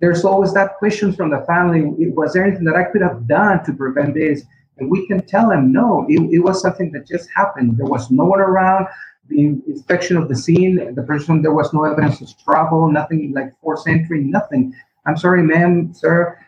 There's 0.00 0.24
always 0.24 0.54
that 0.54 0.76
question 0.76 1.12
from 1.12 1.30
the 1.30 1.44
family: 1.48 1.82
Was 2.10 2.32
there 2.32 2.44
anything 2.44 2.66
that 2.66 2.76
I 2.76 2.84
could 2.84 3.02
have 3.02 3.26
done 3.26 3.64
to 3.64 3.72
prevent 3.72 4.14
this? 4.14 4.44
And 4.78 4.88
we 4.88 5.06
can 5.08 5.26
tell 5.26 5.48
them, 5.48 5.72
no, 5.72 6.04
it, 6.08 6.20
it 6.30 6.40
was 6.40 6.60
something 6.60 6.92
that 6.92 7.08
just 7.08 7.28
happened. 7.34 7.78
There 7.78 7.86
was 7.86 8.10
no 8.10 8.24
one 8.24 8.40
around. 8.40 8.86
The 9.28 9.60
inspection 9.66 10.16
of 10.16 10.28
the 10.28 10.36
scene, 10.36 10.94
the 10.94 11.02
person, 11.02 11.42
there 11.42 11.52
was 11.52 11.72
no 11.72 11.84
evidence 11.84 12.20
of 12.20 12.28
struggle, 12.28 12.90
nothing 12.90 13.32
like 13.34 13.58
forced 13.60 13.88
entry, 13.88 14.22
nothing. 14.22 14.74
I'm 15.06 15.16
sorry, 15.16 15.42
ma'am, 15.42 15.92
sir 15.92 16.38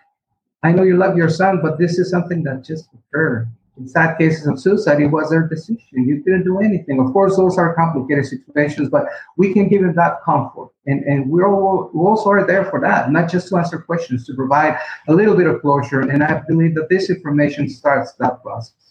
I 0.62 0.72
know 0.72 0.82
you 0.82 0.96
love 0.96 1.16
your 1.16 1.28
son, 1.28 1.60
but 1.62 1.78
this 1.78 1.98
is 1.98 2.10
something 2.10 2.42
that 2.44 2.64
just 2.64 2.88
occurred. 2.92 3.48
In 3.78 3.86
sad 3.86 4.18
cases 4.18 4.48
of 4.48 4.58
suicide, 4.58 5.00
it 5.00 5.06
was 5.06 5.30
their 5.30 5.46
decision. 5.46 5.78
You 5.92 6.20
couldn't 6.24 6.42
do 6.42 6.58
anything. 6.58 6.98
Of 6.98 7.12
course, 7.12 7.36
those 7.36 7.56
are 7.58 7.76
complicated 7.76 8.26
situations, 8.26 8.88
but 8.88 9.06
we 9.36 9.52
can 9.52 9.68
give 9.68 9.82
them 9.82 9.94
that 9.94 10.20
comfort. 10.24 10.70
And, 10.86 11.04
and 11.04 11.30
we're 11.30 11.48
all, 11.48 11.90
we 11.94 12.00
also 12.00 12.30
are 12.30 12.44
there 12.44 12.64
for 12.64 12.80
that, 12.80 13.12
not 13.12 13.30
just 13.30 13.48
to 13.50 13.56
answer 13.56 13.78
questions, 13.78 14.26
to 14.26 14.34
provide 14.34 14.78
a 15.06 15.14
little 15.14 15.36
bit 15.36 15.46
of 15.46 15.60
closure. 15.60 16.00
And 16.00 16.24
I 16.24 16.42
believe 16.48 16.74
that 16.74 16.88
this 16.88 17.08
information 17.08 17.68
starts 17.68 18.14
that 18.14 18.42
process. 18.42 18.87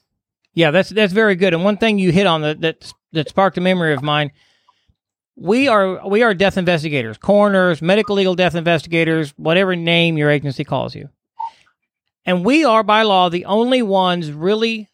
Yeah, 0.58 0.72
that's 0.72 0.89
that's 0.89 1.14
very 1.14 1.36
good. 1.36 1.53
And 1.53 1.64
one 1.64 1.78
thing 1.78 1.99
you 1.99 2.12
hit 2.12 2.26
on 2.26 2.41
that 2.41 2.62
that, 2.62 2.93
that 3.12 3.30
sparked 3.30 3.58
a 3.58 3.62
memory 3.62 3.93
of 3.93 4.01
mine 4.01 4.32
we 5.38 5.68
are 5.68 6.05
we 6.08 6.24
are 6.24 6.34
death 6.34 6.58
investigators, 6.58 7.18
coroners, 7.18 7.80
medical 7.80 8.16
legal 8.16 8.34
death 8.34 8.55
investigators, 8.55 9.34
whatever 9.38 9.76
name 9.76 10.18
your 10.18 10.32
agency 10.32 10.64
calls 10.64 10.95
you. 10.95 11.10
And 12.26 12.43
we 12.43 12.66
are 12.66 12.82
by 12.82 13.03
law 13.03 13.30
the 13.30 13.45
only 13.45 13.84
ones 13.84 14.32
really 14.32 14.89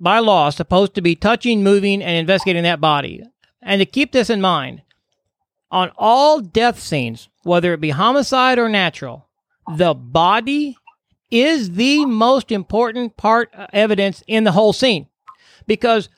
by 0.00 0.18
law 0.18 0.48
supposed 0.48 0.94
to 0.94 1.02
be 1.02 1.14
touching, 1.14 1.62
moving, 1.62 2.02
and 2.02 2.16
investigating 2.16 2.62
that 2.62 2.80
body. 2.80 3.22
And 3.60 3.80
to 3.80 3.86
keep 3.86 4.12
this 4.12 4.30
in 4.30 4.40
mind, 4.40 4.82
on 5.70 5.92
all 5.96 6.40
death 6.40 6.80
scenes, 6.80 7.28
whether 7.42 7.74
it 7.74 7.80
be 7.80 7.90
homicide 7.90 8.58
or 8.58 8.70
natural, 8.70 9.28
the 9.76 9.92
body 9.94 10.76
is 11.34 11.72
the 11.72 12.06
most 12.06 12.52
important 12.52 13.16
part 13.16 13.52
evidence 13.72 14.22
in 14.28 14.44
the 14.44 14.52
whole 14.52 14.72
scene. 14.72 15.08
Because 15.66 16.08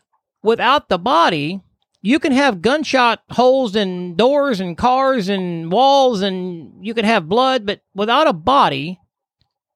without 0.43 0.91
the 0.91 0.99
body, 0.99 1.63
you 2.03 2.19
can 2.19 2.33
have 2.33 2.61
gunshot 2.61 3.23
holes 3.31 3.75
in 3.75 4.15
doors 4.15 4.61
and 4.61 4.77
cars 4.77 5.31
and 5.31 5.73
walls 5.73 6.21
and 6.21 6.85
you 6.85 6.93
can 6.93 7.07
have 7.07 7.29
blood, 7.29 7.65
but 7.65 7.81
without 7.95 8.29
a 8.29 8.35
body, 8.35 9.01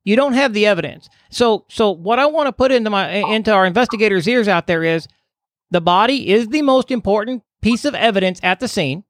you 0.05 0.14
don't 0.14 0.34
have 0.34 0.53
the 0.53 0.66
evidence. 0.66 1.09
So 1.30 1.64
so 1.70 1.91
what 1.91 2.18
I 2.18 2.26
want 2.26 2.49
to 2.49 2.53
put 2.53 2.70
into 2.70 2.91
my 2.91 3.09
into 3.09 3.53
our 3.53 3.64
investigators' 3.64 4.28
ears 4.28 4.47
out 4.47 4.66
there 4.66 4.84
is 4.84 5.09
the 5.70 5.80
body 5.80 6.28
is 6.28 6.49
the 6.49 6.62
most 6.62 6.91
important 6.91 7.43
piece 7.62 7.84
of 7.86 7.95
evidence 7.95 8.41
at 8.43 8.61
the 8.61 8.68
scene. 8.68 9.05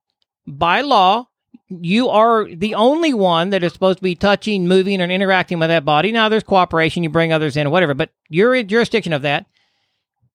By 0.47 0.81
law, 0.81 1.27
you 1.71 2.09
are 2.09 2.47
the 2.53 2.75
only 2.75 3.15
one 3.15 3.51
that 3.51 3.63
is 3.63 3.73
supposed 3.73 3.99
to 3.99 4.05
be 4.05 4.17
touching, 4.17 4.67
moving, 4.67 5.01
and 5.01 5.13
interacting 5.13 5.59
with 5.59 5.69
that 5.69 5.85
body. 5.85 6.11
Now 6.11 6.29
there's 6.29 6.43
cooperation, 6.43 7.03
you 7.05 7.11
bring 7.11 7.33
others 7.33 7.57
in 7.57 7.67
or 7.67 7.71
whatever, 7.71 7.95
but 7.95 8.11
you're 8.29 8.55
in 8.55 8.69
jurisdiction 8.69 9.13
of 9.13 9.23
that. 9.23 9.47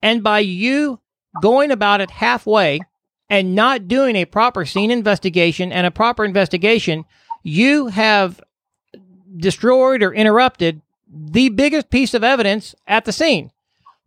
And 0.01 0.23
by 0.23 0.39
you 0.39 0.99
going 1.41 1.71
about 1.71 1.99
it 2.01 2.09
halfway 2.09 2.79
and 3.29 3.53
not 3.55 3.87
doing 3.87 4.15
a 4.15 4.25
proper 4.25 4.65
scene 4.65 4.91
investigation 4.91 5.71
and 5.71 5.85
a 5.85 5.91
proper 5.91 6.23
investigation, 6.23 7.03
you 7.43 7.87
have 7.87 8.39
destroyed 9.37 10.03
or 10.03 10.13
interrupted 10.13 10.81
the 11.07 11.49
biggest 11.49 11.89
piece 11.89 12.13
of 12.13 12.23
evidence 12.23 12.75
at 12.87 13.05
the 13.05 13.11
scene. 13.11 13.51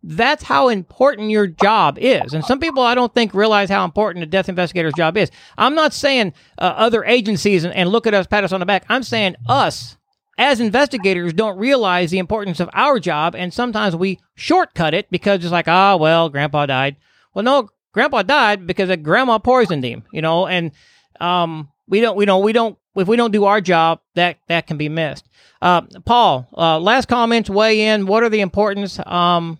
That's 0.01 0.43
how 0.43 0.69
important 0.69 1.29
your 1.29 1.47
job 1.47 1.97
is. 1.99 2.33
And 2.33 2.43
some 2.45 2.59
people 2.59 2.83
I 2.83 2.95
don't 2.95 3.13
think 3.13 3.33
realize 3.33 3.69
how 3.69 3.83
important 3.83 4.23
a 4.23 4.27
death 4.27 4.47
investigator's 4.47 4.93
job 4.93 5.17
is. 5.17 5.29
I'm 5.57 5.75
not 5.75 5.93
saying 5.93 6.33
uh, 6.57 6.73
other 6.77 7.03
agencies 7.03 7.63
and, 7.65 7.73
and 7.73 7.89
look 7.89 8.07
at 8.07 8.13
us, 8.13 8.25
pat 8.25 8.43
us 8.43 8.53
on 8.53 8.61
the 8.61 8.65
back. 8.65 8.85
I'm 8.87 9.03
saying 9.03 9.35
us 9.47 9.97
as 10.37 10.61
investigators 10.61 11.33
don't 11.33 11.57
realize 11.57 12.11
the 12.11 12.19
importance 12.19 12.61
of 12.61 12.69
our 12.73 12.97
job. 12.97 13.35
And 13.35 13.53
sometimes 13.53 13.95
we 13.95 14.19
shortcut 14.35 14.93
it 14.93 15.11
because 15.11 15.43
it's 15.43 15.51
like, 15.51 15.67
ah, 15.67 15.93
oh, 15.93 15.97
well, 15.97 16.29
grandpa 16.29 16.65
died. 16.65 16.95
Well, 17.33 17.43
no, 17.43 17.69
grandpa 17.91 18.21
died 18.23 18.65
because 18.65 18.95
grandma 18.97 19.37
poisoned 19.37 19.83
him, 19.83 20.03
you 20.13 20.21
know, 20.21 20.47
and, 20.47 20.71
um, 21.19 21.69
we 21.89 21.99
don't, 21.99 22.15
we 22.15 22.23
don't, 22.23 22.43
we 22.43 22.53
don't 22.53 22.77
if 22.95 23.07
we 23.07 23.17
don't 23.17 23.31
do 23.31 23.45
our 23.45 23.61
job, 23.61 24.01
that 24.15 24.37
that 24.47 24.67
can 24.67 24.77
be 24.77 24.89
missed. 24.89 25.27
Uh, 25.61 25.81
Paul, 26.05 26.47
uh, 26.57 26.79
last 26.79 27.07
comments, 27.07 27.49
weigh 27.49 27.87
in. 27.87 28.05
What 28.05 28.23
are 28.23 28.29
the 28.29 28.41
importance 28.41 28.99
um, 29.05 29.59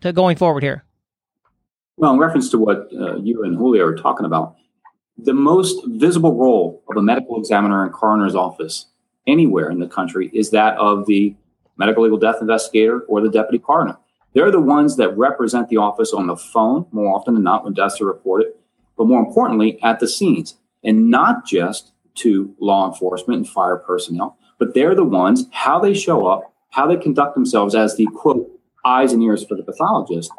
to 0.00 0.12
going 0.12 0.36
forward 0.36 0.62
here? 0.62 0.84
Well, 1.96 2.12
in 2.12 2.18
reference 2.18 2.50
to 2.50 2.58
what 2.58 2.88
uh, 2.92 3.16
you 3.16 3.44
and 3.44 3.56
Julio 3.56 3.86
are 3.86 3.96
talking 3.96 4.26
about, 4.26 4.56
the 5.16 5.32
most 5.32 5.80
visible 5.86 6.36
role 6.36 6.82
of 6.90 6.96
a 6.96 7.02
medical 7.02 7.38
examiner 7.38 7.86
in 7.86 7.92
coroner's 7.92 8.34
office 8.34 8.86
anywhere 9.26 9.70
in 9.70 9.78
the 9.78 9.86
country 9.86 10.30
is 10.34 10.50
that 10.50 10.76
of 10.76 11.06
the 11.06 11.36
medical 11.76 12.02
legal 12.02 12.18
death 12.18 12.36
investigator 12.40 13.00
or 13.02 13.20
the 13.20 13.30
deputy 13.30 13.58
coroner. 13.58 13.96
They're 14.32 14.50
the 14.50 14.60
ones 14.60 14.96
that 14.96 15.16
represent 15.16 15.68
the 15.68 15.76
office 15.76 16.12
on 16.12 16.26
the 16.26 16.36
phone 16.36 16.86
more 16.90 17.14
often 17.14 17.34
than 17.34 17.44
not 17.44 17.64
when 17.64 17.74
deaths 17.74 18.00
are 18.00 18.06
reported, 18.06 18.48
but 18.98 19.06
more 19.06 19.20
importantly, 19.20 19.80
at 19.82 20.00
the 20.00 20.08
scenes, 20.08 20.56
and 20.82 21.10
not 21.10 21.46
just 21.46 21.92
to 22.16 22.54
law 22.60 22.88
enforcement 22.88 23.38
and 23.38 23.48
fire 23.48 23.76
personnel, 23.76 24.36
but 24.58 24.74
they're 24.74 24.94
the 24.94 25.04
ones, 25.04 25.46
how 25.52 25.78
they 25.78 25.94
show 25.94 26.26
up, 26.26 26.52
how 26.70 26.86
they 26.86 26.96
conduct 26.96 27.34
themselves 27.34 27.74
as 27.74 27.96
the 27.96 28.06
quote, 28.14 28.48
eyes 28.84 29.12
and 29.12 29.22
ears 29.22 29.44
for 29.44 29.56
the 29.56 29.62
pathologist, 29.62 30.30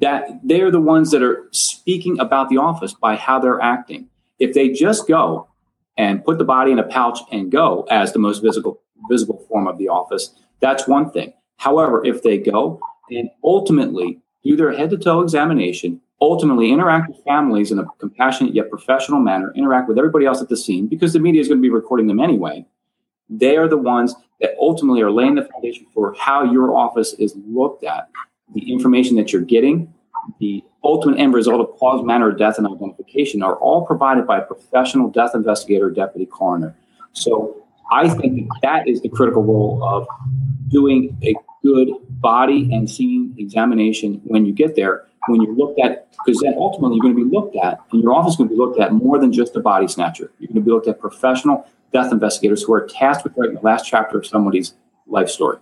that 0.00 0.40
they're 0.42 0.70
the 0.70 0.80
ones 0.80 1.10
that 1.10 1.22
are 1.22 1.48
speaking 1.52 2.18
about 2.18 2.48
the 2.48 2.56
office 2.56 2.94
by 2.94 3.16
how 3.16 3.38
they're 3.38 3.60
acting. 3.60 4.08
If 4.38 4.54
they 4.54 4.70
just 4.70 5.06
go 5.06 5.48
and 5.96 6.24
put 6.24 6.38
the 6.38 6.44
body 6.44 6.72
in 6.72 6.78
a 6.78 6.84
pouch 6.84 7.20
and 7.30 7.52
go 7.52 7.86
as 7.90 8.12
the 8.12 8.18
most 8.18 8.42
visible 8.42 8.80
visible 9.08 9.44
form 9.48 9.66
of 9.66 9.78
the 9.78 9.88
office, 9.88 10.34
that's 10.60 10.86
one 10.86 11.10
thing. 11.10 11.32
However, 11.56 12.04
if 12.04 12.22
they 12.22 12.38
go 12.38 12.80
and 13.10 13.30
ultimately 13.42 14.20
do 14.44 14.56
their 14.56 14.72
head 14.72 14.90
to 14.90 14.98
toe 14.98 15.20
examination 15.20 16.00
ultimately 16.20 16.70
interact 16.70 17.08
with 17.08 17.24
families 17.24 17.72
in 17.72 17.78
a 17.78 17.84
compassionate 17.98 18.54
yet 18.54 18.70
professional 18.70 19.20
manner, 19.20 19.52
interact 19.56 19.88
with 19.88 19.98
everybody 19.98 20.26
else 20.26 20.42
at 20.42 20.48
the 20.48 20.56
scene 20.56 20.86
because 20.86 21.12
the 21.12 21.18
media 21.18 21.40
is 21.40 21.48
going 21.48 21.58
to 21.58 21.62
be 21.62 21.70
recording 21.70 22.06
them 22.06 22.20
anyway. 22.20 22.64
They 23.28 23.56
are 23.56 23.68
the 23.68 23.78
ones 23.78 24.14
that 24.40 24.54
ultimately 24.60 25.02
are 25.02 25.10
laying 25.10 25.34
the 25.34 25.44
foundation 25.44 25.86
for 25.92 26.14
how 26.18 26.44
your 26.44 26.74
office 26.74 27.14
is 27.14 27.34
looked 27.46 27.84
at, 27.84 28.08
the 28.54 28.72
information 28.72 29.16
that 29.16 29.32
you're 29.32 29.42
getting, 29.42 29.92
the 30.38 30.62
ultimate 30.82 31.18
end 31.18 31.34
result 31.34 31.60
of 31.60 31.78
cause, 31.78 32.04
manner 32.04 32.30
of 32.30 32.38
death, 32.38 32.58
and 32.58 32.66
identification 32.66 33.42
are 33.42 33.56
all 33.56 33.86
provided 33.86 34.26
by 34.26 34.38
a 34.38 34.42
professional 34.42 35.08
death 35.08 35.34
investigator, 35.34 35.90
deputy 35.90 36.26
coroner. 36.26 36.74
So 37.12 37.62
I 37.92 38.08
think 38.08 38.48
that, 38.48 38.58
that 38.62 38.88
is 38.88 39.00
the 39.02 39.08
critical 39.08 39.42
role 39.42 39.82
of 39.84 40.06
doing 40.68 41.16
a 41.22 41.34
good 41.62 41.90
body 42.20 42.72
and 42.72 42.90
scene 42.90 43.34
examination 43.38 44.20
when 44.24 44.46
you 44.46 44.52
get 44.52 44.76
there 44.76 45.06
when 45.28 45.42
you're 45.42 45.54
looked 45.54 45.78
at, 45.80 46.08
because 46.24 46.40
then 46.40 46.54
ultimately 46.56 46.96
you're 46.96 47.02
going 47.02 47.16
to 47.16 47.24
be 47.24 47.30
looked 47.30 47.56
at, 47.56 47.80
and 47.92 48.02
your 48.02 48.14
office 48.14 48.32
is 48.32 48.36
going 48.38 48.48
to 48.48 48.54
be 48.54 48.58
looked 48.58 48.80
at 48.80 48.92
more 48.92 49.18
than 49.18 49.32
just 49.32 49.54
a 49.54 49.60
body 49.60 49.86
snatcher. 49.86 50.32
You're 50.38 50.48
going 50.48 50.56
to 50.56 50.62
be 50.62 50.70
looked 50.70 50.88
at 50.88 50.98
professional 50.98 51.66
death 51.92 52.12
investigators 52.12 52.62
who 52.62 52.72
are 52.72 52.86
tasked 52.86 53.24
with 53.24 53.32
writing 53.36 53.56
the 53.56 53.62
last 53.62 53.86
chapter 53.86 54.18
of 54.18 54.26
somebody's 54.26 54.74
life 55.06 55.28
story. 55.28 55.58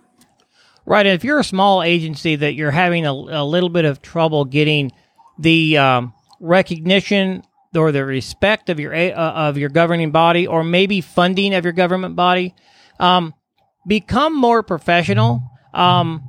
Right. 0.85 1.05
If 1.05 1.23
you're 1.23 1.39
a 1.39 1.43
small 1.43 1.83
agency 1.83 2.35
that 2.37 2.53
you're 2.53 2.71
having 2.71 3.05
a, 3.05 3.11
a 3.11 3.45
little 3.45 3.69
bit 3.69 3.85
of 3.85 4.01
trouble 4.01 4.45
getting 4.45 4.91
the 5.37 5.77
um, 5.77 6.13
recognition 6.39 7.43
or 7.75 7.91
the 7.91 8.03
respect 8.03 8.69
of 8.69 8.79
your 8.79 8.95
uh, 8.95 9.11
of 9.11 9.57
your 9.57 9.69
governing 9.69 10.11
body, 10.11 10.47
or 10.47 10.63
maybe 10.63 11.01
funding 11.01 11.53
of 11.53 11.63
your 11.63 11.73
government 11.73 12.15
body, 12.15 12.55
um, 12.99 13.33
become 13.85 14.35
more 14.35 14.63
professional. 14.63 15.43
Um, 15.73 16.23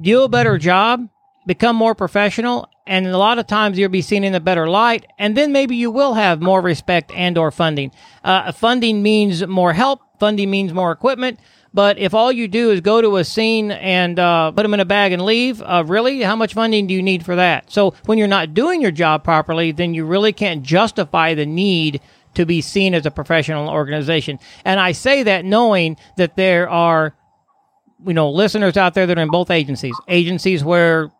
do 0.00 0.22
a 0.24 0.28
better 0.28 0.58
job. 0.58 1.08
Become 1.46 1.74
more 1.76 1.94
professional, 1.94 2.68
and 2.86 3.06
a 3.06 3.18
lot 3.18 3.38
of 3.38 3.46
times 3.46 3.78
you'll 3.78 3.88
be 3.88 4.02
seen 4.02 4.24
in 4.24 4.34
a 4.34 4.40
better 4.40 4.68
light 4.68 5.06
and 5.18 5.36
then 5.36 5.52
maybe 5.52 5.76
you 5.76 5.90
will 5.90 6.14
have 6.14 6.40
more 6.40 6.60
respect 6.60 7.12
and 7.14 7.38
or 7.38 7.50
funding. 7.50 7.90
Uh, 8.24 8.52
funding 8.52 9.02
means 9.02 9.46
more 9.46 9.72
help 9.72 10.00
funding 10.18 10.50
means 10.50 10.72
more 10.72 10.92
equipment 10.92 11.38
but 11.74 11.98
if 11.98 12.12
all 12.12 12.30
you 12.30 12.48
do 12.48 12.70
is 12.70 12.80
go 12.80 13.00
to 13.00 13.16
a 13.16 13.24
scene 13.24 13.70
and 13.70 14.18
uh, 14.18 14.52
put 14.52 14.62
them 14.62 14.74
in 14.74 14.80
a 14.80 14.84
bag 14.84 15.12
and 15.12 15.24
leave 15.24 15.62
uh, 15.62 15.84
really 15.86 16.22
how 16.22 16.36
much 16.36 16.54
funding 16.54 16.86
do 16.86 16.94
you 16.94 17.02
need 17.02 17.24
for 17.24 17.36
that? 17.36 17.70
So 17.72 17.94
when 18.04 18.18
you're 18.18 18.28
not 18.28 18.54
doing 18.54 18.82
your 18.82 18.90
job 18.90 19.24
properly 19.24 19.72
then 19.72 19.94
you 19.94 20.04
really 20.04 20.32
can't 20.32 20.62
justify 20.62 21.34
the 21.34 21.46
need 21.46 22.00
to 22.34 22.46
be 22.46 22.60
seen 22.60 22.94
as 22.94 23.06
a 23.06 23.10
professional 23.10 23.68
organization. 23.68 24.38
And 24.64 24.80
i 24.80 24.92
say 24.92 25.22
that 25.22 25.44
knowing 25.44 25.96
that 26.16 26.36
there 26.36 26.68
are 26.68 27.14
you 28.06 28.14
know 28.14 28.30
listeners 28.30 28.76
out 28.76 28.94
there 28.94 29.06
that 29.06 29.18
are 29.18 29.22
in 29.22 29.30
both 29.30 29.50
agencies. 29.50 29.94
Agencies 30.08 30.64
where 30.64 31.10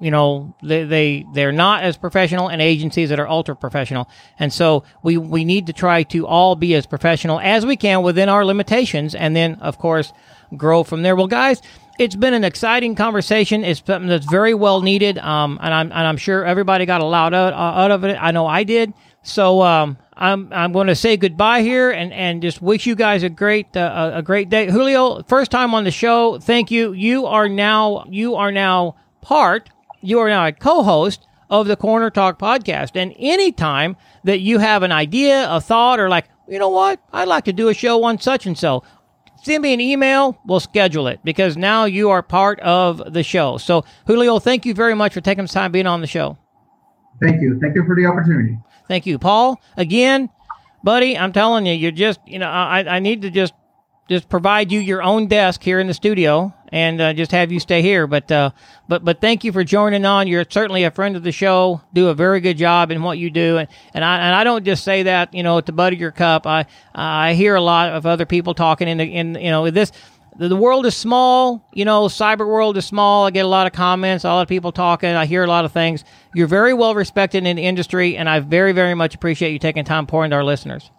you 0.00 0.10
know 0.10 0.54
they, 0.62 0.84
they 0.84 1.26
they're 1.34 1.52
not 1.52 1.82
as 1.82 1.96
professional 1.96 2.48
and 2.48 2.62
agencies 2.62 3.08
that 3.08 3.18
are 3.18 3.28
ultra 3.28 3.56
professional 3.56 4.08
and 4.38 4.52
so 4.52 4.84
we 5.02 5.16
we 5.16 5.44
need 5.44 5.66
to 5.66 5.72
try 5.72 6.02
to 6.02 6.26
all 6.26 6.54
be 6.56 6.74
as 6.74 6.86
professional 6.86 7.40
as 7.40 7.66
we 7.66 7.76
can 7.76 8.02
within 8.02 8.28
our 8.28 8.44
limitations 8.44 9.14
and 9.14 9.34
then 9.34 9.54
of 9.56 9.78
course 9.78 10.12
grow 10.56 10.82
from 10.82 11.02
there 11.02 11.16
well 11.16 11.26
guys 11.26 11.60
it's 11.98 12.14
been 12.14 12.34
an 12.34 12.44
exciting 12.44 12.94
conversation 12.94 13.64
it's 13.64 13.82
something 13.84 14.08
that's 14.08 14.26
very 14.26 14.54
well 14.54 14.82
needed 14.82 15.18
um, 15.18 15.58
and 15.62 15.74
i'm 15.74 15.90
and 15.90 16.06
i'm 16.06 16.16
sure 16.16 16.44
everybody 16.44 16.86
got 16.86 17.00
a 17.00 17.04
lot 17.04 17.34
out, 17.34 17.52
out 17.52 17.90
of 17.90 18.04
it 18.04 18.16
i 18.20 18.30
know 18.30 18.46
i 18.46 18.62
did 18.64 18.92
so 19.22 19.62
um, 19.62 19.98
I'm 20.16 20.50
I'm 20.52 20.72
going 20.72 20.86
to 20.86 20.94
say 20.94 21.16
goodbye 21.16 21.60
here 21.60 21.90
and, 21.90 22.12
and 22.12 22.40
just 22.40 22.62
wish 22.62 22.86
you 22.86 22.94
guys 22.94 23.22
a 23.22 23.28
great 23.28 23.76
uh, 23.76 24.12
a 24.14 24.22
great 24.22 24.48
day. 24.48 24.70
Julio, 24.70 25.22
first 25.24 25.50
time 25.50 25.74
on 25.74 25.84
the 25.84 25.90
show. 25.90 26.38
Thank 26.38 26.70
you. 26.70 26.92
You 26.92 27.26
are 27.26 27.48
now 27.48 28.04
you 28.08 28.36
are 28.36 28.50
now 28.50 28.96
part 29.20 29.68
you 30.00 30.18
are 30.20 30.28
now 30.28 30.46
a 30.46 30.52
co-host 30.52 31.26
of 31.50 31.66
the 31.66 31.76
Coroner 31.76 32.10
Talk 32.10 32.38
podcast. 32.38 32.90
And 32.94 33.14
anytime 33.18 33.96
that 34.24 34.40
you 34.40 34.58
have 34.58 34.82
an 34.82 34.92
idea, 34.92 35.50
a 35.50 35.60
thought, 35.60 36.00
or 36.00 36.08
like, 36.08 36.26
you 36.48 36.58
know 36.58 36.68
what, 36.68 37.00
I'd 37.12 37.28
like 37.28 37.44
to 37.44 37.52
do 37.52 37.68
a 37.68 37.74
show 37.74 38.04
on 38.04 38.18
such 38.18 38.46
and 38.46 38.56
so, 38.56 38.82
send 39.42 39.62
me 39.62 39.72
an 39.72 39.80
email. 39.80 40.38
We'll 40.46 40.60
schedule 40.60 41.06
it 41.06 41.20
because 41.24 41.56
now 41.56 41.84
you 41.84 42.10
are 42.10 42.22
part 42.22 42.60
of 42.60 43.12
the 43.12 43.22
show. 43.22 43.58
So, 43.58 43.84
Julio, 44.06 44.38
thank 44.38 44.66
you 44.66 44.74
very 44.74 44.94
much 44.94 45.14
for 45.14 45.20
taking 45.20 45.44
the 45.44 45.52
time 45.52 45.72
being 45.72 45.86
on 45.86 46.00
the 46.00 46.06
show. 46.06 46.38
Thank 47.20 47.40
you. 47.42 47.58
Thank 47.60 47.74
you 47.74 47.84
for 47.84 47.96
the 47.96 48.06
opportunity. 48.06 48.58
Thank 48.86 49.06
you, 49.06 49.18
Paul. 49.18 49.60
Again, 49.76 50.30
buddy, 50.82 51.18
I'm 51.18 51.32
telling 51.32 51.66
you, 51.66 51.74
you're 51.74 51.90
just, 51.90 52.20
you 52.26 52.38
know, 52.38 52.48
I, 52.48 52.96
I 52.96 52.98
need 53.00 53.22
to 53.22 53.30
just 53.30 53.52
just 54.08 54.28
provide 54.28 54.72
you 54.72 54.80
your 54.80 55.02
own 55.02 55.26
desk 55.26 55.62
here 55.62 55.78
in 55.78 55.86
the 55.86 55.94
studio 55.94 56.54
and 56.70 57.00
uh, 57.00 57.12
just 57.12 57.30
have 57.32 57.52
you 57.52 57.60
stay 57.60 57.82
here. 57.82 58.06
But 58.06 58.30
uh, 58.32 58.50
but 58.88 59.04
but 59.04 59.20
thank 59.20 59.44
you 59.44 59.52
for 59.52 59.64
joining 59.64 60.04
on. 60.04 60.26
You're 60.26 60.46
certainly 60.48 60.84
a 60.84 60.90
friend 60.90 61.16
of 61.16 61.22
the 61.22 61.32
show. 61.32 61.82
Do 61.92 62.08
a 62.08 62.14
very 62.14 62.40
good 62.40 62.56
job 62.56 62.90
in 62.90 63.02
what 63.02 63.18
you 63.18 63.30
do, 63.30 63.58
and 63.58 63.68
and 63.94 64.04
I 64.04 64.18
and 64.18 64.34
I 64.34 64.44
don't 64.44 64.64
just 64.64 64.84
say 64.84 65.04
that 65.04 65.34
you 65.34 65.42
know 65.42 65.60
to 65.60 65.72
butter 65.72 65.96
your 65.96 66.10
cup. 66.10 66.46
I 66.46 66.66
I 66.94 67.34
hear 67.34 67.54
a 67.54 67.60
lot 67.60 67.92
of 67.92 68.06
other 68.06 68.26
people 68.26 68.54
talking 68.54 68.88
in 68.88 68.98
the, 68.98 69.04
in 69.04 69.34
you 69.34 69.50
know 69.50 69.70
this. 69.70 69.92
The, 70.40 70.54
world 70.54 70.86
is 70.86 70.96
small, 70.96 71.66
you 71.72 71.84
know. 71.84 72.06
Cyber 72.06 72.46
world 72.46 72.76
is 72.76 72.86
small. 72.86 73.26
I 73.26 73.32
get 73.32 73.44
a 73.44 73.48
lot 73.48 73.66
of 73.66 73.72
comments, 73.72 74.22
a 74.22 74.28
lot 74.28 74.42
of 74.42 74.46
people 74.46 74.70
talking. 74.70 75.10
I 75.10 75.26
hear 75.26 75.42
a 75.42 75.48
lot 75.48 75.64
of 75.64 75.72
things. 75.72 76.04
You're 76.32 76.46
very 76.46 76.72
well 76.72 76.94
respected 76.94 77.44
in 77.44 77.56
the 77.56 77.62
industry, 77.64 78.16
and 78.16 78.28
I 78.28 78.38
very, 78.38 78.70
very 78.70 78.94
much 78.94 79.16
appreciate 79.16 79.50
you 79.50 79.58
taking 79.58 79.84
time 79.84 80.06
pouring 80.06 80.30
to 80.30 80.36
our 80.36 80.44
listeners. 80.44 80.92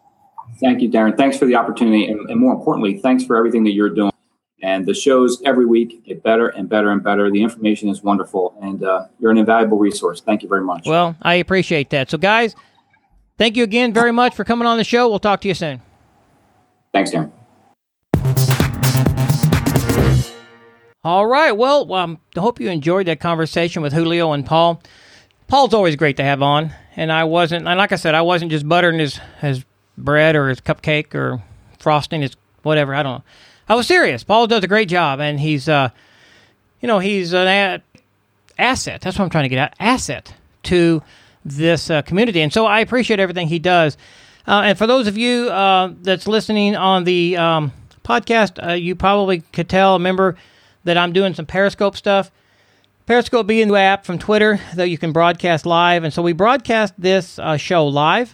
Thank 0.59 0.81
you, 0.81 0.89
Darren. 0.89 1.15
Thanks 1.15 1.37
for 1.37 1.45
the 1.45 1.55
opportunity. 1.55 2.07
And, 2.07 2.29
and, 2.29 2.39
more 2.39 2.53
importantly, 2.53 2.99
thanks 2.99 3.23
for 3.23 3.35
everything 3.37 3.63
that 3.63 3.71
you're 3.71 3.89
doing. 3.89 4.11
And 4.61 4.85
the 4.85 4.93
shows 4.93 5.41
every 5.45 5.65
week 5.65 6.03
get 6.05 6.21
better 6.21 6.49
and 6.49 6.67
better 6.67 6.91
and 6.91 7.01
better. 7.01 7.31
The 7.31 7.41
information 7.41 7.87
is 7.87 8.03
wonderful, 8.03 8.57
and 8.61 8.83
uh, 8.83 9.05
you're 9.19 9.31
an 9.31 9.37
invaluable 9.37 9.77
resource. 9.77 10.19
Thank 10.19 10.43
you 10.43 10.49
very 10.49 10.63
much. 10.63 10.85
Well, 10.85 11.15
I 11.21 11.35
appreciate 11.35 11.91
that. 11.91 12.09
So, 12.09 12.17
guys, 12.17 12.55
thank 13.37 13.55
you 13.55 13.63
again 13.63 13.93
very 13.93 14.11
much 14.11 14.35
for 14.35 14.43
coming 14.43 14.67
on 14.67 14.77
the 14.77 14.83
show. 14.83 15.07
We'll 15.07 15.19
talk 15.19 15.39
to 15.41 15.47
you 15.47 15.53
soon. 15.53 15.81
Thanks, 16.91 17.11
Darren. 17.11 17.31
All 21.01 21.25
right. 21.25 21.53
Well, 21.53 21.93
um, 21.93 22.19
I 22.35 22.41
hope 22.41 22.59
you 22.59 22.69
enjoyed 22.69 23.07
that 23.07 23.21
conversation 23.21 23.81
with 23.81 23.93
Julio 23.93 24.33
and 24.33 24.45
Paul. 24.45 24.81
Paul's 25.47 25.73
always 25.73 25.95
great 25.95 26.17
to 26.17 26.23
have 26.23 26.41
on, 26.41 26.73
and 26.97 27.11
I 27.11 27.23
wasn't. 27.23 27.67
And 27.67 27.77
like 27.77 27.93
I 27.93 27.95
said, 27.95 28.15
I 28.15 28.21
wasn't 28.21 28.51
just 28.51 28.67
buttering 28.67 28.99
his 28.99 29.19
his 29.39 29.63
bread 30.03 30.35
or 30.35 30.49
his 30.49 30.61
cupcake 30.61 31.13
or 31.13 31.41
frosting 31.79 32.21
his 32.21 32.35
whatever. 32.63 32.93
I 32.93 33.03
don't 33.03 33.19
know. 33.19 33.23
I 33.67 33.75
was 33.75 33.87
serious. 33.87 34.23
Paul 34.23 34.47
does 34.47 34.63
a 34.63 34.67
great 34.67 34.89
job, 34.89 35.19
and 35.19 35.39
he's, 35.39 35.69
uh, 35.69 35.89
you 36.81 36.87
know, 36.87 36.99
he's 36.99 37.33
an 37.33 37.81
asset. 38.57 39.01
That's 39.01 39.17
what 39.17 39.25
I'm 39.25 39.29
trying 39.29 39.43
to 39.43 39.49
get 39.49 39.59
at. 39.59 39.75
Asset 39.79 40.33
to 40.63 41.03
this 41.45 41.89
uh, 41.89 42.01
community, 42.01 42.41
and 42.41 42.51
so 42.51 42.65
I 42.65 42.79
appreciate 42.79 43.19
everything 43.19 43.47
he 43.47 43.59
does. 43.59 43.95
Uh, 44.47 44.63
and 44.65 44.77
for 44.77 44.87
those 44.87 45.05
of 45.05 45.17
you 45.17 45.49
uh, 45.49 45.93
that's 46.01 46.27
listening 46.27 46.75
on 46.75 47.03
the 47.03 47.37
um, 47.37 47.71
podcast, 48.03 48.65
uh, 48.67 48.73
you 48.73 48.95
probably 48.95 49.41
could 49.53 49.69
tell, 49.69 49.93
remember 49.93 50.35
that 50.83 50.97
I'm 50.97 51.13
doing 51.13 51.35
some 51.35 51.45
Periscope 51.45 51.95
stuff. 51.95 52.31
Periscope 53.05 53.45
being 53.45 53.67
the 53.67 53.75
app 53.75 54.05
from 54.05 54.17
Twitter 54.17 54.59
that 54.75 54.89
you 54.89 54.97
can 54.97 55.11
broadcast 55.11 55.65
live, 55.65 56.03
and 56.03 56.11
so 56.11 56.23
we 56.23 56.33
broadcast 56.33 56.95
this 56.97 57.37
uh, 57.37 57.57
show 57.57 57.87
live 57.87 58.33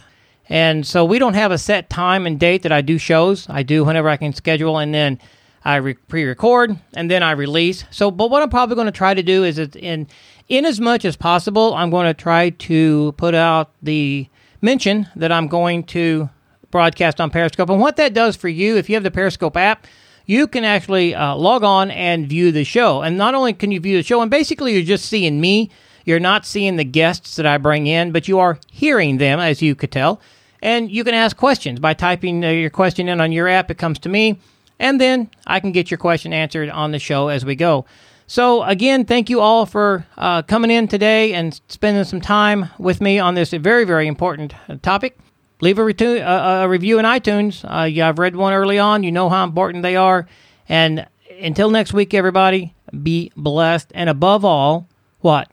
and 0.49 0.85
so 0.85 1.03
we 1.05 1.19
don't 1.19 1.33
have 1.33 1.51
a 1.51 1.57
set 1.57 1.89
time 1.89 2.25
and 2.25 2.39
date 2.39 2.63
that 2.63 2.71
I 2.71 2.81
do 2.81 2.97
shows. 2.97 3.47
I 3.49 3.63
do 3.63 3.83
whenever 3.83 4.09
I 4.09 4.17
can 4.17 4.33
schedule, 4.33 4.77
and 4.77 4.93
then 4.93 5.19
I 5.63 5.77
re- 5.77 5.95
pre-record 5.95 6.77
and 6.93 7.09
then 7.09 7.23
I 7.23 7.31
release. 7.31 7.85
So, 7.89 8.11
but 8.11 8.29
what 8.29 8.43
I'm 8.43 8.49
probably 8.49 8.75
going 8.75 8.85
to 8.85 8.91
try 8.91 9.13
to 9.13 9.23
do 9.23 9.43
is, 9.43 9.57
in 9.57 10.07
in 10.47 10.65
as 10.65 10.79
much 10.79 11.05
as 11.05 11.15
possible, 11.15 11.73
I'm 11.73 11.89
going 11.89 12.05
to 12.05 12.13
try 12.13 12.51
to 12.51 13.13
put 13.17 13.33
out 13.33 13.71
the 13.81 14.29
mention 14.61 15.07
that 15.15 15.31
I'm 15.31 15.47
going 15.47 15.83
to 15.85 16.29
broadcast 16.69 17.19
on 17.19 17.29
Periscope. 17.29 17.69
And 17.69 17.79
what 17.79 17.95
that 17.97 18.13
does 18.13 18.35
for 18.35 18.49
you, 18.49 18.77
if 18.77 18.89
you 18.89 18.95
have 18.95 19.03
the 19.03 19.11
Periscope 19.11 19.57
app, 19.57 19.87
you 20.25 20.47
can 20.47 20.63
actually 20.63 21.15
uh, 21.15 21.35
log 21.35 21.63
on 21.63 21.89
and 21.91 22.27
view 22.27 22.51
the 22.51 22.63
show. 22.63 23.01
And 23.01 23.17
not 23.17 23.33
only 23.33 23.53
can 23.53 23.71
you 23.71 23.79
view 23.79 23.97
the 23.97 24.03
show, 24.03 24.21
and 24.21 24.29
basically 24.29 24.73
you're 24.73 24.83
just 24.83 25.05
seeing 25.05 25.41
me. 25.41 25.71
You're 26.05 26.19
not 26.19 26.45
seeing 26.45 26.77
the 26.77 26.83
guests 26.85 27.35
that 27.35 27.45
I 27.45 27.57
bring 27.57 27.87
in, 27.87 28.11
but 28.11 28.27
you 28.27 28.39
are 28.39 28.59
hearing 28.71 29.17
them, 29.17 29.39
as 29.39 29.61
you 29.61 29.75
could 29.75 29.91
tell. 29.91 30.21
And 30.61 30.89
you 30.89 31.03
can 31.03 31.13
ask 31.13 31.35
questions 31.35 31.79
by 31.79 31.93
typing 31.93 32.45
uh, 32.45 32.49
your 32.49 32.69
question 32.69 33.09
in 33.09 33.19
on 33.19 33.31
your 33.31 33.47
app. 33.47 33.69
It 33.69 33.77
comes 33.77 33.99
to 33.99 34.09
me, 34.09 34.39
and 34.79 35.01
then 35.01 35.29
I 35.45 35.59
can 35.59 35.71
get 35.71 35.91
your 35.91 35.97
question 35.97 36.31
answered 36.31 36.69
on 36.69 36.91
the 36.91 36.99
show 36.99 37.27
as 37.27 37.43
we 37.43 37.55
go. 37.55 37.85
So, 38.27 38.63
again, 38.63 39.05
thank 39.05 39.29
you 39.29 39.39
all 39.39 39.65
for 39.65 40.07
uh, 40.17 40.41
coming 40.43 40.71
in 40.71 40.87
today 40.87 41.33
and 41.33 41.59
spending 41.67 42.03
some 42.05 42.21
time 42.21 42.69
with 42.79 42.99
me 42.99 43.19
on 43.19 43.35
this 43.35 43.51
very, 43.51 43.85
very 43.85 44.07
important 44.07 44.55
uh, 44.67 44.77
topic. 44.81 45.17
Leave 45.61 45.77
a, 45.77 45.83
retu- 45.83 46.25
uh, 46.25 46.63
a 46.63 46.67
review 46.67 46.97
in 46.97 47.05
iTunes. 47.05 47.63
Uh, 47.63 47.83
yeah, 47.83 48.09
I've 48.09 48.19
read 48.19 48.35
one 48.35 48.53
early 48.53 48.79
on. 48.79 49.03
You 49.03 49.11
know 49.11 49.29
how 49.29 49.43
important 49.43 49.83
they 49.83 49.95
are. 49.95 50.27
And 50.67 51.07
until 51.39 51.69
next 51.69 51.93
week, 51.93 52.13
everybody, 52.13 52.73
be 53.03 53.31
blessed. 53.37 53.91
And 53.93 54.09
above 54.09 54.43
all, 54.43 54.89
what? 55.19 55.49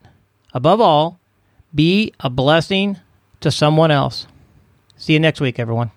Above 0.55 0.81
all, 0.81 1.21
be 1.75 2.13
a 2.21 2.29
blessing 2.29 2.99
to 3.41 3.51
someone 3.51 3.91
else. 3.91 4.27
See 4.97 5.15
you 5.15 5.21
next 5.21 5.41
week, 5.41 5.59
everyone. 5.59 5.91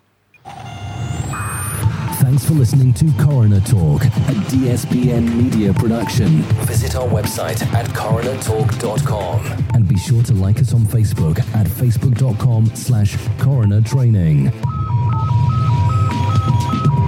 Thanks 2.25 2.45
for 2.45 2.53
listening 2.53 2.93
to 2.95 3.11
Coroner 3.23 3.59
Talk, 3.59 4.03
a 4.05 4.33
DSPN 4.49 5.35
media 5.35 5.73
production. 5.73 6.41
Visit 6.65 6.95
our 6.95 7.07
website 7.07 7.61
at 7.73 7.85
coronertalk.com. 7.87 9.45
And 9.73 9.87
be 9.87 9.97
sure 9.97 10.23
to 10.23 10.33
like 10.33 10.59
us 10.59 10.73
on 10.73 10.81
Facebook 10.81 11.39
at 11.53 11.67
facebook.com 11.67 12.67
slash 12.75 13.15
coroner 13.37 13.81
training. 13.81 14.51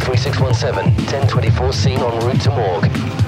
3617 0.03 0.93
1024 0.95 1.73
scene 1.73 1.99
en 1.99 2.25
route 2.25 2.41
to 2.41 2.49
morgue. 2.51 3.26